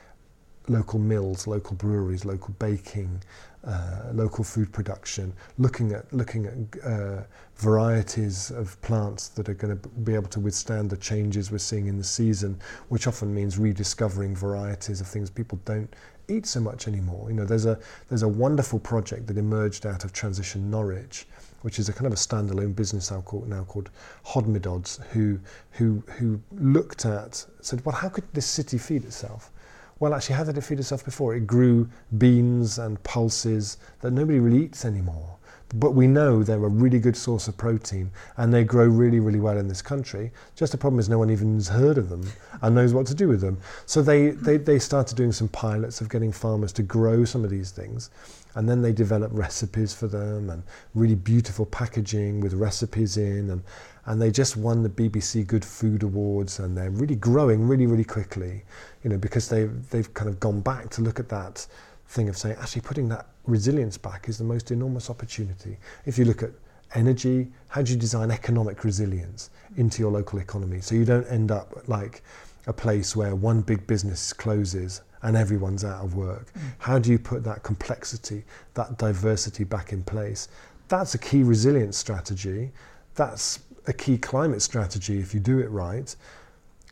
local 0.68 0.98
mills, 0.98 1.46
local 1.46 1.76
breweries, 1.76 2.24
local 2.24 2.54
baking, 2.58 3.22
uh, 3.64 4.10
local 4.12 4.42
food 4.42 4.72
production, 4.72 5.32
looking 5.58 5.92
at 5.92 6.12
looking 6.12 6.46
at 6.46 6.84
uh, 6.84 7.22
varieties 7.56 8.50
of 8.50 8.80
plants 8.82 9.28
that 9.28 9.48
are 9.48 9.54
going 9.54 9.78
to 9.78 9.88
be 9.90 10.14
able 10.14 10.28
to 10.28 10.40
withstand 10.40 10.90
the 10.90 10.96
changes 10.96 11.52
we're 11.52 11.58
seeing 11.58 11.86
in 11.86 11.98
the 11.98 12.04
season, 12.04 12.58
which 12.88 13.06
often 13.06 13.32
means 13.32 13.58
rediscovering 13.58 14.34
varieties 14.34 15.00
of 15.00 15.06
things 15.06 15.30
people 15.30 15.60
don't 15.64 15.94
eat 16.28 16.46
so 16.46 16.60
much 16.60 16.88
anymore. 16.88 17.30
You 17.30 17.36
know, 17.36 17.44
there's 17.44 17.66
a 17.66 17.78
there's 18.08 18.22
a 18.22 18.28
wonderful 18.28 18.78
project 18.78 19.26
that 19.26 19.38
emerged 19.38 19.86
out 19.86 20.04
of 20.04 20.12
Transition 20.12 20.70
Norwich, 20.70 21.26
which 21.62 21.78
is 21.78 21.88
a 21.88 21.92
kind 21.92 22.06
of 22.06 22.12
a 22.12 22.16
standalone 22.16 22.74
business 22.74 23.10
now 23.10 23.20
called, 23.22 23.48
now 23.48 23.64
called 23.64 23.90
Hodmedod's, 24.26 25.00
who 25.12 25.38
who 25.72 26.02
who 26.18 26.40
looked 26.52 27.06
at 27.06 27.44
said, 27.60 27.84
well, 27.84 27.94
how 27.94 28.08
could 28.08 28.24
this 28.32 28.46
city 28.46 28.78
feed 28.78 29.04
itself? 29.04 29.50
Well, 29.98 30.14
actually, 30.14 30.36
how 30.36 30.44
did 30.44 30.58
it 30.58 30.62
feed 30.62 30.80
itself 30.80 31.04
before? 31.04 31.36
It 31.36 31.46
grew 31.46 31.88
beans 32.18 32.78
and 32.78 33.00
pulses 33.04 33.76
that 34.00 34.10
nobody 34.10 34.40
really 34.40 34.64
eats 34.64 34.84
anymore 34.84 35.38
but 35.72 35.92
we 35.92 36.06
know 36.06 36.42
they're 36.42 36.64
a 36.64 36.68
really 36.68 36.98
good 36.98 37.16
source 37.16 37.48
of 37.48 37.56
protein 37.56 38.10
and 38.36 38.52
they 38.52 38.64
grow 38.64 38.86
really, 38.86 39.20
really 39.20 39.40
well 39.40 39.56
in 39.56 39.68
this 39.68 39.82
country. 39.82 40.30
Just 40.54 40.72
the 40.72 40.78
problem 40.78 41.00
is 41.00 41.08
no 41.08 41.18
one 41.18 41.30
even 41.30 41.54
has 41.54 41.68
heard 41.68 41.98
of 41.98 42.08
them 42.08 42.30
and 42.60 42.74
knows 42.74 42.92
what 42.92 43.06
to 43.06 43.14
do 43.14 43.28
with 43.28 43.40
them. 43.40 43.58
So 43.86 44.02
they, 44.02 44.30
they, 44.30 44.58
they 44.58 44.78
started 44.78 45.16
doing 45.16 45.32
some 45.32 45.48
pilots 45.48 46.00
of 46.00 46.10
getting 46.10 46.32
farmers 46.32 46.72
to 46.74 46.82
grow 46.82 47.24
some 47.24 47.44
of 47.44 47.50
these 47.50 47.70
things. 47.70 48.10
And 48.54 48.68
then 48.68 48.82
they 48.82 48.92
developed 48.92 49.34
recipes 49.34 49.94
for 49.94 50.08
them 50.08 50.50
and 50.50 50.62
really 50.94 51.14
beautiful 51.14 51.64
packaging 51.64 52.40
with 52.40 52.52
recipes 52.52 53.16
in. 53.16 53.48
And, 53.48 53.62
and 54.04 54.20
they 54.20 54.30
just 54.30 54.56
won 54.56 54.82
the 54.82 54.90
BBC 54.90 55.46
Good 55.46 55.64
Food 55.64 56.02
Awards 56.02 56.58
and 56.58 56.76
they're 56.76 56.90
really 56.90 57.16
growing 57.16 57.66
really, 57.66 57.86
really 57.86 58.04
quickly, 58.04 58.64
you 59.02 59.10
know, 59.10 59.16
because 59.16 59.48
they've, 59.48 59.88
they've 59.90 60.12
kind 60.12 60.28
of 60.28 60.38
gone 60.38 60.60
back 60.60 60.90
to 60.90 61.02
look 61.02 61.18
at 61.18 61.30
that 61.30 61.66
thing 62.12 62.28
of 62.28 62.36
saying 62.36 62.56
actually 62.60 62.82
putting 62.82 63.08
that 63.08 63.26
resilience 63.46 63.96
back 63.96 64.28
is 64.28 64.38
the 64.38 64.44
most 64.44 64.70
enormous 64.70 65.08
opportunity. 65.10 65.78
If 66.06 66.18
you 66.18 66.24
look 66.24 66.42
at 66.42 66.50
energy, 66.94 67.48
how 67.68 67.82
do 67.82 67.92
you 67.92 67.98
design 67.98 68.30
economic 68.30 68.84
resilience 68.84 69.50
into 69.76 70.02
your 70.02 70.12
local 70.12 70.38
economy 70.38 70.80
so 70.80 70.94
you 70.94 71.06
don't 71.06 71.26
end 71.26 71.50
up 71.50 71.88
like 71.88 72.22
a 72.66 72.72
place 72.72 73.16
where 73.16 73.34
one 73.34 73.62
big 73.62 73.86
business 73.86 74.32
closes 74.32 75.00
and 75.22 75.36
everyone's 75.36 75.84
out 75.84 76.04
of 76.04 76.14
work? 76.14 76.52
Mm. 76.52 76.60
How 76.78 76.98
do 76.98 77.10
you 77.10 77.18
put 77.18 77.42
that 77.44 77.62
complexity, 77.62 78.44
that 78.74 78.98
diversity 78.98 79.64
back 79.64 79.92
in 79.92 80.02
place? 80.02 80.48
That's 80.88 81.14
a 81.14 81.18
key 81.18 81.42
resilience 81.42 81.96
strategy. 81.96 82.70
That's 83.14 83.60
a 83.86 83.92
key 83.92 84.18
climate 84.18 84.60
strategy 84.60 85.18
if 85.18 85.32
you 85.32 85.40
do 85.40 85.58
it 85.60 85.70
right. 85.70 86.14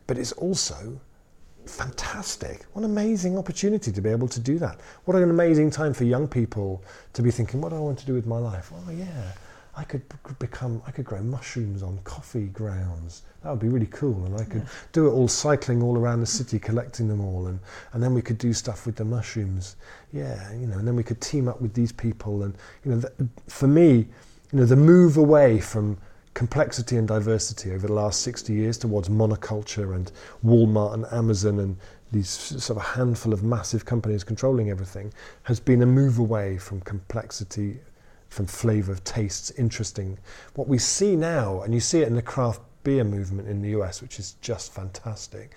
But 0.06 0.16
it's 0.16 0.32
also 0.32 1.00
fantastic. 1.70 2.66
What 2.72 2.84
an 2.84 2.90
amazing 2.90 3.38
opportunity 3.38 3.92
to 3.92 4.00
be 4.00 4.10
able 4.10 4.28
to 4.28 4.40
do 4.40 4.58
that. 4.58 4.80
What 5.04 5.16
an 5.16 5.30
amazing 5.30 5.70
time 5.70 5.94
for 5.94 6.04
young 6.04 6.28
people 6.28 6.82
to 7.12 7.22
be 7.22 7.30
thinking, 7.30 7.60
what 7.60 7.70
do 7.70 7.76
I 7.76 7.80
want 7.80 7.98
to 8.00 8.06
do 8.06 8.14
with 8.14 8.26
my 8.26 8.38
life? 8.38 8.72
Oh 8.74 8.90
yeah, 8.90 9.32
I 9.76 9.84
could 9.84 10.02
become, 10.38 10.82
I 10.86 10.90
could 10.90 11.04
grow 11.04 11.22
mushrooms 11.22 11.82
on 11.82 11.98
coffee 12.04 12.46
grounds. 12.46 13.22
That 13.42 13.50
would 13.50 13.60
be 13.60 13.68
really 13.68 13.86
cool. 13.86 14.24
And 14.26 14.34
I 14.38 14.44
could 14.44 14.62
yeah. 14.62 14.68
do 14.92 15.06
it 15.08 15.12
all 15.12 15.28
cycling 15.28 15.82
all 15.82 15.96
around 15.96 16.20
the 16.20 16.26
city, 16.26 16.58
collecting 16.58 17.08
them 17.08 17.20
all. 17.20 17.46
And, 17.46 17.58
and 17.92 18.02
then 18.02 18.12
we 18.12 18.20
could 18.20 18.38
do 18.38 18.52
stuff 18.52 18.84
with 18.84 18.96
the 18.96 19.04
mushrooms. 19.04 19.76
Yeah, 20.12 20.52
you 20.52 20.66
know, 20.66 20.78
and 20.78 20.86
then 20.86 20.96
we 20.96 21.02
could 21.02 21.20
team 21.20 21.48
up 21.48 21.60
with 21.60 21.72
these 21.72 21.92
people. 21.92 22.42
And, 22.42 22.54
you 22.84 22.92
know, 22.92 23.00
th- 23.00 23.30
for 23.48 23.66
me, 23.66 24.08
you 24.52 24.58
know, 24.58 24.66
the 24.66 24.76
move 24.76 25.16
away 25.16 25.60
from 25.60 25.96
complexity 26.34 26.96
and 26.96 27.08
diversity 27.08 27.72
over 27.72 27.86
the 27.86 27.92
last 27.92 28.22
60 28.22 28.52
years 28.52 28.78
towards 28.78 29.08
monoculture 29.08 29.94
and 29.94 30.12
Walmart 30.44 30.94
and 30.94 31.06
Amazon 31.12 31.58
and 31.58 31.76
these 32.12 32.28
sort 32.28 32.78
of 32.78 32.84
handful 32.84 33.32
of 33.32 33.42
massive 33.42 33.84
companies 33.84 34.24
controlling 34.24 34.70
everything 34.70 35.12
has 35.44 35.60
been 35.60 35.82
a 35.82 35.86
move 35.86 36.18
away 36.18 36.58
from 36.58 36.80
complexity, 36.80 37.78
from 38.28 38.46
flavour, 38.46 38.96
tastes, 39.04 39.50
interesting. 39.52 40.18
What 40.54 40.68
we 40.68 40.78
see 40.78 41.14
now, 41.14 41.62
and 41.62 41.72
you 41.72 41.80
see 41.80 42.00
it 42.00 42.08
in 42.08 42.16
the 42.16 42.22
craft 42.22 42.60
beer 42.82 43.04
movement 43.04 43.48
in 43.48 43.62
the 43.62 43.70
US, 43.80 44.02
which 44.02 44.18
is 44.18 44.34
just 44.40 44.72
fantastic, 44.72 45.52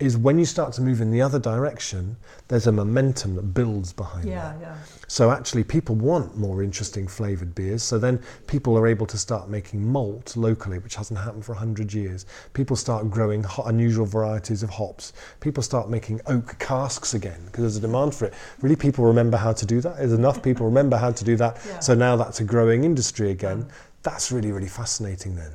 is 0.00 0.16
when 0.16 0.38
you 0.38 0.44
start 0.44 0.72
to 0.72 0.82
move 0.82 1.00
in 1.00 1.12
the 1.12 1.22
other 1.22 1.38
direction, 1.38 2.16
there's 2.48 2.66
a 2.66 2.72
momentum 2.72 3.36
that 3.36 3.54
builds 3.54 3.92
behind 3.92 4.28
yeah, 4.28 4.52
that. 4.52 4.60
Yeah. 4.60 4.76
So 5.06 5.30
actually, 5.30 5.62
people 5.62 5.94
want 5.94 6.36
more 6.36 6.64
interesting 6.64 7.06
flavoured 7.06 7.54
beers. 7.54 7.82
So 7.84 7.98
then 7.98 8.20
people 8.48 8.76
are 8.76 8.88
able 8.88 9.06
to 9.06 9.16
start 9.16 9.48
making 9.48 9.86
malt 9.86 10.36
locally, 10.36 10.80
which 10.80 10.96
hasn't 10.96 11.20
happened 11.20 11.44
for 11.44 11.52
100 11.52 11.94
years. 11.94 12.26
People 12.54 12.74
start 12.74 13.08
growing 13.08 13.44
unusual 13.66 14.04
varieties 14.04 14.64
of 14.64 14.70
hops. 14.70 15.12
People 15.38 15.62
start 15.62 15.88
making 15.88 16.20
oak 16.26 16.58
casks 16.58 17.14
again 17.14 17.40
because 17.46 17.60
there's 17.62 17.76
a 17.76 17.80
demand 17.80 18.14
for 18.14 18.24
it. 18.24 18.34
Really, 18.62 18.76
people 18.76 19.04
remember 19.04 19.36
how 19.36 19.52
to 19.52 19.64
do 19.64 19.80
that. 19.80 19.98
There's 19.98 20.12
enough 20.12 20.42
people 20.42 20.66
remember 20.66 20.96
how 20.96 21.12
to 21.12 21.24
do 21.24 21.36
that. 21.36 21.44
Yeah. 21.64 21.78
So 21.78 21.94
now 21.94 22.14
that's 22.16 22.40
a 22.40 22.44
growing 22.44 22.84
industry 22.84 23.30
again. 23.30 23.66
That's 24.02 24.30
really, 24.30 24.52
really 24.52 24.68
fascinating 24.68 25.34
then. 25.34 25.52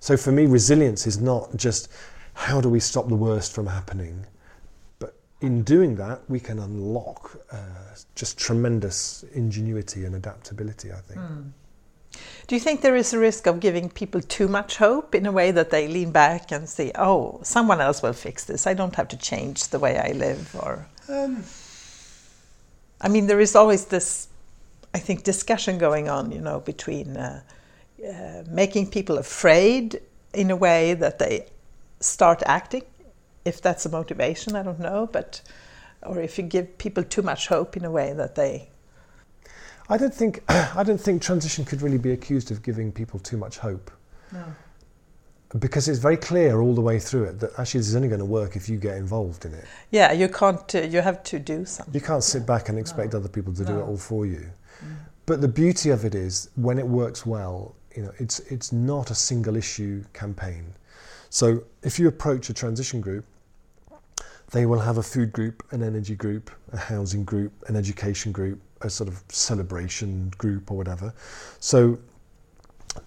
So 0.00 0.16
for 0.16 0.32
me, 0.32 0.46
resilience 0.46 1.06
is 1.06 1.20
not 1.20 1.54
just 1.56 1.88
how 2.34 2.60
do 2.60 2.68
we 2.68 2.80
stop 2.80 3.08
the 3.08 3.16
worst 3.16 3.54
from 3.54 3.66
happening? 3.66 4.26
But 4.98 5.14
in 5.40 5.62
doing 5.62 5.96
that, 5.96 6.22
we 6.28 6.40
can 6.40 6.58
unlock 6.58 7.40
uh, 7.50 7.56
just 8.14 8.38
tremendous 8.38 9.24
ingenuity 9.34 10.04
and 10.04 10.14
adaptability, 10.14 10.92
I 10.92 11.00
think. 11.00 11.20
Mm. 11.20 11.52
Do 12.46 12.54
you 12.54 12.60
think 12.60 12.82
there 12.82 12.96
is 12.96 13.12
a 13.14 13.18
risk 13.18 13.46
of 13.46 13.60
giving 13.60 13.88
people 13.88 14.20
too 14.20 14.48
much 14.48 14.76
hope 14.76 15.14
in 15.14 15.24
a 15.26 15.32
way 15.32 15.50
that 15.50 15.70
they 15.70 15.88
lean 15.88 16.10
back 16.10 16.52
and 16.52 16.68
say, 16.68 16.92
"Oh, 16.94 17.40
someone 17.42 17.80
else 17.80 18.02
will 18.02 18.12
fix 18.12 18.44
this. 18.44 18.66
I 18.66 18.74
don't 18.74 18.94
have 18.96 19.08
to 19.08 19.16
change 19.16 19.68
the 19.68 19.78
way 19.78 19.98
I 19.98 20.12
live"? 20.12 20.54
Or, 20.60 20.86
um, 21.08 21.44
I 23.00 23.08
mean, 23.08 23.26
there 23.26 23.40
is 23.40 23.56
always 23.56 23.86
this, 23.86 24.28
I 24.92 24.98
think, 24.98 25.22
discussion 25.22 25.78
going 25.78 26.10
on, 26.10 26.32
you 26.32 26.40
know, 26.40 26.60
between 26.60 27.16
uh, 27.16 27.40
uh, 28.06 28.42
making 28.48 28.90
people 28.90 29.16
afraid 29.16 30.00
in 30.34 30.50
a 30.50 30.56
way 30.56 30.94
that 30.94 31.18
they 31.18 31.46
start 32.02 32.42
acting. 32.46 32.82
If 33.44 33.60
that's 33.60 33.86
a 33.86 33.88
motivation, 33.88 34.54
I 34.54 34.62
don't 34.62 34.78
know, 34.78 35.08
but 35.10 35.42
or 36.02 36.20
if 36.20 36.38
you 36.38 36.44
give 36.44 36.78
people 36.78 37.02
too 37.02 37.22
much 37.22 37.48
hope 37.48 37.76
in 37.76 37.84
a 37.84 37.90
way 37.90 38.12
that 38.12 38.34
they. 38.34 38.68
I 39.88 39.96
don't 39.96 40.14
think 40.14 40.42
I 40.48 40.82
don't 40.82 41.00
think 41.00 41.22
transition 41.22 41.64
could 41.64 41.82
really 41.82 41.98
be 41.98 42.12
accused 42.12 42.50
of 42.50 42.62
giving 42.62 42.92
people 42.92 43.18
too 43.20 43.36
much 43.36 43.58
hope. 43.58 43.90
No. 44.32 44.44
Because 45.58 45.86
it's 45.86 45.98
very 45.98 46.16
clear 46.16 46.60
all 46.60 46.74
the 46.74 46.80
way 46.80 46.98
through 46.98 47.24
it 47.24 47.40
that 47.40 47.50
actually 47.58 47.80
this 47.80 47.88
is 47.88 47.96
only 47.96 48.08
going 48.08 48.20
to 48.20 48.24
work 48.24 48.56
if 48.56 48.70
you 48.70 48.78
get 48.78 48.96
involved 48.96 49.44
in 49.44 49.52
it. 49.52 49.66
Yeah, 49.90 50.12
you 50.12 50.28
can't. 50.28 50.74
Uh, 50.74 50.82
you 50.82 51.02
have 51.02 51.22
to 51.24 51.38
do 51.38 51.66
something. 51.66 51.92
You 51.92 52.00
can't 52.00 52.24
sit 52.24 52.46
back 52.46 52.68
and 52.68 52.78
expect 52.78 53.12
no. 53.12 53.18
other 53.18 53.28
people 53.28 53.52
to 53.54 53.62
no. 53.62 53.68
do 53.68 53.78
it 53.80 53.82
all 53.82 53.98
for 53.98 54.24
you. 54.24 54.50
Mm. 54.82 54.96
But 55.26 55.40
the 55.40 55.48
beauty 55.48 55.90
of 55.90 56.04
it 56.04 56.14
is 56.14 56.48
when 56.56 56.78
it 56.78 56.86
works 56.86 57.26
well, 57.26 57.74
you 57.94 58.02
know, 58.02 58.12
it's 58.18 58.40
it's 58.40 58.72
not 58.72 59.10
a 59.10 59.14
single 59.14 59.56
issue 59.56 60.04
campaign. 60.14 60.72
So 61.28 61.64
if 61.82 61.98
you 61.98 62.08
approach 62.08 62.48
a 62.50 62.54
transition 62.54 63.00
group, 63.00 63.24
they 64.50 64.66
will 64.66 64.80
have 64.80 64.98
a 64.98 65.02
food 65.02 65.32
group, 65.32 65.62
an 65.70 65.82
energy 65.82 66.14
group, 66.14 66.50
a 66.72 66.76
housing 66.76 67.24
group, 67.24 67.52
an 67.68 67.76
education 67.76 68.32
group, 68.32 68.60
a 68.82 68.90
sort 68.90 69.08
of 69.08 69.22
celebration 69.28 70.30
group 70.36 70.70
or 70.70 70.76
whatever. 70.76 71.14
So 71.58 71.98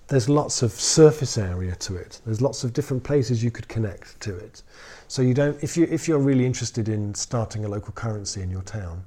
there's 0.07 0.27
lots 0.27 0.63
of 0.63 0.71
surface 0.71 1.37
area 1.37 1.75
to 1.75 1.95
it. 1.95 2.19
There's 2.25 2.41
lots 2.41 2.63
of 2.63 2.73
different 2.73 3.03
places 3.03 3.43
you 3.43 3.51
could 3.51 3.67
connect 3.67 4.19
to 4.21 4.35
it. 4.35 4.63
So 5.07 5.21
you 5.21 5.35
don't 5.35 5.61
if 5.63 5.77
you 5.77 5.87
if 5.89 6.07
you're 6.07 6.19
really 6.19 6.45
interested 6.45 6.89
in 6.89 7.13
starting 7.13 7.65
a 7.65 7.67
local 7.67 7.93
currency 7.93 8.41
in 8.41 8.49
your 8.49 8.63
town, 8.63 9.03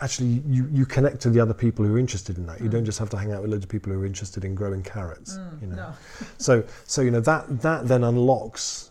actually 0.00 0.42
you, 0.48 0.68
you 0.72 0.84
connect 0.84 1.20
to 1.20 1.30
the 1.30 1.40
other 1.40 1.54
people 1.54 1.84
who 1.84 1.94
are 1.94 1.98
interested 1.98 2.38
in 2.38 2.46
that. 2.46 2.60
You 2.60 2.68
mm. 2.68 2.72
don't 2.72 2.84
just 2.84 2.98
have 2.98 3.10
to 3.10 3.16
hang 3.16 3.32
out 3.32 3.42
with 3.42 3.50
loads 3.50 3.64
of 3.64 3.70
people 3.70 3.92
who 3.92 4.00
are 4.00 4.06
interested 4.06 4.44
in 4.44 4.54
growing 4.54 4.82
carrots. 4.82 5.36
Mm, 5.36 5.60
you 5.60 5.66
know, 5.68 5.76
no. 5.76 5.92
so 6.38 6.64
so 6.84 7.02
you 7.02 7.10
know 7.10 7.20
that 7.20 7.60
that 7.62 7.86
then 7.86 8.04
unlocks 8.04 8.90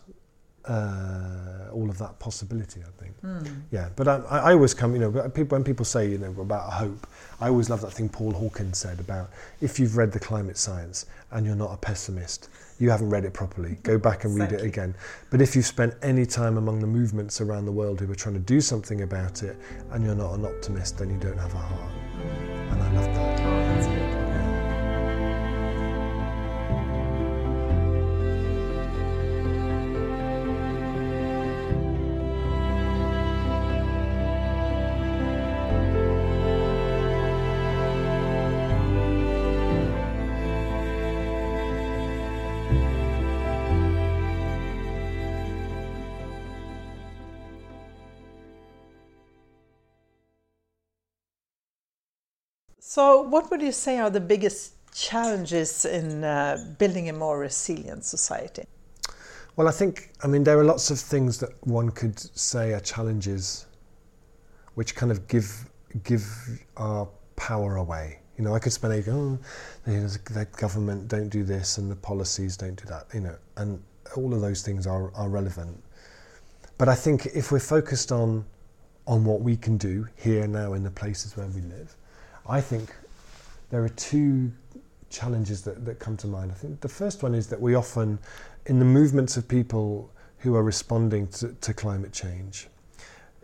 uh, 0.66 1.68
all 1.72 1.90
of 1.90 1.98
that 1.98 2.18
possibility. 2.18 2.80
I 2.80 3.02
think. 3.02 3.20
Mm. 3.22 3.62
Yeah, 3.70 3.90
but 3.96 4.08
I, 4.08 4.16
I 4.30 4.52
always 4.52 4.72
come. 4.72 4.94
You 4.94 5.00
know, 5.00 5.28
people, 5.28 5.56
when 5.56 5.64
people 5.64 5.84
say 5.84 6.08
you 6.08 6.18
know 6.18 6.34
about 6.40 6.72
hope, 6.72 7.06
I 7.40 7.48
always 7.48 7.68
love 7.68 7.82
that 7.82 7.92
thing 7.92 8.08
Paul 8.08 8.32
Hawkins 8.32 8.78
said 8.78 9.00
about 9.00 9.30
if 9.60 9.78
you've 9.78 9.96
read 9.96 10.12
the 10.12 10.20
climate 10.20 10.56
science 10.56 11.06
and 11.30 11.44
you're 11.44 11.56
not 11.56 11.72
a 11.72 11.76
pessimist, 11.76 12.48
you 12.78 12.90
haven't 12.90 13.10
read 13.10 13.24
it 13.24 13.32
properly. 13.32 13.78
Go 13.82 13.98
back 13.98 14.24
and 14.24 14.34
read 14.38 14.52
it 14.52 14.62
again. 14.62 14.94
But 15.30 15.40
if 15.40 15.54
you've 15.54 15.66
spent 15.66 15.94
any 16.02 16.26
time 16.26 16.56
among 16.56 16.80
the 16.80 16.86
movements 16.86 17.40
around 17.40 17.66
the 17.66 17.72
world 17.72 18.00
who 18.00 18.10
are 18.10 18.14
trying 18.14 18.34
to 18.34 18.40
do 18.40 18.60
something 18.60 19.02
about 19.02 19.42
it 19.42 19.56
and 19.90 20.04
you're 20.04 20.14
not 20.14 20.34
an 20.34 20.44
optimist, 20.44 20.98
then 20.98 21.10
you 21.10 21.18
don't 21.18 21.38
have 21.38 21.54
a 21.54 21.58
heart. 21.58 21.92
What 53.34 53.50
would 53.50 53.60
you 53.60 53.72
say 53.72 53.98
are 53.98 54.10
the 54.10 54.20
biggest 54.20 54.74
challenges 54.94 55.84
in 55.84 56.22
uh, 56.22 56.56
building 56.78 57.08
a 57.08 57.12
more 57.12 57.36
resilient 57.36 58.04
society? 58.04 58.62
Well, 59.56 59.66
I 59.66 59.72
think, 59.72 60.12
I 60.22 60.28
mean, 60.28 60.44
there 60.44 60.56
are 60.56 60.62
lots 60.62 60.92
of 60.92 61.00
things 61.00 61.38
that 61.38 61.50
one 61.66 61.90
could 61.90 62.16
say 62.38 62.74
are 62.74 62.78
challenges 62.78 63.66
which 64.76 64.94
kind 64.94 65.10
of 65.10 65.26
give, 65.26 65.68
give 66.04 66.24
our 66.76 67.08
power 67.34 67.74
away. 67.78 68.20
You 68.38 68.44
know, 68.44 68.54
I 68.54 68.60
could 68.60 68.72
spend 68.72 68.92
a 68.94 69.10
oh, 69.10 69.36
the 69.84 70.46
government 70.56 71.08
don't 71.08 71.28
do 71.28 71.42
this 71.42 71.78
and 71.78 71.90
the 71.90 71.96
policies 71.96 72.56
don't 72.56 72.76
do 72.76 72.86
that, 72.86 73.06
you 73.12 73.18
know, 73.18 73.36
and 73.56 73.82
all 74.16 74.32
of 74.32 74.42
those 74.42 74.62
things 74.62 74.86
are, 74.86 75.12
are 75.16 75.28
relevant. 75.28 75.82
But 76.78 76.88
I 76.88 76.94
think 76.94 77.26
if 77.34 77.50
we're 77.50 77.58
focused 77.58 78.12
on, 78.12 78.44
on 79.08 79.24
what 79.24 79.40
we 79.40 79.56
can 79.56 79.76
do 79.76 80.06
here 80.14 80.46
now 80.46 80.74
in 80.74 80.84
the 80.84 80.90
places 80.92 81.36
where 81.36 81.48
we 81.48 81.62
live, 81.62 81.96
I 82.46 82.60
think 82.60 82.94
there 83.74 83.82
are 83.82 83.88
two 83.88 84.52
challenges 85.10 85.62
that, 85.62 85.84
that 85.84 85.98
come 85.98 86.16
to 86.16 86.28
mind. 86.28 86.52
I 86.52 86.54
think 86.54 86.80
the 86.80 86.88
first 86.88 87.24
one 87.24 87.34
is 87.34 87.48
that 87.48 87.60
we 87.60 87.74
often, 87.74 88.20
in 88.66 88.78
the 88.78 88.84
movements 88.84 89.36
of 89.36 89.48
people 89.48 90.12
who 90.38 90.54
are 90.54 90.62
responding 90.62 91.26
to, 91.38 91.48
to 91.60 91.74
climate 91.74 92.12
change, 92.12 92.68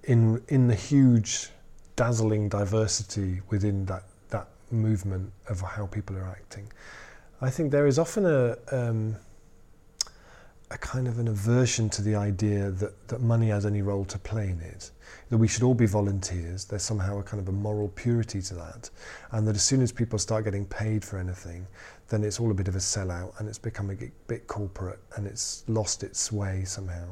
in, 0.05 0.41
in 0.47 0.69
the 0.69 0.75
huge, 0.77 1.49
dazzling 1.97 2.49
diversity 2.49 3.41
within 3.49 3.85
that, 3.87 4.05
that 4.29 4.47
movement 4.71 5.33
of 5.49 5.63
how 5.63 5.87
people 5.87 6.17
are 6.17 6.29
acting, 6.29 6.73
I 7.41 7.51
think 7.51 7.73
there 7.73 7.89
is 7.89 7.99
often 7.99 8.25
a, 8.25 8.57
um, 8.71 9.17
a 10.73 10.79
kind 10.79 11.09
of 11.09 11.19
an 11.19 11.27
aversion 11.27 11.91
to 11.91 12.03
the 12.03 12.15
idea 12.15 12.71
that, 12.71 13.09
that 13.09 13.21
money 13.21 13.49
has 13.49 13.67
any 13.67 13.83
role 13.83 14.05
to 14.05 14.19
play 14.19 14.51
in 14.51 14.61
it. 14.61 14.91
That 15.29 15.39
we 15.39 15.49
should 15.49 15.65
all 15.65 15.75
be 15.75 15.87
volunteers. 15.87 16.65
There's 16.65 16.85
somehow 16.85 17.19
a 17.19 17.23
kind 17.25 17.41
of 17.41 17.49
a 17.49 17.53
moral 17.53 17.89
purity 17.89 18.41
to 18.43 18.55
that. 18.55 18.89
And 19.33 19.47
that 19.49 19.57
as 19.57 19.65
soon 19.65 19.83
as 19.83 19.91
people 19.91 20.19
start 20.19 20.45
getting 20.45 20.65
paid 20.65 21.05
for 21.05 21.19
anything, 21.19 21.67
then 22.09 22.23
it's 22.23 22.39
all 22.39 22.53
a 22.53 22.55
bit 22.55 22.69
of 22.69 22.77
a 22.77 22.79
sellout 22.79 23.39
and 23.41 23.49
it's 23.49 23.59
become 23.59 23.91
a 23.91 23.97
bit 24.29 24.47
corporate 24.47 25.01
and 25.17 25.27
it's 25.27 25.65
lost 25.67 26.05
its 26.05 26.31
way 26.31 26.63
somehow. 26.65 27.07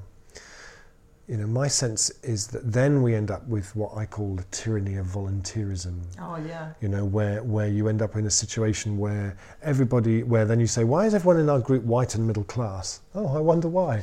You 1.28 1.36
know, 1.36 1.46
my 1.46 1.68
sense 1.68 2.08
is 2.22 2.46
that 2.48 2.72
then 2.72 3.02
we 3.02 3.14
end 3.14 3.30
up 3.30 3.46
with 3.46 3.76
what 3.76 3.94
I 3.94 4.06
call 4.06 4.34
the 4.34 4.44
tyranny 4.50 4.96
of 4.96 5.06
volunteerism 5.06 6.00
Oh, 6.18 6.36
yeah. 6.36 6.72
you 6.80 6.88
know, 6.88 7.04
where, 7.04 7.42
where 7.42 7.68
you 7.68 7.88
end 7.88 8.00
up 8.00 8.16
in 8.16 8.24
a 8.24 8.30
situation 8.30 8.96
where 8.96 9.36
everybody, 9.62 10.22
where 10.22 10.46
then 10.46 10.58
you 10.58 10.66
say, 10.66 10.84
why 10.84 11.04
is 11.04 11.12
everyone 11.14 11.38
in 11.38 11.50
our 11.50 11.60
group 11.60 11.84
white 11.84 12.14
and 12.14 12.26
middle 12.26 12.44
class? 12.44 13.00
Oh, 13.14 13.36
I 13.36 13.40
wonder 13.40 13.68
why, 13.68 14.02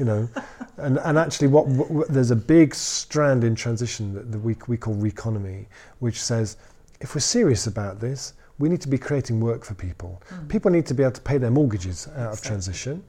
you 0.00 0.04
know. 0.04 0.28
and, 0.78 0.98
and 1.04 1.16
actually, 1.16 1.46
what, 1.46 1.68
what 1.68 2.08
there's 2.08 2.32
a 2.32 2.36
big 2.36 2.74
strand 2.74 3.44
in 3.44 3.54
transition 3.54 4.12
that, 4.14 4.32
that 4.32 4.38
we, 4.40 4.56
we 4.66 4.76
call 4.76 4.96
reconomy, 4.96 5.66
which 6.00 6.20
says, 6.20 6.56
if 7.00 7.14
we're 7.14 7.20
serious 7.20 7.68
about 7.68 8.00
this, 8.00 8.32
we 8.58 8.68
need 8.68 8.80
to 8.80 8.88
be 8.88 8.98
creating 8.98 9.40
work 9.40 9.64
for 9.64 9.74
people. 9.74 10.22
Hmm. 10.28 10.46
People 10.46 10.70
need 10.70 10.86
to 10.86 10.94
be 10.94 11.02
able 11.02 11.12
to 11.12 11.20
pay 11.20 11.38
their 11.38 11.50
mortgages 11.50 12.08
out 12.16 12.32
of 12.32 12.42
transition. 12.42 13.02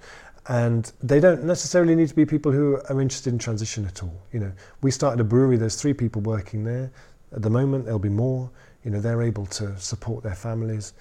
And 0.47 0.91
they 1.01 1.19
don't 1.19 1.43
necessarily 1.43 1.95
need 1.95 2.09
to 2.09 2.15
be 2.15 2.25
people 2.25 2.51
who 2.51 2.79
are 2.89 3.01
interested 3.01 3.33
in 3.33 3.39
transition 3.39 3.85
at 3.85 4.03
all. 4.03 4.21
You 4.31 4.39
know, 4.41 4.51
we 4.81 4.91
started 4.91 5.19
a 5.19 5.23
brewery. 5.23 5.57
There's 5.57 5.75
three 5.75 5.93
people 5.93 6.21
working 6.21 6.63
there. 6.63 6.91
At 7.33 7.41
the 7.41 7.49
moment, 7.49 7.85
there'll 7.85 7.99
be 7.99 8.09
more. 8.09 8.49
You 8.83 8.91
know, 8.91 9.01
they're 9.01 9.23
able 9.23 9.47
to 9.47 9.77
support 9.79 10.23
their 10.23 10.35
families. 10.35 10.93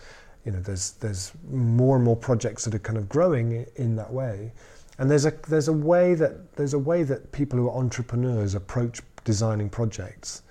You 0.46 0.52
know, 0.52 0.60
there's 0.60 0.92
there's 0.92 1.32
more 1.50 1.96
and 1.96 2.04
more 2.04 2.16
projects 2.16 2.64
that 2.64 2.74
are 2.74 2.78
kind 2.78 2.96
of 2.96 3.08
growing 3.08 3.66
in 3.76 3.96
that 3.96 4.10
way. 4.10 4.52
And 4.98 5.10
there's 5.10 5.26
a 5.26 5.32
there's 5.48 5.68
a 5.68 5.72
way 5.72 6.14
that 6.14 6.54
there's 6.56 6.74
a 6.74 6.78
way 6.78 7.02
that 7.02 7.32
people 7.32 7.58
who 7.58 7.68
are 7.68 7.76
entrepreneurs 7.76 8.54
approach 8.54 9.00
designing 9.24 9.68
projects 9.68 10.42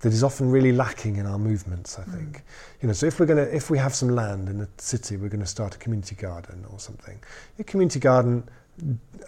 that 0.00 0.12
is 0.12 0.24
often 0.24 0.50
really 0.50 0.72
lacking 0.72 1.16
in 1.16 1.26
our 1.26 1.38
movements, 1.38 1.98
I 1.98 2.02
hmm. 2.02 2.10
think. 2.12 2.36
Mm. 2.36 2.42
You 2.82 2.86
know, 2.88 2.92
so 2.94 3.06
if 3.06 3.20
we're 3.20 3.26
going 3.26 3.44
to, 3.44 3.54
if 3.54 3.70
we 3.70 3.78
have 3.78 3.94
some 3.94 4.08
land 4.08 4.48
in 4.48 4.60
a 4.62 4.68
city, 4.78 5.16
we're 5.16 5.28
going 5.28 5.40
to 5.40 5.46
start 5.46 5.74
a 5.74 5.78
community 5.78 6.14
garden 6.14 6.64
or 6.72 6.78
something. 6.78 7.18
A 7.58 7.64
community 7.64 8.00
garden 8.00 8.48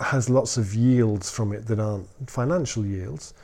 has 0.01 0.31
lots 0.31 0.57
of 0.57 0.75
yields 0.75 1.31
from 1.31 1.53
it 1.53 1.67
that 1.67 1.79
aren't 1.79 2.09
financial 2.27 2.85
yields. 2.85 3.35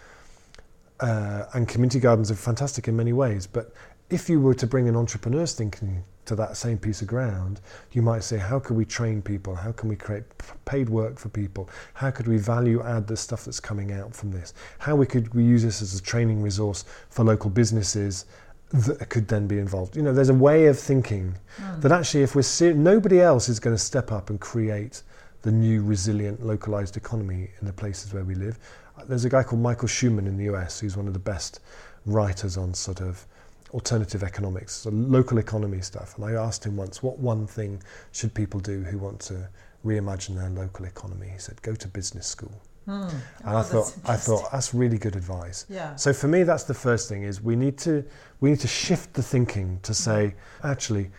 Uh, 1.00 1.44
and 1.54 1.68
community 1.68 2.00
gardens 2.00 2.30
are 2.30 2.34
fantastic 2.34 2.88
in 2.88 2.96
many 2.96 3.12
ways, 3.12 3.46
but 3.46 3.72
if 4.10 4.28
you 4.28 4.40
were 4.40 4.54
to 4.54 4.66
bring 4.66 4.88
an 4.88 4.96
entrepreneur's 4.96 5.52
thinking 5.52 6.02
to 6.28 6.36
that 6.36 6.56
same 6.56 6.78
piece 6.78 7.02
of 7.02 7.08
ground, 7.08 7.60
you 7.92 8.02
might 8.02 8.22
say, 8.22 8.38
how 8.38 8.58
can 8.58 8.76
we 8.76 8.84
train 8.84 9.20
people? 9.20 9.54
How 9.54 9.72
can 9.72 9.88
we 9.88 9.96
create 9.96 10.24
paid 10.64 10.88
work 10.88 11.18
for 11.18 11.28
people? 11.28 11.68
How 11.94 12.10
could 12.10 12.28
we 12.28 12.38
value 12.38 12.82
add 12.82 13.06
the 13.06 13.16
stuff 13.16 13.44
that's 13.44 13.60
coming 13.60 13.92
out 13.92 14.14
from 14.14 14.30
this? 14.30 14.54
How 14.78 14.94
we 14.96 15.06
could 15.06 15.34
we 15.34 15.42
use 15.42 15.62
this 15.62 15.82
as 15.82 15.94
a 15.98 16.02
training 16.02 16.42
resource 16.42 16.84
for 17.10 17.24
local 17.24 17.50
businesses 17.50 18.26
that 18.70 19.08
could 19.08 19.28
then 19.28 19.46
be 19.46 19.58
involved? 19.58 19.96
You 19.96 20.02
know, 20.02 20.12
there's 20.12 20.28
a 20.28 20.34
way 20.34 20.66
of 20.66 20.78
thinking 20.78 21.34
hmm. 21.56 21.80
that 21.80 21.92
actually, 21.92 22.22
if 22.22 22.34
we're 22.34 22.42
ser- 22.42 22.74
nobody 22.74 23.20
else 23.20 23.48
is 23.48 23.58
going 23.58 23.74
to 23.74 23.82
step 23.82 24.12
up 24.12 24.30
and 24.30 24.40
create 24.40 25.02
the 25.42 25.52
new 25.52 25.82
resilient 25.82 26.44
localized 26.44 26.96
economy 26.96 27.48
in 27.60 27.66
the 27.66 27.72
places 27.72 28.12
where 28.12 28.24
we 28.24 28.34
live. 28.34 28.58
There's 29.06 29.24
a 29.24 29.28
guy 29.28 29.44
called 29.44 29.62
Michael 29.62 29.88
Shuman 29.88 30.26
in 30.26 30.36
the 30.36 30.44
US 30.52 30.80
who's 30.80 30.96
one 30.96 31.06
of 31.06 31.12
the 31.12 31.18
best 31.18 31.60
writers 32.04 32.56
on 32.56 32.74
sort 32.74 33.00
of 33.00 33.24
alternative 33.72 34.22
economics, 34.22 34.72
so 34.74 34.90
local 34.90 35.38
economy 35.38 35.80
stuff. 35.80 36.16
And 36.16 36.24
I 36.24 36.32
asked 36.32 36.64
him 36.64 36.76
once, 36.76 37.02
what 37.02 37.18
one 37.18 37.46
thing 37.46 37.82
should 38.12 38.32
people 38.34 38.60
do 38.60 38.82
who 38.82 38.98
want 38.98 39.20
to 39.20 39.48
reimagine 39.84 40.36
their 40.36 40.50
local 40.50 40.86
economy? 40.86 41.28
He 41.28 41.38
said, 41.38 41.60
go 41.62 41.74
to 41.74 41.88
business 41.88 42.26
school. 42.26 42.52
And 42.86 43.12
I 43.44 43.60
Oh, 43.60 43.62
thought, 43.62 43.94
that's 44.04 44.08
I 44.08 44.16
thought 44.16 44.50
that's 44.50 44.72
really 44.72 44.96
good 44.96 45.14
advice. 45.14 45.66
Yeah. 45.68 45.94
So 45.96 46.14
for 46.14 46.26
me, 46.26 46.42
that's 46.42 46.64
the 46.64 46.72
first 46.72 47.06
thing: 47.08 47.22
is 47.22 47.42
we 47.42 47.54
need 47.54 47.76
to 47.78 48.02
we 48.40 48.48
need 48.48 48.60
to 48.60 48.68
shift 48.68 49.12
the 49.12 49.22
thinking 49.22 49.78
to 49.82 49.92
say, 49.92 50.34
actually, 50.64 51.10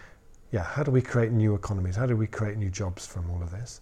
yeah, 0.51 0.63
how 0.63 0.81
do 0.81 0.89
we 0.89 1.01
create 1.01 1.31
new 1.31 1.53
economies? 1.53 1.95
How 1.95 2.07
do 2.07 2.17
we 2.17 2.25
create 2.25 2.57
new 2.57 2.71
jobs 2.71 3.05
from 3.05 3.29
all 3.29 3.43
of 3.43 3.51
this? 3.51 3.81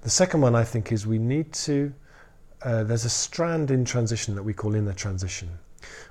The 0.00 0.08
second 0.08 0.40
one 0.40 0.54
I 0.54 0.64
think 0.64 0.92
is 0.92 1.06
we 1.06 1.18
need 1.18 1.52
to. 1.52 1.92
Uh, 2.62 2.84
there's 2.84 3.04
a 3.04 3.10
strand 3.10 3.70
in 3.70 3.84
transition 3.84 4.34
that 4.34 4.42
we 4.42 4.54
call 4.54 4.74
inner 4.74 4.94
transition, 4.94 5.50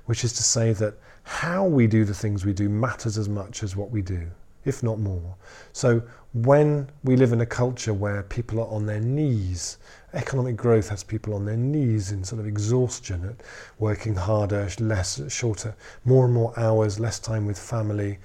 which 0.05 0.23
is 0.23 0.33
to 0.33 0.43
say 0.43 0.73
that 0.73 0.95
how 1.23 1.65
we 1.65 1.87
do 1.87 2.05
the 2.05 2.13
things 2.13 2.45
we 2.45 2.53
do 2.53 2.69
matters 2.69 3.17
as 3.17 3.27
much 3.27 3.63
as 3.63 3.75
what 3.75 3.89
we 3.89 4.01
do, 4.01 4.29
if 4.63 4.83
not 4.83 4.99
more. 4.99 5.35
So 5.73 6.03
when 6.33 6.89
we 7.03 7.15
live 7.15 7.33
in 7.33 7.41
a 7.41 7.45
culture 7.45 7.93
where 7.93 8.21
people 8.23 8.59
are 8.59 8.67
on 8.67 8.85
their 8.85 8.99
knees, 8.99 9.77
economic 10.13 10.55
growth 10.55 10.89
has 10.89 11.03
people 11.03 11.33
on 11.33 11.45
their 11.45 11.57
knees 11.57 12.11
in 12.11 12.23
sort 12.23 12.39
of 12.39 12.47
exhaustion, 12.47 13.25
at 13.25 13.45
working 13.79 14.15
harder, 14.15 14.69
less, 14.79 15.21
shorter, 15.31 15.75
more 16.03 16.25
and 16.25 16.33
more 16.33 16.57
hours, 16.59 16.99
less 16.99 17.19
time 17.19 17.45
with 17.45 17.57
family, 17.57 18.19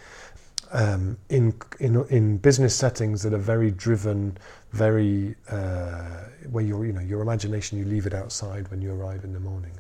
um, 0.73 1.17
in, 1.29 1.55
in 1.81 2.05
in 2.11 2.37
business 2.39 2.75
settings 2.75 3.23
that 3.23 3.35
are 3.35 3.39
very 3.39 3.71
driven, 3.71 4.37
very 4.73 5.35
uh, 5.49 6.25
where 6.51 6.65
your 6.65 6.87
you 6.87 6.93
know 6.93 7.01
your 7.01 7.23
imagination 7.23 7.79
you 7.79 7.85
leave 7.85 8.07
it 8.07 8.15
outside 8.15 8.71
when 8.71 8.81
you 8.81 8.93
arrive 8.93 9.25
in 9.25 9.33
the 9.33 9.41
morning. 9.41 9.73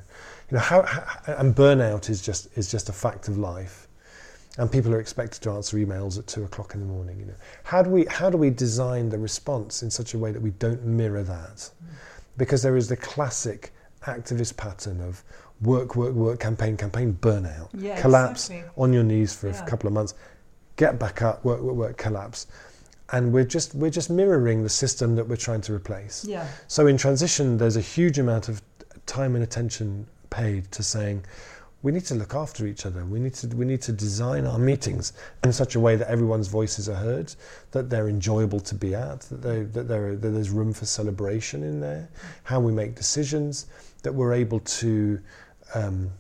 You 0.50 0.56
know 0.56 0.62
how, 0.62 0.82
how 0.82 1.34
and 1.34 1.54
burnout 1.54 2.10
is 2.10 2.20
just 2.20 2.48
is 2.58 2.70
just 2.70 2.88
a 2.88 2.92
fact 2.92 3.28
of 3.28 3.38
life, 3.38 3.86
and 4.58 4.70
people 4.70 4.92
are 4.94 5.00
expected 5.00 5.42
to 5.42 5.50
answer 5.50 5.76
emails 5.76 6.18
at 6.18 6.26
two 6.26 6.42
o'clock 6.44 6.74
in 6.74 6.80
the 6.80 6.86
morning. 6.86 7.20
You 7.20 7.26
know 7.26 7.34
how 7.62 7.82
do 7.82 7.90
we 7.90 8.04
how 8.06 8.30
do 8.30 8.36
we 8.36 8.50
design 8.50 9.08
the 9.08 9.18
response 9.18 9.82
in 9.82 9.90
such 9.90 10.14
a 10.14 10.18
way 10.18 10.32
that 10.32 10.42
we 10.42 10.50
don't 10.50 10.84
mirror 10.84 11.22
that, 11.22 11.70
because 12.36 12.62
there 12.62 12.76
is 12.76 12.88
the 12.88 12.96
classic 12.96 13.72
activist 14.02 14.56
pattern 14.56 15.00
of 15.00 15.22
work, 15.60 15.94
work, 15.94 16.14
work, 16.14 16.40
campaign, 16.40 16.76
campaign, 16.76 17.16
burnout, 17.20 17.68
Yeah, 17.74 18.00
collapse 18.00 18.48
exactly. 18.50 18.82
on 18.82 18.92
your 18.92 19.02
knees 19.04 19.32
for 19.34 19.48
Yeah. 19.48 19.62
a 19.62 19.66
couple 19.68 19.86
of 19.86 19.92
months, 19.92 20.14
get 20.76 20.98
back 20.98 21.20
up, 21.22 21.44
work, 21.44 21.60
work, 21.60 21.74
work, 21.76 21.96
collapse, 21.96 22.46
and 23.12 23.32
we're 23.32 23.44
just 23.44 23.74
we're 23.76 23.90
just 23.90 24.10
mirroring 24.10 24.64
the 24.64 24.68
system 24.68 25.14
that 25.14 25.28
we're 25.28 25.36
trying 25.36 25.60
to 25.60 25.74
replace. 25.74 26.24
Yeah. 26.24 26.48
So 26.66 26.88
in 26.88 26.96
transition, 26.96 27.56
there's 27.58 27.76
a 27.76 27.80
huge 27.82 28.18
amount 28.18 28.48
of 28.48 28.60
time 29.06 29.34
and 29.36 29.44
attention 29.44 30.06
paid 30.30 30.70
to 30.72 30.82
saying 30.82 31.24
we 31.82 31.92
need 31.92 32.04
to 32.04 32.14
look 32.14 32.34
after 32.34 32.66
each 32.66 32.84
other. 32.84 33.04
We 33.06 33.20
need 33.20 33.34
to 33.34 33.48
we 33.48 33.64
need 33.64 33.80
to 33.82 33.92
design 33.92 34.46
our 34.46 34.58
meetings 34.58 35.14
in 35.44 35.52
such 35.52 35.76
a 35.76 35.80
way 35.80 35.96
that 35.96 36.08
everyone's 36.08 36.48
voices 36.48 36.88
are 36.88 36.94
heard, 36.94 37.34
that 37.70 37.88
they're 37.88 38.08
enjoyable 38.08 38.60
to 38.60 38.74
be 38.74 38.94
at, 38.94 39.20
that, 39.22 39.42
they, 39.42 39.62
that, 39.62 39.88
there, 39.88 40.14
that 40.14 40.28
there's 40.28 40.50
room 40.50 40.72
for 40.74 40.84
celebration 40.84 41.62
in 41.62 41.80
there. 41.80 42.10
How 42.44 42.60
we 42.60 42.72
make 42.72 42.94
decisions, 42.94 43.66
that 44.02 44.12
we're 44.12 44.34
able 44.34 44.60
to 44.60 45.20
um, 45.74 46.10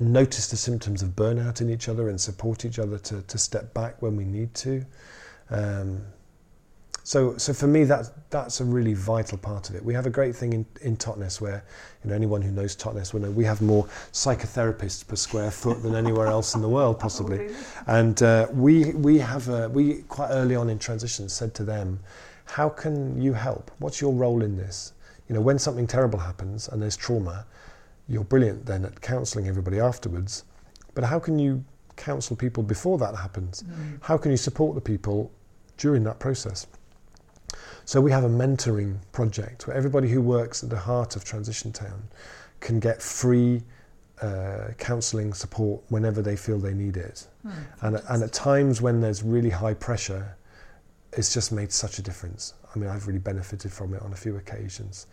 notice 0.00 0.48
the 0.48 0.56
symptoms 0.56 1.02
of 1.02 1.10
burnout 1.10 1.60
in 1.62 1.70
each 1.70 1.88
other 1.88 2.10
and 2.10 2.20
support 2.20 2.64
each 2.64 2.78
other 2.78 2.98
to, 2.98 3.22
to 3.22 3.38
step 3.38 3.72
back 3.72 4.00
when 4.02 4.16
we 4.16 4.24
need 4.24 4.54
to. 4.54 4.84
Um, 5.50 6.02
so, 7.08 7.38
so 7.38 7.54
for 7.54 7.66
me, 7.66 7.84
that's 7.84 8.10
that's 8.28 8.60
a 8.60 8.64
really 8.66 8.92
vital 8.92 9.38
part 9.38 9.70
of 9.70 9.74
it. 9.74 9.82
We 9.82 9.94
have 9.94 10.04
a 10.04 10.10
great 10.10 10.36
thing 10.36 10.52
in, 10.52 10.66
in 10.82 10.94
Totnes 10.98 11.40
where, 11.40 11.64
you 12.04 12.10
know, 12.10 12.14
anyone 12.14 12.42
who 12.42 12.52
knows 12.52 12.76
Totnes 12.76 13.14
will 13.14 13.20
know 13.20 13.30
we 13.30 13.46
have 13.46 13.62
more 13.62 13.86
psychotherapists 14.12 15.08
per 15.08 15.16
square 15.16 15.50
foot 15.50 15.82
than 15.82 15.94
anywhere 15.94 16.26
else 16.26 16.54
in 16.54 16.60
the 16.60 16.68
world, 16.68 17.00
possibly. 17.06 17.48
And 17.86 18.22
uh, 18.22 18.48
we 18.52 18.92
we 18.92 19.16
have 19.20 19.48
a, 19.48 19.70
we 19.70 20.02
quite 20.02 20.28
early 20.32 20.54
on 20.54 20.68
in 20.68 20.78
transition 20.78 21.30
said 21.30 21.54
to 21.54 21.64
them, 21.64 21.98
how 22.44 22.68
can 22.68 23.18
you 23.18 23.32
help? 23.32 23.70
What's 23.78 24.02
your 24.02 24.12
role 24.12 24.42
in 24.42 24.58
this? 24.58 24.92
You 25.30 25.34
know, 25.34 25.40
when 25.40 25.58
something 25.58 25.86
terrible 25.86 26.18
happens 26.18 26.68
and 26.68 26.82
there's 26.82 26.98
trauma, 26.98 27.46
you're 28.06 28.22
brilliant 28.24 28.66
then 28.66 28.84
at 28.84 29.00
counselling 29.00 29.48
everybody 29.48 29.80
afterwards. 29.80 30.44
But 30.94 31.04
how 31.04 31.18
can 31.18 31.38
you 31.38 31.64
counsel 31.96 32.36
people 32.36 32.62
before 32.62 32.98
that 32.98 33.16
happens? 33.16 33.64
How 34.02 34.18
can 34.18 34.30
you 34.30 34.36
support 34.36 34.74
the 34.74 34.82
people 34.82 35.32
during 35.78 36.04
that 36.04 36.18
process? 36.18 36.66
So 37.88 38.02
we 38.02 38.10
have 38.10 38.24
a 38.24 38.28
mentoring 38.28 38.98
project 39.12 39.66
where 39.66 39.74
everybody 39.74 40.10
who 40.10 40.20
works 40.20 40.62
at 40.62 40.68
the 40.68 40.76
heart 40.76 41.16
of 41.16 41.24
Transition 41.24 41.72
Town 41.72 42.06
can 42.60 42.80
get 42.80 43.00
free 43.00 43.62
uh, 44.20 44.72
counselling 44.76 45.32
support 45.32 45.80
whenever 45.88 46.20
they 46.20 46.36
feel 46.36 46.58
they 46.58 46.74
need 46.74 46.98
it. 46.98 47.26
and, 47.80 47.98
and 48.10 48.22
at 48.22 48.30
times 48.30 48.82
when 48.82 49.00
there's 49.00 49.22
really 49.22 49.48
high 49.48 49.72
pressure, 49.72 50.36
it's 51.14 51.32
just 51.32 51.50
made 51.50 51.72
such 51.72 51.98
a 51.98 52.02
difference. 52.02 52.52
I 52.74 52.78
mean, 52.78 52.90
I've 52.90 53.06
really 53.06 53.20
benefited 53.20 53.72
from 53.72 53.94
it 53.94 54.02
on 54.02 54.12
a 54.12 54.16
few 54.16 54.36
occasions. 54.36 55.06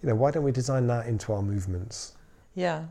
You 0.00 0.10
know, 0.10 0.14
why 0.14 0.30
don't 0.30 0.44
we 0.44 0.52
design 0.52 0.86
that 0.86 1.08
into 1.08 1.32
our 1.32 1.42
movements? 1.42 2.12
Yeah, 2.54 2.84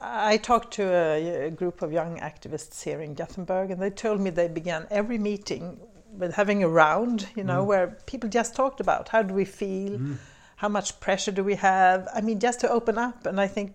I 0.00 0.38
talked 0.38 0.72
to 0.72 0.84
a, 0.84 1.48
a 1.48 1.50
group 1.50 1.82
of 1.82 1.92
young 1.92 2.18
activists 2.20 2.82
here 2.82 3.02
in 3.02 3.12
Gothenburg, 3.12 3.72
and 3.72 3.82
they 3.82 3.90
told 3.90 4.22
me 4.22 4.30
they 4.30 4.48
began 4.48 4.86
every 4.90 5.18
meeting 5.18 5.80
with 6.18 6.34
having 6.34 6.62
a 6.62 6.68
round, 6.68 7.28
you 7.36 7.44
know, 7.44 7.62
mm. 7.62 7.66
where 7.66 7.98
people 8.06 8.28
just 8.28 8.54
talked 8.54 8.80
about 8.80 9.08
how 9.08 9.22
do 9.22 9.34
we 9.34 9.44
feel, 9.44 9.98
mm. 9.98 10.16
how 10.56 10.68
much 10.68 10.98
pressure 11.00 11.32
do 11.32 11.44
we 11.44 11.56
have. 11.56 12.08
I 12.14 12.20
mean, 12.20 12.40
just 12.40 12.60
to 12.60 12.70
open 12.70 12.98
up, 12.98 13.26
and 13.26 13.40
I 13.40 13.46
think 13.46 13.74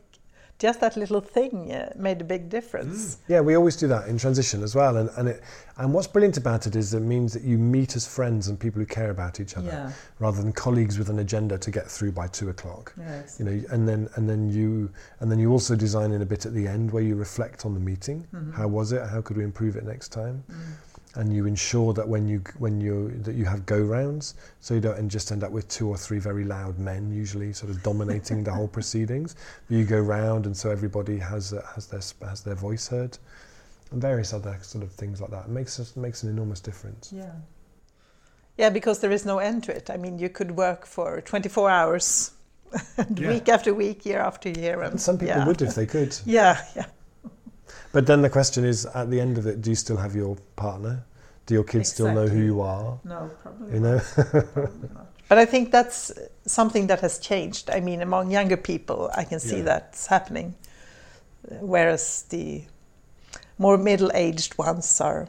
just 0.61 0.79
that 0.79 0.95
little 0.95 1.21
thing 1.21 1.71
uh, 1.71 1.91
made 1.95 2.21
a 2.21 2.23
big 2.23 2.47
difference. 2.47 3.15
Mm. 3.15 3.19
Yeah, 3.29 3.41
we 3.41 3.55
always 3.55 3.75
do 3.75 3.87
that 3.87 4.07
in 4.07 4.19
transition 4.19 4.61
as 4.61 4.75
well. 4.75 4.97
And, 4.97 5.09
and, 5.17 5.27
it, 5.29 5.41
and 5.77 5.91
what's 5.91 6.05
brilliant 6.05 6.37
about 6.37 6.67
it 6.67 6.75
is 6.75 6.93
it 6.93 6.99
means 6.99 7.33
that 7.33 7.41
you 7.41 7.57
meet 7.57 7.95
as 7.95 8.05
friends 8.05 8.47
and 8.47 8.59
people 8.59 8.79
who 8.79 8.85
care 8.85 9.09
about 9.09 9.39
each 9.39 9.57
other 9.57 9.69
Yeah. 9.69 9.91
rather 10.19 10.39
than 10.39 10.53
colleagues 10.53 10.99
with 10.99 11.09
an 11.09 11.17
agenda 11.17 11.57
to 11.57 11.71
get 11.71 11.87
through 11.89 12.11
by 12.11 12.27
two 12.27 12.49
o'clock. 12.49 12.93
Yes. 12.95 13.37
You 13.39 13.45
know, 13.45 13.63
and 13.71 13.89
then 13.89 14.07
and 14.15 14.29
then 14.29 14.51
you 14.51 14.91
and 15.19 15.31
then 15.31 15.39
you 15.39 15.51
also 15.51 15.75
design 15.75 16.11
in 16.11 16.21
a 16.21 16.27
bit 16.27 16.45
at 16.45 16.53
the 16.53 16.67
end 16.67 16.91
where 16.91 17.01
you 17.01 17.15
reflect 17.15 17.65
on 17.65 17.73
the 17.73 17.79
meeting. 17.79 18.27
Mm-hmm. 18.31 18.51
How 18.51 18.67
was 18.67 18.91
it? 18.91 19.01
How 19.09 19.21
could 19.21 19.37
we 19.37 19.43
improve 19.43 19.75
it 19.77 19.83
next 19.83 20.09
time? 20.09 20.43
And 21.15 21.33
you 21.35 21.45
ensure 21.45 21.93
that 21.93 22.07
when 22.07 22.27
you 22.27 22.41
when 22.57 22.79
you 22.79 23.09
that 23.23 23.35
you 23.35 23.43
have 23.45 23.65
go 23.65 23.79
rounds, 23.81 24.35
so 24.61 24.73
you 24.73 24.79
don't 24.79 24.97
and 24.97 25.11
just 25.11 25.31
end 25.31 25.43
up 25.43 25.51
with 25.51 25.67
two 25.67 25.89
or 25.89 25.97
three 25.97 26.19
very 26.19 26.45
loud 26.45 26.79
men 26.79 27.11
usually 27.11 27.51
sort 27.53 27.69
of 27.69 27.83
dominating 27.83 28.43
the 28.43 28.51
whole 28.53 28.67
proceedings. 28.79 29.35
But 29.67 29.75
You 29.77 29.85
go 29.85 29.99
round, 29.99 30.45
and 30.45 30.55
so 30.55 30.71
everybody 30.71 31.17
has 31.19 31.53
uh, 31.53 31.65
has 31.75 31.87
their 31.87 32.01
has 32.29 32.41
their 32.43 32.55
voice 32.55 32.87
heard, 32.87 33.17
and 33.91 34.01
various 34.01 34.33
other 34.33 34.57
sort 34.61 34.83
of 34.85 34.91
things 34.93 35.19
like 35.19 35.31
that. 35.31 35.45
It 35.45 35.49
makes 35.51 35.79
us 35.79 35.95
makes 35.97 36.23
an 36.23 36.29
enormous 36.29 36.61
difference. 36.61 37.11
Yeah. 37.11 37.33
Yeah, 38.57 38.69
because 38.69 38.99
there 38.99 39.11
is 39.11 39.25
no 39.25 39.39
end 39.39 39.63
to 39.65 39.75
it. 39.75 39.89
I 39.89 39.97
mean, 39.97 40.19
you 40.19 40.29
could 40.29 40.51
work 40.51 40.85
for 40.85 41.21
24 41.21 41.69
hours, 41.69 42.31
Yeah. 43.15 43.29
week 43.29 43.49
after 43.49 43.73
week, 43.73 44.05
year 44.05 44.19
after 44.19 44.49
year. 44.49 44.81
And 44.81 44.93
And 44.93 45.01
some 45.01 45.17
people 45.17 45.41
yeah. 45.41 45.45
would 45.45 45.61
if 45.61 45.75
they 45.75 45.85
could. 45.85 46.15
Yeah, 46.25 46.63
yeah. 46.75 46.85
But 47.93 48.05
then 48.07 48.21
the 48.21 48.29
question 48.29 48.63
is, 48.65 48.85
at 48.85 49.09
the 49.11 49.19
end 49.19 49.37
of 49.37 49.45
it, 49.47 49.61
do 49.61 49.69
you 49.69 49.75
still 49.75 49.97
have 49.97 50.15
your 50.15 50.37
partner? 50.55 51.03
Do 51.45 51.53
your 51.55 51.63
kids 51.63 51.89
still 51.89 52.13
know 52.13 52.27
who 52.27 52.39
you 52.41 52.61
are? 52.61 52.97
No, 53.03 53.29
probably 53.43 53.73
You 53.73 53.79
know, 53.81 54.01
But 55.27 55.37
I 55.37 55.45
think 55.45 55.71
that's 55.71 56.11
something 56.45 56.87
that 56.87 56.99
has 57.01 57.17
changed. 57.19 57.69
I 57.69 57.79
mean, 57.79 58.01
among 58.01 58.31
younger 58.31 58.57
people, 58.57 59.09
I 59.15 59.23
can 59.23 59.39
see 59.39 59.57
Yeah. 59.57 59.63
that's 59.63 60.07
happening. 60.07 60.55
Whereas 61.61 62.23
the 62.29 62.63
more 63.57 63.77
middle 63.77 64.11
aged 64.13 64.57
ones 64.57 65.01
are, 65.01 65.27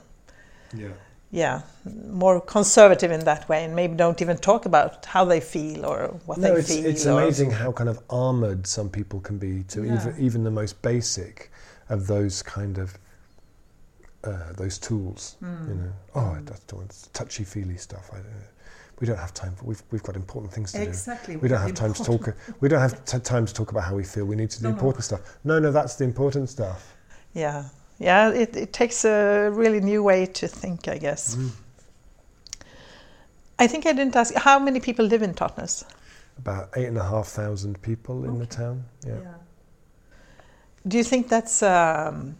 yeah. 0.74 0.88
yeah, 1.30 1.62
more 2.10 2.40
conservative 2.40 3.10
in 3.10 3.24
that 3.24 3.48
way 3.48 3.64
and 3.64 3.74
maybe 3.74 3.94
don't 3.96 4.20
even 4.22 4.36
talk 4.36 4.66
about 4.66 5.06
how 5.06 5.24
they 5.24 5.40
feel 5.40 5.84
or 5.86 6.08
what 6.26 6.38
No, 6.38 6.54
they 6.54 6.60
it's, 6.60 6.68
feel. 6.68 6.86
it's 6.86 7.06
or- 7.06 7.20
amazing 7.22 7.50
how 7.52 7.72
kind 7.72 7.88
of 7.88 8.00
armored 8.10 8.66
some 8.66 8.88
people 8.90 9.20
can 9.20 9.38
be 9.38 9.62
to 9.68 9.84
Yeah. 9.84 9.94
even 9.94 10.14
even 10.18 10.44
the 10.44 10.50
most 10.50 10.82
basic 10.82 11.50
of 11.88 12.06
those 12.06 12.42
kind 12.42 12.78
of 12.78 12.98
uh, 14.24 14.52
those 14.56 14.78
tools. 14.78 15.36
Hmm. 15.40 15.68
You 15.68 15.74
know, 15.74 15.92
oh, 16.14 16.38
that's 16.44 17.08
touchy 17.08 17.44
feely 17.44 17.76
stuff. 17.76 18.10
I 18.12 18.16
don't. 18.16 18.26
We 19.00 19.06
don't 19.06 19.18
have 19.18 19.34
time 19.34 19.54
for. 19.56 19.64
We've 19.64 19.82
we've 19.90 20.02
got 20.02 20.14
important 20.14 20.52
things 20.52 20.72
to 20.72 20.78
do. 20.78 20.84
Exactly. 20.84 21.36
We 21.36 21.48
don't 21.48 21.60
have 21.60 21.74
time 21.74 21.92
to 21.92 22.04
talk. 22.04 22.36
We 22.60 22.68
don't 22.68 22.80
have 22.80 23.04
t- 23.04 23.18
time 23.18 23.46
to 23.46 23.54
talk 23.54 23.70
about 23.72 23.82
how 23.84 23.96
we 23.96 24.04
feel. 24.04 24.24
We 24.26 24.36
need 24.36 24.50
to 24.50 24.58
do 24.58 24.64
No, 24.64 24.70
no. 24.70 24.76
important 24.76 25.04
stuff. 25.04 25.38
No, 25.42 25.58
no, 25.58 25.72
that's 25.72 25.96
the 25.96 26.04
important 26.04 26.48
stuff. 26.50 26.94
Yeah, 27.34 27.64
yeah. 27.98 28.30
It, 28.30 28.56
it 28.56 28.72
takes 28.72 29.04
a 29.04 29.50
really 29.50 29.80
new 29.80 30.02
way 30.04 30.26
to 30.26 30.46
think, 30.46 30.86
I 30.86 30.98
guess. 30.98 31.34
Mm. 31.34 31.50
I 33.58 33.66
think 33.66 33.86
I 33.86 33.92
didn't 33.92 34.14
ask 34.16 34.34
how 34.34 34.58
many 34.58 34.80
people 34.80 35.04
live 35.04 35.22
in 35.22 35.34
Totnes. 35.34 35.84
About 36.38 36.70
eight 36.76 36.86
and 36.86 36.98
a 36.98 37.04
half 37.04 37.26
thousand 37.26 37.80
people 37.82 38.24
in 38.24 38.38
the 38.38 38.46
town. 38.46 38.84
Yeah. 39.06 39.18
Do 40.86 40.96
you 40.98 41.04
think 41.04 41.28
that's 41.28 41.62
um, 41.62 42.36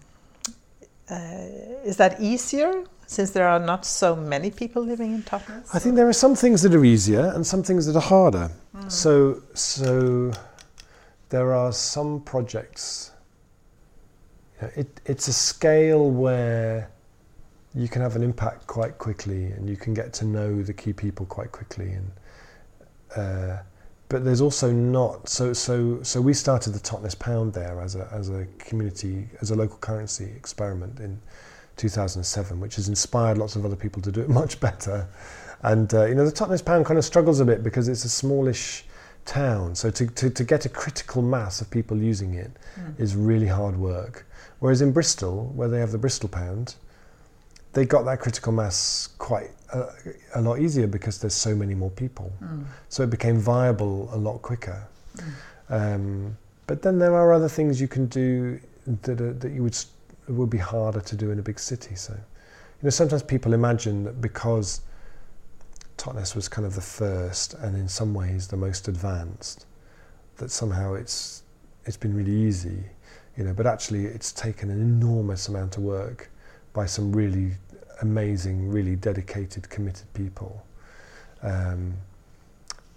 uh, 1.09 1.85
is 1.85 1.97
that 1.97 2.21
easier 2.21 2.85
since 3.07 3.31
there 3.31 3.47
are 3.47 3.61
not 3.61 3.85
so 3.85 4.17
many 4.17 4.51
people 4.51 4.83
living 4.83 5.15
in 5.15 5.23
Totnes? 5.23 5.75
I 5.75 5.79
think 5.79 5.97
there 5.97 6.09
are 6.09 6.15
some 6.15 6.35
things 6.35 6.63
that 6.63 6.75
are 6.75 6.85
easier 6.85 7.33
and 7.35 7.47
some 7.47 7.63
things 7.63 7.87
that 7.87 7.97
are 7.97 8.09
harder. 8.09 8.51
So, 8.89 9.43
so 9.55 10.33
there 11.29 11.53
are 11.53 11.73
some 11.73 12.21
projects. 12.21 13.13
you 14.61 14.67
know, 14.67 14.73
It, 14.77 15.01
it's 15.07 15.29
a 15.29 15.33
scale 15.33 16.11
where 16.11 16.91
you 17.75 17.89
can 17.89 18.03
have 18.03 18.17
an 18.17 18.23
impact 18.23 18.67
quite 18.67 18.99
quickly, 18.99 19.53
and 19.53 19.69
you 19.69 19.77
can 19.77 19.95
get 19.95 20.13
to 20.15 20.25
know 20.25 20.63
the 20.63 20.73
key 20.73 20.93
people 20.93 21.27
quite 21.27 21.53
quickly. 21.53 21.93
And 21.93 22.11
uh, 23.17 23.63
but 24.13 24.27
there's 24.27 24.43
also 24.43 24.71
not 24.71 25.27
so 25.27 25.55
so 25.55 26.03
so 26.03 26.21
we 26.21 26.35
started 26.35 26.75
the 26.75 26.79
Totnes 26.79 27.19
pound 27.19 27.55
there 27.55 27.81
as 27.81 27.97
a 27.97 28.07
as 28.13 28.29
a 28.29 28.47
community 28.59 29.27
as 29.41 29.51
a 29.51 29.57
local 29.57 29.79
currency 29.79 30.27
experiment 30.37 31.01
in 31.01 31.19
2007 31.79 32.61
which 32.61 32.77
has 32.77 32.89
inspired 32.89 33.39
lots 33.39 33.57
of 33.57 33.65
other 33.65 33.75
people 33.75 34.03
to 34.03 34.13
do 34.13 34.21
it 34.21 34.29
much 34.43 34.61
better. 34.61 35.09
And 35.63 35.93
uh, 35.95 36.05
you 36.05 36.15
know 36.15 36.27
the 36.27 36.31
Totnes 36.31 36.63
pound 36.63 36.85
kind 36.85 36.99
of 36.99 37.07
struggles 37.07 37.41
a 37.41 37.45
bit 37.47 37.65
because 37.65 37.89
it's 37.89 38.05
a 38.05 38.09
smallish 38.11 38.85
town. 39.25 39.75
So 39.75 39.91
to 39.91 40.07
to 40.07 40.29
to 40.29 40.45
get 40.45 40.67
a 40.67 40.69
critical 40.69 41.23
mass 41.23 41.63
of 41.63 41.71
people 41.71 41.97
using 41.97 42.35
it 42.35 42.51
mm. 42.79 43.01
is 43.01 43.17
really 43.17 43.49
hard 43.49 43.79
work. 43.79 44.27
Whereas 44.59 44.83
in 44.83 44.93
Bristol 44.93 45.47
where 45.57 45.69
they 45.69 45.81
have 45.81 45.91
the 45.91 45.99
Bristol 45.99 46.29
pound 46.29 46.75
they 47.73 47.85
got 47.85 48.05
that 48.05 48.21
critical 48.21 48.53
mass 48.53 49.09
quite 49.19 49.51
uh, 49.73 49.87
a 50.35 50.41
lot 50.41 50.59
easier 50.61 50.87
because 50.87 51.19
there's 51.19 51.35
so 51.35 51.55
many 51.55 51.75
more 51.75 51.91
people. 51.91 52.31
So 52.89 53.03
it 53.03 53.11
became 53.11 53.39
viable 53.39 54.11
a 54.13 54.17
lot 54.17 54.43
quicker. 54.43 54.87
Um, 55.71 56.37
but 56.67 56.83
then 56.83 56.99
there 56.99 57.15
are 57.15 57.33
other 57.33 57.49
things 57.49 57.81
you 57.81 57.89
can 57.89 58.07
do 58.07 58.61
that, 58.87 59.21
are, 59.21 59.33
that 59.33 59.53
you 59.53 59.63
would 59.63 59.77
would 60.29 60.51
be 60.51 60.59
harder 60.59 61.01
to 61.01 61.17
do 61.17 61.31
in 61.31 61.39
a 61.39 61.43
big 61.43 61.59
city. 61.59 61.95
So, 61.97 62.13
you 62.13 62.85
know, 62.85 62.91
sometimes 62.91 63.23
people 63.23 63.55
imagine 63.55 64.05
that 64.05 64.21
because 64.21 64.83
Totnes 65.97 66.35
was 66.35 66.49
kind 66.49 66.67
of 66.67 66.75
the 66.75 66.81
first 66.81 67.55
and 67.55 67.77
in 67.77 67.89
some 67.89 68.15
ways 68.15 68.49
the 68.49 68.57
most 68.57 68.89
advanced, 68.89 69.67
that 70.37 70.51
somehow 70.51 70.95
it's 70.95 71.43
it's 71.85 71.97
been 71.97 72.15
really 72.15 72.35
easy, 72.35 72.85
you 73.37 73.45
know. 73.45 73.53
But 73.53 73.67
actually, 73.67 74.05
it's 74.07 74.33
taken 74.33 74.71
an 74.71 74.81
enormous 74.81 75.49
amount 75.49 75.77
of 75.77 75.83
work 75.83 76.31
by 76.73 76.87
some 76.87 77.13
really 77.13 77.53
amazing, 78.01 78.71
really 78.71 78.97
dedicated, 78.97 79.69
committed 79.71 80.13
people. 80.15 80.65
Um, 81.43 81.95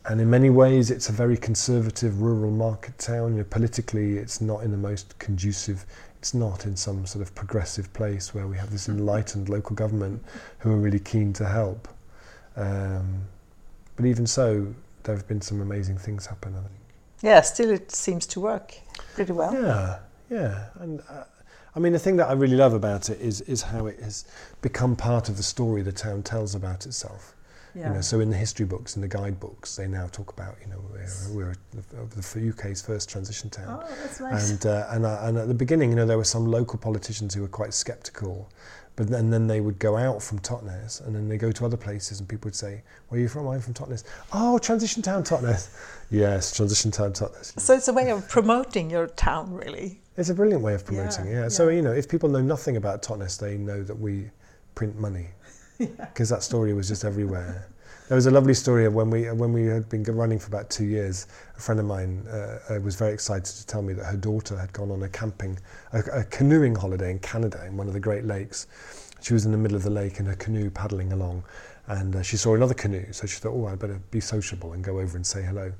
and 0.07 0.21
in 0.21 0.29
many 0.29 0.49
ways, 0.49 0.91
it's 0.91 1.09
a 1.09 1.11
very 1.11 1.35
conservative 1.35 2.21
rural 2.21 2.51
market 2.51 2.97
town. 2.99 3.31
You 3.31 3.37
know, 3.39 3.47
politically, 3.49 4.17
it's 4.17 4.39
not 4.39 4.63
in 4.63 4.71
the 4.71 4.77
most 4.77 5.17
conducive. 5.17 5.85
It's 6.19 6.33
not 6.33 6.65
in 6.65 6.75
some 6.75 7.05
sort 7.05 7.25
of 7.25 7.33
progressive 7.33 7.91
place 7.93 8.33
where 8.33 8.47
we 8.47 8.57
have 8.57 8.71
this 8.71 8.87
enlightened 8.87 9.49
local 9.49 9.75
government 9.75 10.23
who 10.59 10.71
are 10.71 10.77
really 10.77 10.99
keen 10.99 11.33
to 11.33 11.45
help. 11.45 11.87
Um, 12.55 13.21
but 13.95 14.05
even 14.05 14.27
so, 14.27 14.73
there 15.03 15.15
have 15.15 15.27
been 15.27 15.41
some 15.41 15.61
amazing 15.61 15.97
things 15.97 16.25
happen. 16.27 16.53
I 16.55 16.59
think. 16.59 16.71
Yeah, 17.21 17.41
still 17.41 17.71
it 17.71 17.91
seems 17.91 18.27
to 18.27 18.39
work 18.39 18.75
pretty 19.15 19.33
well. 19.33 19.53
Yeah, 19.53 19.99
yeah, 20.29 20.65
and 20.79 21.01
uh, 21.09 21.23
I 21.75 21.79
mean, 21.79 21.93
the 21.93 21.99
thing 21.99 22.15
that 22.17 22.29
I 22.29 22.33
really 22.33 22.55
love 22.55 22.73
about 22.73 23.09
it 23.09 23.19
is, 23.19 23.41
is 23.41 23.61
how 23.61 23.87
it 23.87 23.99
has 23.99 24.25
become 24.61 24.95
part 24.95 25.27
of 25.27 25.37
the 25.37 25.43
story 25.43 25.81
the 25.81 25.91
town 25.91 26.23
tells 26.23 26.55
about 26.55 26.85
itself. 26.85 27.35
Yeah. 27.75 27.89
You 27.89 27.95
know, 27.95 28.01
so 28.01 28.21
in 28.21 28.29
the 28.29 28.37
history 28.37 28.65
books 28.65 28.95
and 28.95 29.03
the 29.03 29.07
guidebooks, 29.09 29.75
they 29.75 29.85
now 29.85 30.07
talk 30.07 30.31
about 30.31 30.55
you 30.61 30.67
know 30.67 30.81
we're, 30.89 31.09
we're 31.33 31.55
the 31.73 32.49
UK's 32.49 32.81
first 32.81 33.09
transition 33.09 33.49
town. 33.49 33.83
Oh, 33.83 33.95
that's 34.01 34.21
nice. 34.21 34.51
And 34.51 34.65
uh, 34.65 34.87
and, 34.91 35.05
uh, 35.05 35.19
and 35.23 35.37
at 35.37 35.49
the 35.49 35.53
beginning, 35.53 35.89
you 35.89 35.97
know, 35.97 36.05
there 36.05 36.17
were 36.17 36.23
some 36.23 36.45
local 36.45 36.79
politicians 36.79 37.33
who 37.33 37.41
were 37.41 37.49
quite 37.49 37.73
sceptical 37.73 38.49
but 38.95 39.07
then, 39.09 39.29
then 39.29 39.47
they 39.47 39.59
would 39.59 39.77
go 39.79 39.97
out 39.97 40.23
from 40.23 40.39
Totnes 40.39 41.05
and 41.05 41.15
then 41.15 41.27
they 41.27 41.37
go 41.37 41.51
to 41.51 41.65
other 41.65 41.77
places 41.77 42.19
and 42.19 42.29
people 42.29 42.47
would 42.47 42.55
say, 42.55 42.81
"Where 43.09 43.19
are 43.19 43.21
you 43.21 43.27
from? 43.27 43.47
I'm 43.47 43.59
from 43.59 43.73
Totnes." 43.73 44.03
Oh, 44.31 44.57
transition 44.57 45.01
town 45.01 45.23
Totnes. 45.23 45.69
yes, 46.09 46.55
transition 46.55 46.91
town 46.91 47.13
Totnes. 47.13 47.59
so 47.59 47.73
it's 47.73 47.87
a 47.87 47.93
way 47.93 48.09
of 48.09 48.27
promoting 48.29 48.89
your 48.89 49.07
town, 49.07 49.53
really. 49.53 50.01
It's 50.17 50.29
a 50.29 50.33
brilliant 50.33 50.63
way 50.63 50.73
of 50.75 50.85
promoting. 50.85 51.27
Yeah, 51.27 51.43
Yeah. 51.43 51.47
So 51.49 51.69
you 51.69 51.81
know, 51.81 51.91
if 51.91 52.07
people 52.07 52.29
know 52.29 52.41
nothing 52.41 52.77
about 52.77 53.01
Totnes, 53.03 53.37
they 53.37 53.57
know 53.57 53.83
that 53.83 53.99
we 53.99 54.29
print 54.75 54.97
money 54.97 55.27
because 55.77 56.29
that 56.29 56.43
story 56.43 56.73
was 56.73 56.87
just 56.87 57.03
everywhere. 57.03 57.67
There 58.07 58.15
was 58.15 58.27
a 58.27 58.31
lovely 58.31 58.53
story 58.53 58.85
of 58.85 58.93
when 58.93 59.09
we 59.09 59.31
when 59.31 59.51
we 59.51 59.65
had 59.65 59.89
been 59.89 60.03
running 60.03 60.37
for 60.37 60.47
about 60.47 60.69
two 60.69 60.85
years. 60.85 61.25
A 61.57 61.59
friend 61.59 61.79
of 61.79 61.87
mine 61.87 62.23
uh, 62.29 62.59
uh, 62.69 62.79
was 62.79 62.95
very 62.95 63.11
excited 63.11 63.45
to 63.45 63.65
tell 63.65 63.81
me 63.81 63.93
that 63.93 64.05
her 64.05 64.17
daughter 64.17 64.55
had 64.55 64.71
gone 64.73 64.91
on 64.91 65.01
a 65.01 65.09
camping, 65.09 65.57
a, 65.91 65.99
a 66.13 66.23
canoeing 66.25 66.75
holiday 66.75 67.09
in 67.09 67.17
Canada 67.17 67.65
in 67.65 67.75
one 67.75 67.87
of 67.87 67.93
the 67.93 67.99
Great 67.99 68.23
Lakes. 68.23 68.67
She 69.21 69.33
was 69.33 69.47
in 69.47 69.51
the 69.51 69.57
middle 69.57 69.75
of 69.75 69.81
the 69.81 69.89
lake 69.89 70.19
in 70.19 70.27
her 70.27 70.35
canoe 70.35 70.69
paddling 70.69 71.13
along, 71.13 71.45
and 71.87 72.15
uh, 72.15 72.21
she 72.21 72.37
saw 72.37 72.53
another 72.53 72.75
canoe. 72.75 73.11
So 73.11 73.25
she 73.25 73.39
thought, 73.39 73.53
"Oh, 73.53 73.65
I'd 73.65 73.79
better 73.79 73.99
be 74.11 74.19
sociable 74.19 74.73
and 74.73 74.83
go 74.83 74.99
over 74.99 75.17
and 75.17 75.25
say 75.25 75.41
hello." 75.41 75.73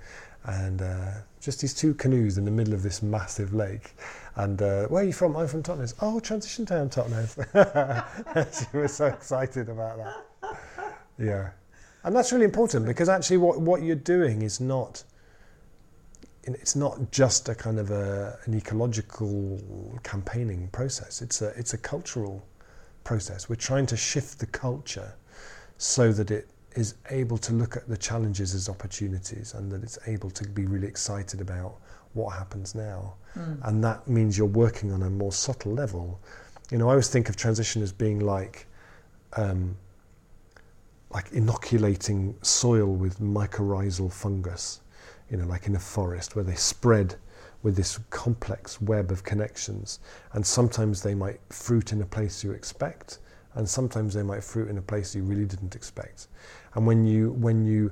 And 0.46 0.82
uh, 0.82 1.12
just 1.40 1.62
these 1.62 1.76
two 1.76 1.94
canoes 1.94 2.40
in 2.40 2.46
the 2.46 2.52
middle 2.52 2.74
of 2.74 2.82
this 2.82 3.04
massive 3.04 3.54
lake. 3.54 3.94
And 4.36 4.60
uh, 4.64 4.88
where 4.88 5.04
are 5.04 5.06
you 5.06 5.14
from? 5.14 5.38
I'm 5.38 5.48
from 5.48 5.62
Totnes. 5.62 5.94
Oh, 6.02 6.20
Transition 6.20 6.66
Town, 6.66 6.90
Totnes. 6.90 7.36
she 8.72 8.78
was 8.78 8.96
so 8.96 9.06
excited 9.06 9.70
about 9.70 9.98
that. 9.98 10.58
Yeah. 11.20 11.52
And 12.06 12.16
that's 12.16 12.32
really 12.32 12.46
important 12.46 12.86
because 12.86 13.10
actually 13.10 13.38
what, 13.38 13.60
what 13.60 13.82
you're 13.82 13.96
doing 13.96 14.44
is 14.44 14.62
not 14.62 15.04
it's 16.44 16.76
not 16.76 17.12
just 17.12 17.50
a 17.50 17.56
kind 17.56 17.80
of 17.80 17.90
a, 17.90 18.38
an 18.46 18.54
ecological 18.56 20.00
campaigning 20.04 20.68
process. 20.68 21.24
It's 21.24 21.42
a 21.42 21.48
it's 21.58 21.74
a 21.74 21.78
cultural 21.80 22.46
process. 23.04 23.50
We're 23.50 23.56
trying 23.56 23.88
to 23.88 23.98
shift 23.98 24.38
the 24.38 24.46
culture 24.46 25.16
so 25.80 26.14
that 26.14 26.30
it 26.30 26.48
is 26.76 26.94
able 27.10 27.40
to 27.40 27.54
look 27.54 27.76
at 27.76 27.88
the 27.90 27.98
challenges 27.98 28.54
as 28.54 28.70
opportunities 28.70 29.56
and 29.56 29.72
that 29.72 29.82
it's 29.82 29.98
able 30.06 30.30
to 30.30 30.48
be 30.48 30.68
really 30.68 30.88
excited 30.88 31.42
about 31.42 31.78
what 32.14 32.36
happens 32.36 32.76
now. 32.76 33.16
And 33.64 33.84
that 33.84 34.08
means 34.08 34.38
you're 34.38 34.46
working 34.48 34.92
on 34.92 35.02
a 35.02 35.10
more 35.10 35.32
subtle 35.32 35.74
level. 35.74 36.22
You 36.70 36.78
know, 36.78 36.88
I 36.88 36.92
always 36.92 37.10
think 37.10 37.30
of 37.30 37.36
transition 37.36 37.82
as 37.82 37.92
being 37.92 38.20
like 38.20 38.68
um, 39.36 39.76
like 41.10 41.32
inoculating 41.32 42.36
soil 42.42 42.88
with 42.88 43.20
mycorrhizal 43.20 44.12
fungus, 44.12 44.82
you 45.30 45.38
know, 45.38 45.46
like 45.46 45.68
in 45.68 45.76
a 45.76 45.80
forest 45.80 46.36
where 46.36 46.44
they 46.44 46.56
spread 46.56 47.16
with 47.64 47.76
this 47.76 48.00
complex 48.10 48.82
web 48.82 49.12
of 49.12 49.24
connections. 49.24 50.00
And 50.34 50.46
sometimes 50.46 51.02
they 51.02 51.16
might 51.16 51.40
fruit 51.50 51.92
in 51.94 52.02
a 52.02 52.06
place 52.06 52.44
you 52.44 52.52
expect, 52.52 53.20
and 53.56 53.68
sometimes 53.68 54.14
they 54.14 54.24
might 54.24 54.44
fruit 54.44 54.70
in 54.70 54.78
a 54.78 54.82
place 54.82 55.16
you 55.16 55.24
really 55.24 55.46
didn't 55.46 55.76
expect. 55.76 56.28
And 56.74 56.86
when 56.86 57.06
you, 57.06 57.32
when 57.32 57.66
you, 57.66 57.92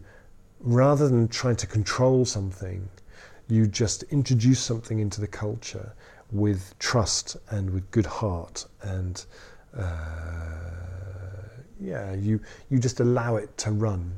rather 0.59 1.07
than 1.07 1.28
trying 1.28 1.55
to 1.57 1.68
control 1.68 2.26
something, 2.26 2.88
you 3.47 3.66
just 3.68 4.03
introduce 4.03 4.59
something 4.59 4.99
into 4.99 5.22
the 5.22 5.28
culture 5.28 5.93
with 6.32 6.78
trust 6.80 7.38
and 7.49 7.70
with 7.70 7.89
good 7.91 8.05
heart 8.05 8.66
and 8.82 9.26
uh, 9.78 10.93
yeah, 11.80 12.14
you, 12.14 12.40
you 12.70 12.80
just 12.80 13.00
allow 13.00 13.38
it 13.38 13.58
to 13.60 13.72
run. 13.72 14.18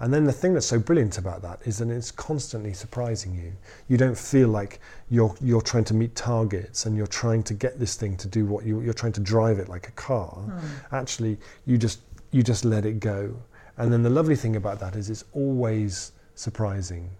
And 0.00 0.14
then 0.14 0.24
the 0.24 0.32
thing 0.32 0.54
that's 0.54 0.66
so 0.66 0.78
brilliant 0.78 1.18
about 1.18 1.42
that 1.42 1.60
is 1.64 1.78
that 1.78 1.88
it's 1.88 2.12
constantly 2.12 2.72
surprising 2.72 3.34
you. 3.34 3.52
You 3.88 3.96
don't 3.96 4.16
feel 4.16 4.48
like 4.48 4.80
you're, 5.10 5.34
you're 5.40 5.60
trying 5.60 5.84
to 5.84 5.94
meet 5.94 6.14
targets 6.14 6.86
and 6.86 6.96
you're 6.96 7.08
trying 7.08 7.42
to 7.44 7.54
get 7.54 7.80
this 7.80 7.96
thing 7.96 8.16
to 8.18 8.28
do 8.28 8.44
what 8.46 8.64
you, 8.64 8.80
you're 8.80 8.94
trying 8.94 9.12
to 9.12 9.20
drive 9.20 9.58
it 9.58 9.68
like 9.68 9.88
a 9.88 9.92
car. 9.92 10.30
Hmm. 10.30 10.94
Actually, 10.94 11.36
you 11.66 11.78
just, 11.78 12.00
you 12.30 12.44
just 12.44 12.64
let 12.64 12.86
it 12.86 13.00
go. 13.00 13.34
And 13.76 13.92
then 13.92 14.02
the 14.02 14.10
lovely 14.10 14.36
thing 14.36 14.54
about 14.54 14.78
that 14.80 14.94
is 14.94 15.10
it's 15.10 15.24
always 15.32 16.12
surprising. 16.36 17.10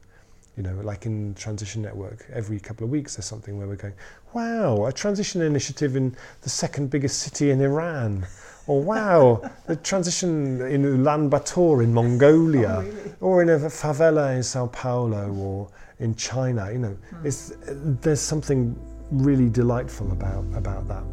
You 0.57 0.63
know, 0.63 0.75
like 0.83 1.05
in 1.05 1.35
Transition 1.35 1.83
Network, 1.83 2.27
every 2.33 2.61
couple 2.61 2.85
of 2.85 2.91
weeks 2.91 3.17
there's 3.17 3.27
something 3.27 3.59
where 3.59 3.67
we're 3.67 3.77
going, 3.77 3.95
wow, 4.35 4.87
a 4.87 4.93
transition 4.93 5.43
initiative 5.43 5.97
in 5.97 6.17
the 6.43 6.49
second 6.49 6.91
biggest 6.91 7.21
city 7.21 7.51
in 7.51 7.61
Iran. 7.61 8.25
Or 8.69 8.83
wow, 8.83 9.51
the 9.67 9.77
transition 9.77 10.61
in 10.61 10.83
Ulaanbaatar 10.83 11.83
in 11.83 11.95
Mongolia, 11.95 12.85
oh, 12.85 13.27
or 13.27 13.43
in 13.43 13.49
a 13.49 13.57
favela 13.57 14.37
in 14.37 14.43
Sao 14.43 14.67
Paulo, 14.67 15.33
or 15.33 15.71
in 16.01 16.15
China. 16.15 16.71
You 16.71 16.79
know, 16.79 16.97
hmm. 17.11 17.27
it's, 17.27 17.55
there's 18.03 18.21
something 18.21 18.79
really 19.11 19.49
delightful 19.49 20.13
about 20.13 20.45
about 20.55 20.87
that 20.87 21.05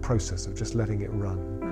process 0.00 0.46
of 0.46 0.54
just 0.54 0.76
letting 0.76 1.00
it 1.02 1.10
run. 1.12 1.38
Hmm. 1.38 1.71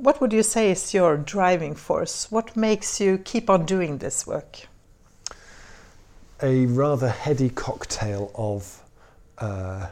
What 0.00 0.20
would 0.20 0.32
you 0.32 0.44
say 0.44 0.70
is 0.70 0.94
your 0.94 1.16
driving 1.16 1.74
force? 1.74 2.30
What 2.30 2.56
makes 2.56 3.00
you 3.00 3.18
keep 3.18 3.50
on 3.50 3.66
doing 3.66 3.98
this 3.98 4.26
work? 4.26 4.68
a 6.42 6.66
rather 6.66 7.08
heady 7.08 7.48
cocktail 7.50 8.30
of 8.34 8.82
uh, 9.38 9.88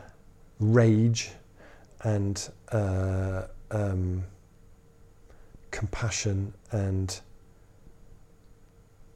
rage 0.60 1.30
and 2.02 2.48
uh, 2.70 3.42
um, 3.72 4.22
compassion 5.70 6.52
and 6.70 7.20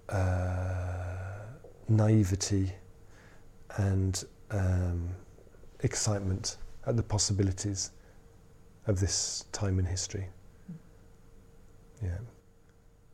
uh, 0.08 1.38
naivety 1.88 2.72
and 3.76 4.24
um, 4.50 5.08
excitement 5.80 6.56
at 6.86 6.96
the 6.96 7.02
possibilities 7.02 7.92
of 8.88 8.98
this 8.98 9.44
time 9.52 9.78
in 9.78 9.84
history. 9.84 10.26
Yeah. 12.02 12.18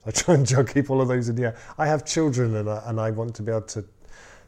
I 0.06 0.10
try 0.12 0.34
and 0.34 0.46
juggle, 0.46 0.72
keep 0.72 0.90
all 0.90 1.00
of 1.00 1.08
those 1.08 1.28
in 1.28 1.36
the 1.36 1.44
air. 1.46 1.56
I 1.78 1.86
have 1.86 2.04
children 2.04 2.54
and 2.54 2.70
I, 2.70 2.82
and 2.86 3.00
I 3.00 3.10
want 3.10 3.34
to 3.36 3.42
be 3.42 3.50
able 3.50 3.62
to 3.62 3.84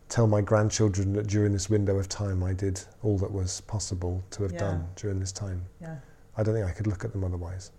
tell 0.09 0.26
my 0.26 0.41
grandchildren 0.41 1.12
that 1.14 1.26
during 1.26 1.53
this 1.53 1.68
window 1.68 1.99
of 1.99 2.09
time 2.09 2.43
I 2.45 2.53
did 2.53 2.80
all 3.03 3.18
that 3.18 3.30
was 3.32 3.61
possible 3.62 4.22
to 4.30 4.43
have 4.45 4.53
Yeah. 4.53 4.59
done 4.59 4.89
during 4.97 5.18
this 5.20 5.32
time. 5.32 5.64
Yeah. 5.80 5.97
I 6.36 6.43
don't 6.45 6.55
think 6.55 6.66
I 6.66 6.70
could 6.72 6.86
look 6.86 7.05
at 7.05 7.12
them 7.12 7.24
otherwise. 7.24 7.72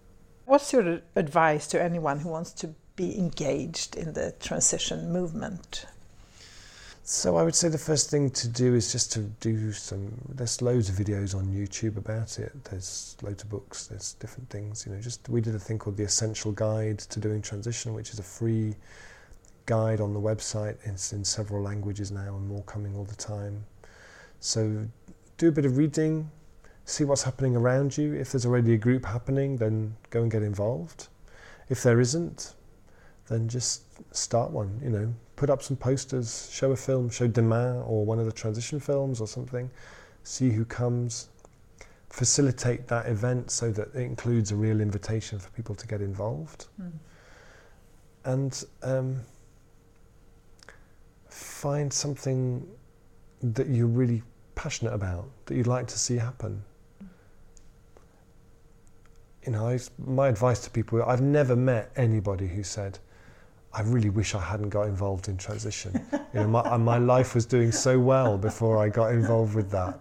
What's 0.46 0.74
your 0.74 1.00
advice 1.16 1.68
to 1.68 1.82
anyone 1.82 2.20
who 2.20 2.30
wants 2.30 2.52
to 2.54 2.76
be 2.96 3.18
engaged 3.18 3.96
in 3.96 4.14
the 4.14 4.34
transition 4.40 5.12
movement? 5.14 5.86
So 7.12 7.38
I 7.38 7.44
would 7.44 7.56
say 7.56 7.70
the 7.70 7.78
first 7.80 8.12
thing 8.12 8.30
to 8.30 8.48
do 8.48 8.76
is 8.76 8.92
just 8.92 9.12
to 9.14 9.22
do 9.40 9.72
some. 9.72 10.14
There's 10.30 10.62
loads 10.62 10.90
of 10.90 10.96
videos 10.96 11.34
on 11.34 11.48
YouTube 11.48 11.98
about 11.98 12.38
it. 12.38 12.52
There's 12.66 13.18
loads 13.24 13.42
of 13.42 13.50
books. 13.50 13.88
There's 13.88 14.14
different 14.14 14.48
things. 14.52 14.86
You 14.86 14.94
know, 14.94 15.02
just 15.02 15.28
we 15.28 15.42
did 15.42 15.56
a 15.56 15.60
thing 15.60 15.80
called 15.80 15.98
the 15.98 16.04
Essential 16.04 16.52
Guide 16.52 17.00
to 17.00 17.20
Doing 17.20 17.42
Transition, 17.42 17.96
which 17.96 18.12
is 18.12 18.20
a 18.20 18.24
free 18.24 18.76
guide 19.66 20.02
on 20.02 20.14
the 20.14 20.20
website. 20.20 20.78
It's 20.84 21.12
in 21.12 21.26
several 21.26 21.64
languages 21.64 22.12
now 22.12 22.36
and 22.36 22.48
more 22.48 22.62
coming 22.66 22.96
all 22.96 23.06
the 23.06 23.16
time. 23.16 23.66
So 24.40 24.86
do 25.40 25.48
a 25.48 25.52
bit 25.52 25.66
of 25.66 25.78
reading, 25.78 26.30
see 26.86 27.06
what's 27.06 27.24
happening 27.24 27.56
around 27.56 27.98
you. 27.98 28.14
If 28.14 28.34
there's 28.34 28.46
already 28.46 28.76
a 28.76 28.78
group 28.78 29.04
happening, 29.04 29.58
then 29.58 29.96
go 30.12 30.22
and 30.22 30.30
get 30.30 30.44
involved. 30.44 31.08
If 31.70 31.82
there 31.82 32.00
isn't, 32.00 32.54
then 33.30 33.50
just 33.50 33.82
start 34.16 34.52
one. 34.52 34.80
You 34.84 34.92
know, 34.92 35.14
put 35.40 35.50
up 35.50 35.62
some 35.64 35.78
posters, 35.78 36.50
show 36.52 36.72
a 36.72 36.76
film, 36.76 37.10
show 37.10 37.28
Demain 37.28 37.88
or 37.88 38.06
one 38.06 38.20
of 38.20 38.26
the 38.26 38.32
transition 38.44 38.80
films 38.80 39.22
or 39.22 39.28
something. 39.28 39.72
See 40.24 40.50
who 40.50 40.66
comes. 40.66 41.30
facilitate 42.10 42.88
that 42.88 43.06
event 43.06 43.52
so 43.52 43.72
that 43.72 43.88
it 43.94 44.02
includes 44.02 44.52
a 44.52 44.56
real 44.56 44.82
invitation 44.82 45.40
for 45.40 45.50
people 45.52 45.76
to 45.76 45.88
get 45.88 46.02
involved. 46.02 46.68
Mm. 46.82 46.92
And 48.26 48.64
um, 48.84 49.22
find 51.30 51.92
something 51.92 52.68
that 53.42 53.68
you're 53.68 53.88
really 53.88 54.24
passionate 54.56 54.94
about, 54.94 55.30
that 55.46 55.56
you'd 55.56 55.68
like 55.68 55.88
to 55.88 55.98
see 55.98 56.18
happen. 56.18 56.62
You 59.46 59.54
know, 59.54 59.70
I, 59.70 59.80
my 59.98 60.28
advice 60.28 60.60
to 60.62 60.70
people, 60.70 61.02
I've 61.02 61.22
never 61.22 61.56
met 61.56 61.92
anybody 61.96 62.48
who 62.48 62.64
said, 62.64 63.00
I 63.74 63.82
really 63.84 64.10
wish 64.10 64.34
I 64.36 64.42
hadn't 64.42 64.70
got 64.70 64.88
involved 64.88 65.28
in 65.28 65.38
transition. 65.38 66.06
you 66.34 66.40
know, 66.42 66.48
my, 66.48 66.78
my 66.78 66.98
life 66.98 67.36
was 67.36 67.46
doing 67.46 67.72
so 67.72 68.00
well 68.00 68.38
before 68.38 68.78
I 68.78 68.90
got 68.90 69.12
involved 69.12 69.56
with 69.56 69.70
that. 69.72 70.00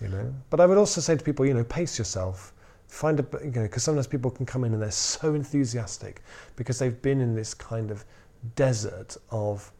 You 0.00 0.08
know, 0.08 0.34
but 0.50 0.60
I 0.60 0.66
would 0.66 0.78
also 0.78 1.00
say 1.00 1.16
to 1.16 1.24
people, 1.24 1.44
you 1.46 1.54
know, 1.54 1.64
pace 1.64 1.98
yourself. 1.98 2.52
Find 2.86 3.20
a, 3.20 3.26
you 3.44 3.50
know, 3.50 3.62
because 3.62 3.82
sometimes 3.82 4.06
people 4.06 4.30
can 4.30 4.46
come 4.46 4.64
in 4.64 4.72
and 4.72 4.80
they're 4.80 4.90
so 4.90 5.34
enthusiastic 5.34 6.22
because 6.56 6.78
they've 6.78 7.02
been 7.02 7.20
in 7.20 7.34
this 7.34 7.52
kind 7.52 7.90
of 7.90 8.04
desert 8.54 9.16
of 9.30 9.72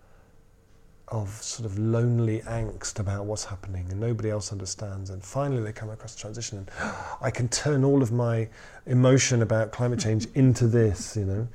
of 1.10 1.30
sort 1.42 1.64
of 1.64 1.78
lonely 1.78 2.40
angst 2.40 3.00
about 3.00 3.24
what's 3.24 3.44
happening 3.44 3.86
and 3.90 3.98
nobody 3.98 4.28
else 4.28 4.52
understands 4.52 5.08
and 5.08 5.24
finally 5.24 5.62
they 5.62 5.72
come 5.72 5.88
across 5.88 6.14
transition 6.14 6.58
and 6.58 6.70
I 7.22 7.30
can 7.30 7.48
turn 7.48 7.82
all 7.82 8.02
of 8.02 8.12
my 8.12 8.48
emotion 8.86 9.40
about 9.40 9.72
climate 9.72 10.00
change 10.00 10.26
into 10.34 10.66
this 10.66 11.16
you 11.16 11.24
know 11.24 11.48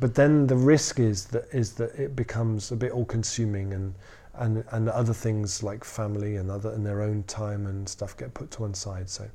but 0.00 0.14
then 0.14 0.46
the 0.46 0.56
risk 0.56 0.98
is 0.98 1.26
that 1.26 1.46
is 1.52 1.72
that 1.74 1.94
it 1.94 2.16
becomes 2.16 2.72
a 2.72 2.76
bit 2.76 2.92
all 2.92 3.04
consuming 3.04 3.72
and 3.72 3.94
and 4.34 4.64
and 4.72 4.88
other 4.88 5.14
things 5.14 5.62
like 5.62 5.84
family 5.84 6.36
and 6.36 6.50
other 6.50 6.72
and 6.72 6.84
their 6.84 7.02
own 7.02 7.22
time 7.24 7.66
and 7.66 7.88
stuff 7.88 8.16
get 8.16 8.34
put 8.34 8.50
to 8.52 8.62
one 8.62 8.74
side. 8.74 9.08
So 9.08 9.28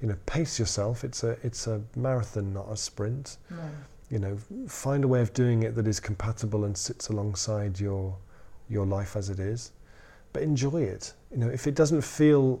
you 0.00 0.08
know 0.08 0.16
pace 0.26 0.58
yourself. 0.58 1.04
It's 1.04 1.22
a 1.24 1.36
it's 1.42 1.66
a 1.66 1.82
marathon 1.96 2.52
not 2.52 2.70
a 2.70 2.76
sprint. 2.76 3.36
No. 3.50 3.70
you 4.08 4.18
know 4.18 4.38
find 4.68 5.04
a 5.04 5.08
way 5.08 5.20
of 5.20 5.32
doing 5.32 5.64
it 5.64 5.74
that 5.74 5.86
is 5.86 6.00
compatible 6.00 6.64
and 6.64 6.76
sits 6.76 7.08
alongside 7.08 7.78
your 7.78 8.16
your 8.68 8.86
life 8.86 9.16
as 9.16 9.30
it 9.30 9.38
is 9.38 9.72
but 10.32 10.42
enjoy 10.42 10.82
it. 10.82 11.12
You 11.30 11.38
know 11.38 11.48
if 11.48 11.66
it 11.66 11.74
doesn't 11.74 12.02
feel 12.02 12.60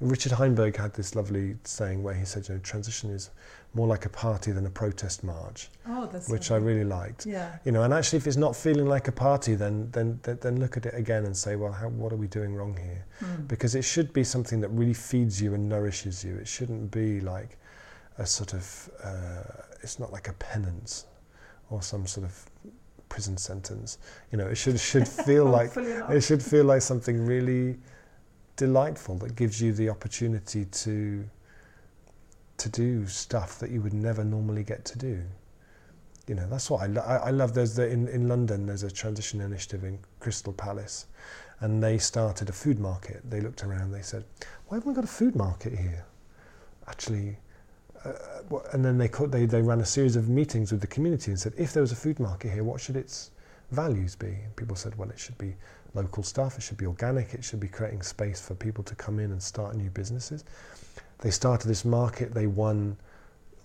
Richard 0.00 0.32
Heinberg 0.32 0.76
had 0.76 0.94
this 0.94 1.14
lovely 1.14 1.56
saying 1.64 2.02
where 2.02 2.14
he 2.14 2.24
said 2.24 2.48
you 2.48 2.54
know 2.54 2.60
transition 2.60 3.10
is 3.10 3.30
more 3.74 3.86
like 3.86 4.06
a 4.06 4.08
party 4.08 4.50
than 4.50 4.64
a 4.66 4.70
protest 4.70 5.22
march 5.22 5.68
Oh, 5.86 6.06
that's 6.10 6.28
which 6.28 6.50
I 6.50 6.56
really 6.56 6.84
liked. 6.84 7.26
Yeah. 7.26 7.58
you 7.64 7.72
know 7.72 7.82
and 7.82 7.92
actually 7.92 8.16
if 8.16 8.26
it's 8.26 8.36
not 8.38 8.56
feeling 8.56 8.86
like 8.86 9.08
a 9.08 9.12
party 9.12 9.54
then 9.54 9.90
then 9.92 10.18
then, 10.22 10.38
then 10.40 10.58
look 10.58 10.76
at 10.76 10.86
it 10.86 10.94
again 10.94 11.26
and 11.26 11.36
say 11.36 11.54
well 11.56 11.72
how, 11.72 11.88
what 11.88 12.12
are 12.12 12.16
we 12.16 12.26
doing 12.26 12.54
wrong 12.54 12.76
here? 12.76 13.04
Mm. 13.22 13.46
because 13.46 13.74
it 13.74 13.82
should 13.84 14.12
be 14.12 14.24
something 14.24 14.60
that 14.62 14.68
really 14.70 14.94
feeds 14.94 15.40
you 15.42 15.52
and 15.54 15.68
nourishes 15.68 16.24
you. 16.24 16.34
It 16.36 16.48
shouldn't 16.48 16.90
be 16.90 17.20
like 17.20 17.58
a 18.18 18.26
sort 18.26 18.54
of 18.54 18.90
uh, 19.04 19.42
it's 19.82 19.98
not 19.98 20.10
like 20.12 20.28
a 20.28 20.32
penance 20.34 21.06
or 21.68 21.82
some 21.82 22.06
sort 22.06 22.24
of 22.26 22.50
prison 23.10 23.36
sentence. 23.36 23.98
You 24.32 24.38
know 24.38 24.46
it 24.46 24.56
should 24.56 24.80
should 24.80 25.06
feel 25.26 25.44
like 25.44 25.76
it 25.76 26.22
should 26.22 26.42
feel 26.42 26.64
like 26.64 26.80
something 26.82 27.26
really 27.26 27.78
delightful 28.60 29.16
that 29.16 29.34
gives 29.36 29.62
you 29.62 29.72
the 29.72 29.88
opportunity 29.88 30.66
to 30.66 31.24
to 32.58 32.68
do 32.68 33.06
stuff 33.06 33.58
that 33.58 33.70
you 33.70 33.80
would 33.80 33.94
never 33.94 34.22
normally 34.22 34.62
get 34.62 34.84
to 34.84 34.98
do. 34.98 35.22
You 36.28 36.34
know, 36.34 36.46
that's 36.46 36.68
what 36.68 36.82
I, 36.82 36.86
lo- 36.88 37.00
I, 37.00 37.30
love. 37.30 37.54
There's 37.54 37.74
the, 37.74 37.88
in, 37.88 38.06
in 38.08 38.28
London, 38.28 38.66
there's 38.66 38.82
a 38.82 38.90
transition 38.90 39.40
initiative 39.40 39.82
in 39.82 39.98
Crystal 40.18 40.52
Palace, 40.52 41.06
and 41.60 41.82
they 41.82 41.96
started 41.96 42.50
a 42.50 42.52
food 42.52 42.78
market. 42.78 43.22
They 43.30 43.40
looked 43.40 43.64
around, 43.64 43.92
they 43.92 44.02
said, 44.02 44.24
why 44.68 44.76
haven't 44.76 44.90
we 44.90 44.94
got 44.94 45.04
a 45.04 45.14
food 45.20 45.34
market 45.34 45.72
here? 45.72 46.04
Actually, 46.86 47.38
uh, 48.04 48.12
and 48.74 48.84
then 48.84 48.98
they, 48.98 49.08
called, 49.08 49.32
they, 49.32 49.46
they 49.46 49.62
ran 49.62 49.80
a 49.80 49.86
series 49.86 50.14
of 50.14 50.28
meetings 50.28 50.70
with 50.70 50.82
the 50.82 50.86
community 50.86 51.30
and 51.30 51.40
said, 51.40 51.54
if 51.56 51.72
there 51.72 51.80
was 51.80 51.92
a 51.92 51.96
food 52.04 52.20
market 52.20 52.52
here, 52.52 52.62
what 52.62 52.78
should 52.78 52.96
its 52.96 53.30
values 53.70 54.14
be? 54.14 54.26
And 54.44 54.54
people 54.54 54.76
said, 54.76 54.98
well, 54.98 55.08
it 55.08 55.18
should 55.18 55.38
be 55.38 55.56
local 55.94 56.22
stuff, 56.22 56.56
it 56.56 56.62
should 56.62 56.76
be 56.76 56.86
organic, 56.86 57.34
it 57.34 57.44
should 57.44 57.60
be 57.60 57.68
creating 57.68 58.02
space 58.02 58.40
for 58.40 58.54
people 58.54 58.84
to 58.84 58.94
come 58.94 59.18
in 59.18 59.32
and 59.32 59.42
start 59.42 59.74
new 59.76 59.90
businesses. 59.90 60.44
They 61.18 61.30
started 61.30 61.68
this 61.68 61.84
market, 61.84 62.32
they 62.32 62.46
won 62.46 62.96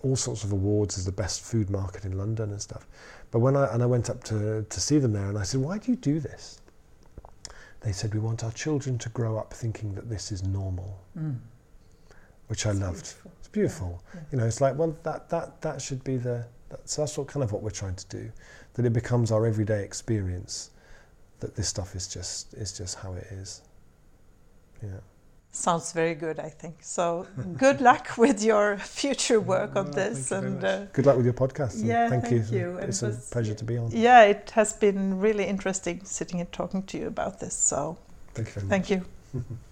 all 0.02 0.16
sorts 0.16 0.44
of 0.44 0.52
awards 0.52 0.98
as 0.98 1.04
the 1.04 1.12
best 1.12 1.40
food 1.42 1.70
market 1.70 2.04
in 2.04 2.16
London 2.18 2.50
and 2.50 2.60
stuff. 2.60 2.86
But 3.30 3.40
when 3.40 3.56
I 3.56 3.72
and 3.72 3.82
I 3.82 3.86
went 3.86 4.10
up 4.10 4.22
to, 4.24 4.64
to 4.68 4.80
see 4.80 4.98
them 4.98 5.12
there 5.12 5.28
and 5.28 5.38
I 5.38 5.42
said, 5.42 5.60
Why 5.60 5.78
do 5.78 5.90
you 5.90 5.96
do 5.96 6.20
this? 6.20 6.60
They 7.80 7.92
said, 7.92 8.12
We 8.14 8.20
want 8.20 8.44
our 8.44 8.52
children 8.52 8.98
to 8.98 9.08
grow 9.10 9.38
up 9.38 9.52
thinking 9.52 9.94
that 9.94 10.08
this 10.08 10.30
is 10.32 10.42
normal, 10.42 10.98
Mm. 11.18 11.36
which 12.48 12.66
I 12.66 12.72
loved. 12.72 12.94
beautiful. 13.02 13.30
It's 13.38 13.48
beautiful. 13.48 14.02
Yeah. 14.14 14.20
You 14.32 14.38
know, 14.38 14.46
it's 14.46 14.60
like, 14.60 14.76
well, 14.76 14.96
that, 15.02 15.28
that, 15.30 15.60
that 15.62 15.80
should 15.80 16.02
be 16.04 16.16
the, 16.18 16.44
that's, 16.68 16.96
that's 16.96 17.16
what 17.18 17.26
kind 17.28 17.42
of 17.42 17.52
what 17.52 17.62
we're 17.62 17.70
trying 17.70 17.94
to 17.96 18.06
do, 18.08 18.30
that 18.74 18.84
it 18.84 18.92
becomes 18.92 19.30
our 19.32 19.46
everyday 19.46 19.82
experience, 19.82 20.70
that 21.40 21.54
this 21.54 21.68
stuff 21.68 21.94
is 21.94 22.08
just, 22.08 22.54
is 22.54 22.72
just 22.76 22.98
how 22.98 23.12
it 23.14 23.26
is. 23.30 23.62
Yeah. 24.82 24.90
Sounds 25.52 25.92
very 25.92 26.14
good, 26.14 26.38
I 26.38 26.50
think. 26.50 26.76
So 26.82 27.26
good 27.56 27.80
luck 27.80 28.18
with 28.18 28.42
your 28.42 28.76
future 28.76 29.40
work 29.40 29.74
on 29.74 29.90
this. 29.90 30.28
thank 30.28 30.44
And 30.44 30.64
uh, 30.64 30.84
Good 30.92 31.06
luck 31.06 31.16
with 31.16 31.24
your 31.24 31.34
podcast. 31.34 31.76
and 31.78 31.86
Yeah, 31.86 32.08
thank, 32.10 32.24
thank 32.24 32.50
you. 32.52 32.58
you. 32.58 32.76
It's 32.78 33.02
it 33.02 33.06
a 33.06 33.08
was- 33.08 33.30
pleasure 33.30 33.54
to 33.54 33.64
be 33.64 33.78
on. 33.78 33.90
yeah, 33.90 34.22
it 34.24 34.50
has 34.50 34.74
been 34.74 35.18
really 35.18 35.44
interesting 35.46 36.04
sitting 36.04 36.40
and 36.40 36.52
talking 36.52 36.82
to 36.84 36.98
you 36.98 37.06
about 37.06 37.40
this. 37.40 37.54
So 37.54 37.96
Thank 38.34 38.48
you 38.48 38.54
very 38.54 38.66
much. 38.66 38.70
thank 38.70 38.90
you. 38.90 39.04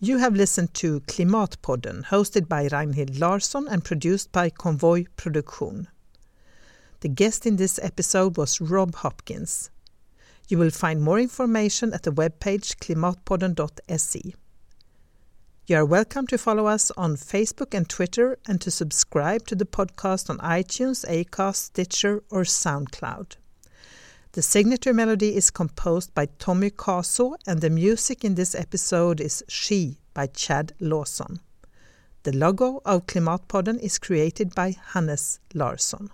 You 0.00 0.18
have 0.18 0.36
listened 0.36 0.74
to 0.74 1.00
Klimatpodden, 1.00 2.04
hosted 2.04 2.46
by 2.48 2.68
Ragnhild 2.68 3.18
Larsson 3.18 3.66
and 3.66 3.84
produced 3.84 4.30
by 4.30 4.48
Convoy 4.48 5.06
Produktion. 5.16 5.88
The 7.00 7.08
guest 7.08 7.44
in 7.44 7.56
this 7.56 7.80
episode 7.82 8.36
was 8.36 8.60
Rob 8.60 8.94
Hopkins. 8.94 9.70
You 10.46 10.58
will 10.58 10.70
find 10.70 11.02
more 11.02 11.18
information 11.18 11.92
at 11.92 12.04
the 12.04 12.12
webpage 12.12 12.76
klimatpodden.se. 12.76 14.34
You 15.66 15.76
are 15.76 15.84
welcome 15.84 16.28
to 16.28 16.38
follow 16.38 16.66
us 16.66 16.92
on 16.92 17.16
Facebook 17.16 17.74
and 17.74 17.88
Twitter 17.88 18.38
and 18.46 18.60
to 18.60 18.70
subscribe 18.70 19.48
to 19.48 19.56
the 19.56 19.66
podcast 19.66 20.30
on 20.30 20.38
iTunes, 20.38 21.04
Acast, 21.10 21.56
Stitcher, 21.56 22.22
or 22.30 22.42
SoundCloud. 22.42 23.34
The 24.32 24.42
signature 24.42 24.92
melody 24.92 25.34
is 25.34 25.50
composed 25.50 26.14
by 26.14 26.26
Tommy 26.38 26.70
Caso, 26.70 27.36
and 27.46 27.62
the 27.62 27.70
music 27.70 28.24
in 28.24 28.34
this 28.34 28.54
episode 28.54 29.20
is 29.20 29.42
She 29.48 30.00
by 30.12 30.26
Chad 30.26 30.74
Lawson. 30.80 31.40
The 32.24 32.36
logo 32.36 32.82
of 32.84 33.06
Klimatpodden 33.06 33.80
is 33.80 33.98
created 33.98 34.54
by 34.54 34.76
Hannes 34.92 35.40
Larsson. 35.54 36.10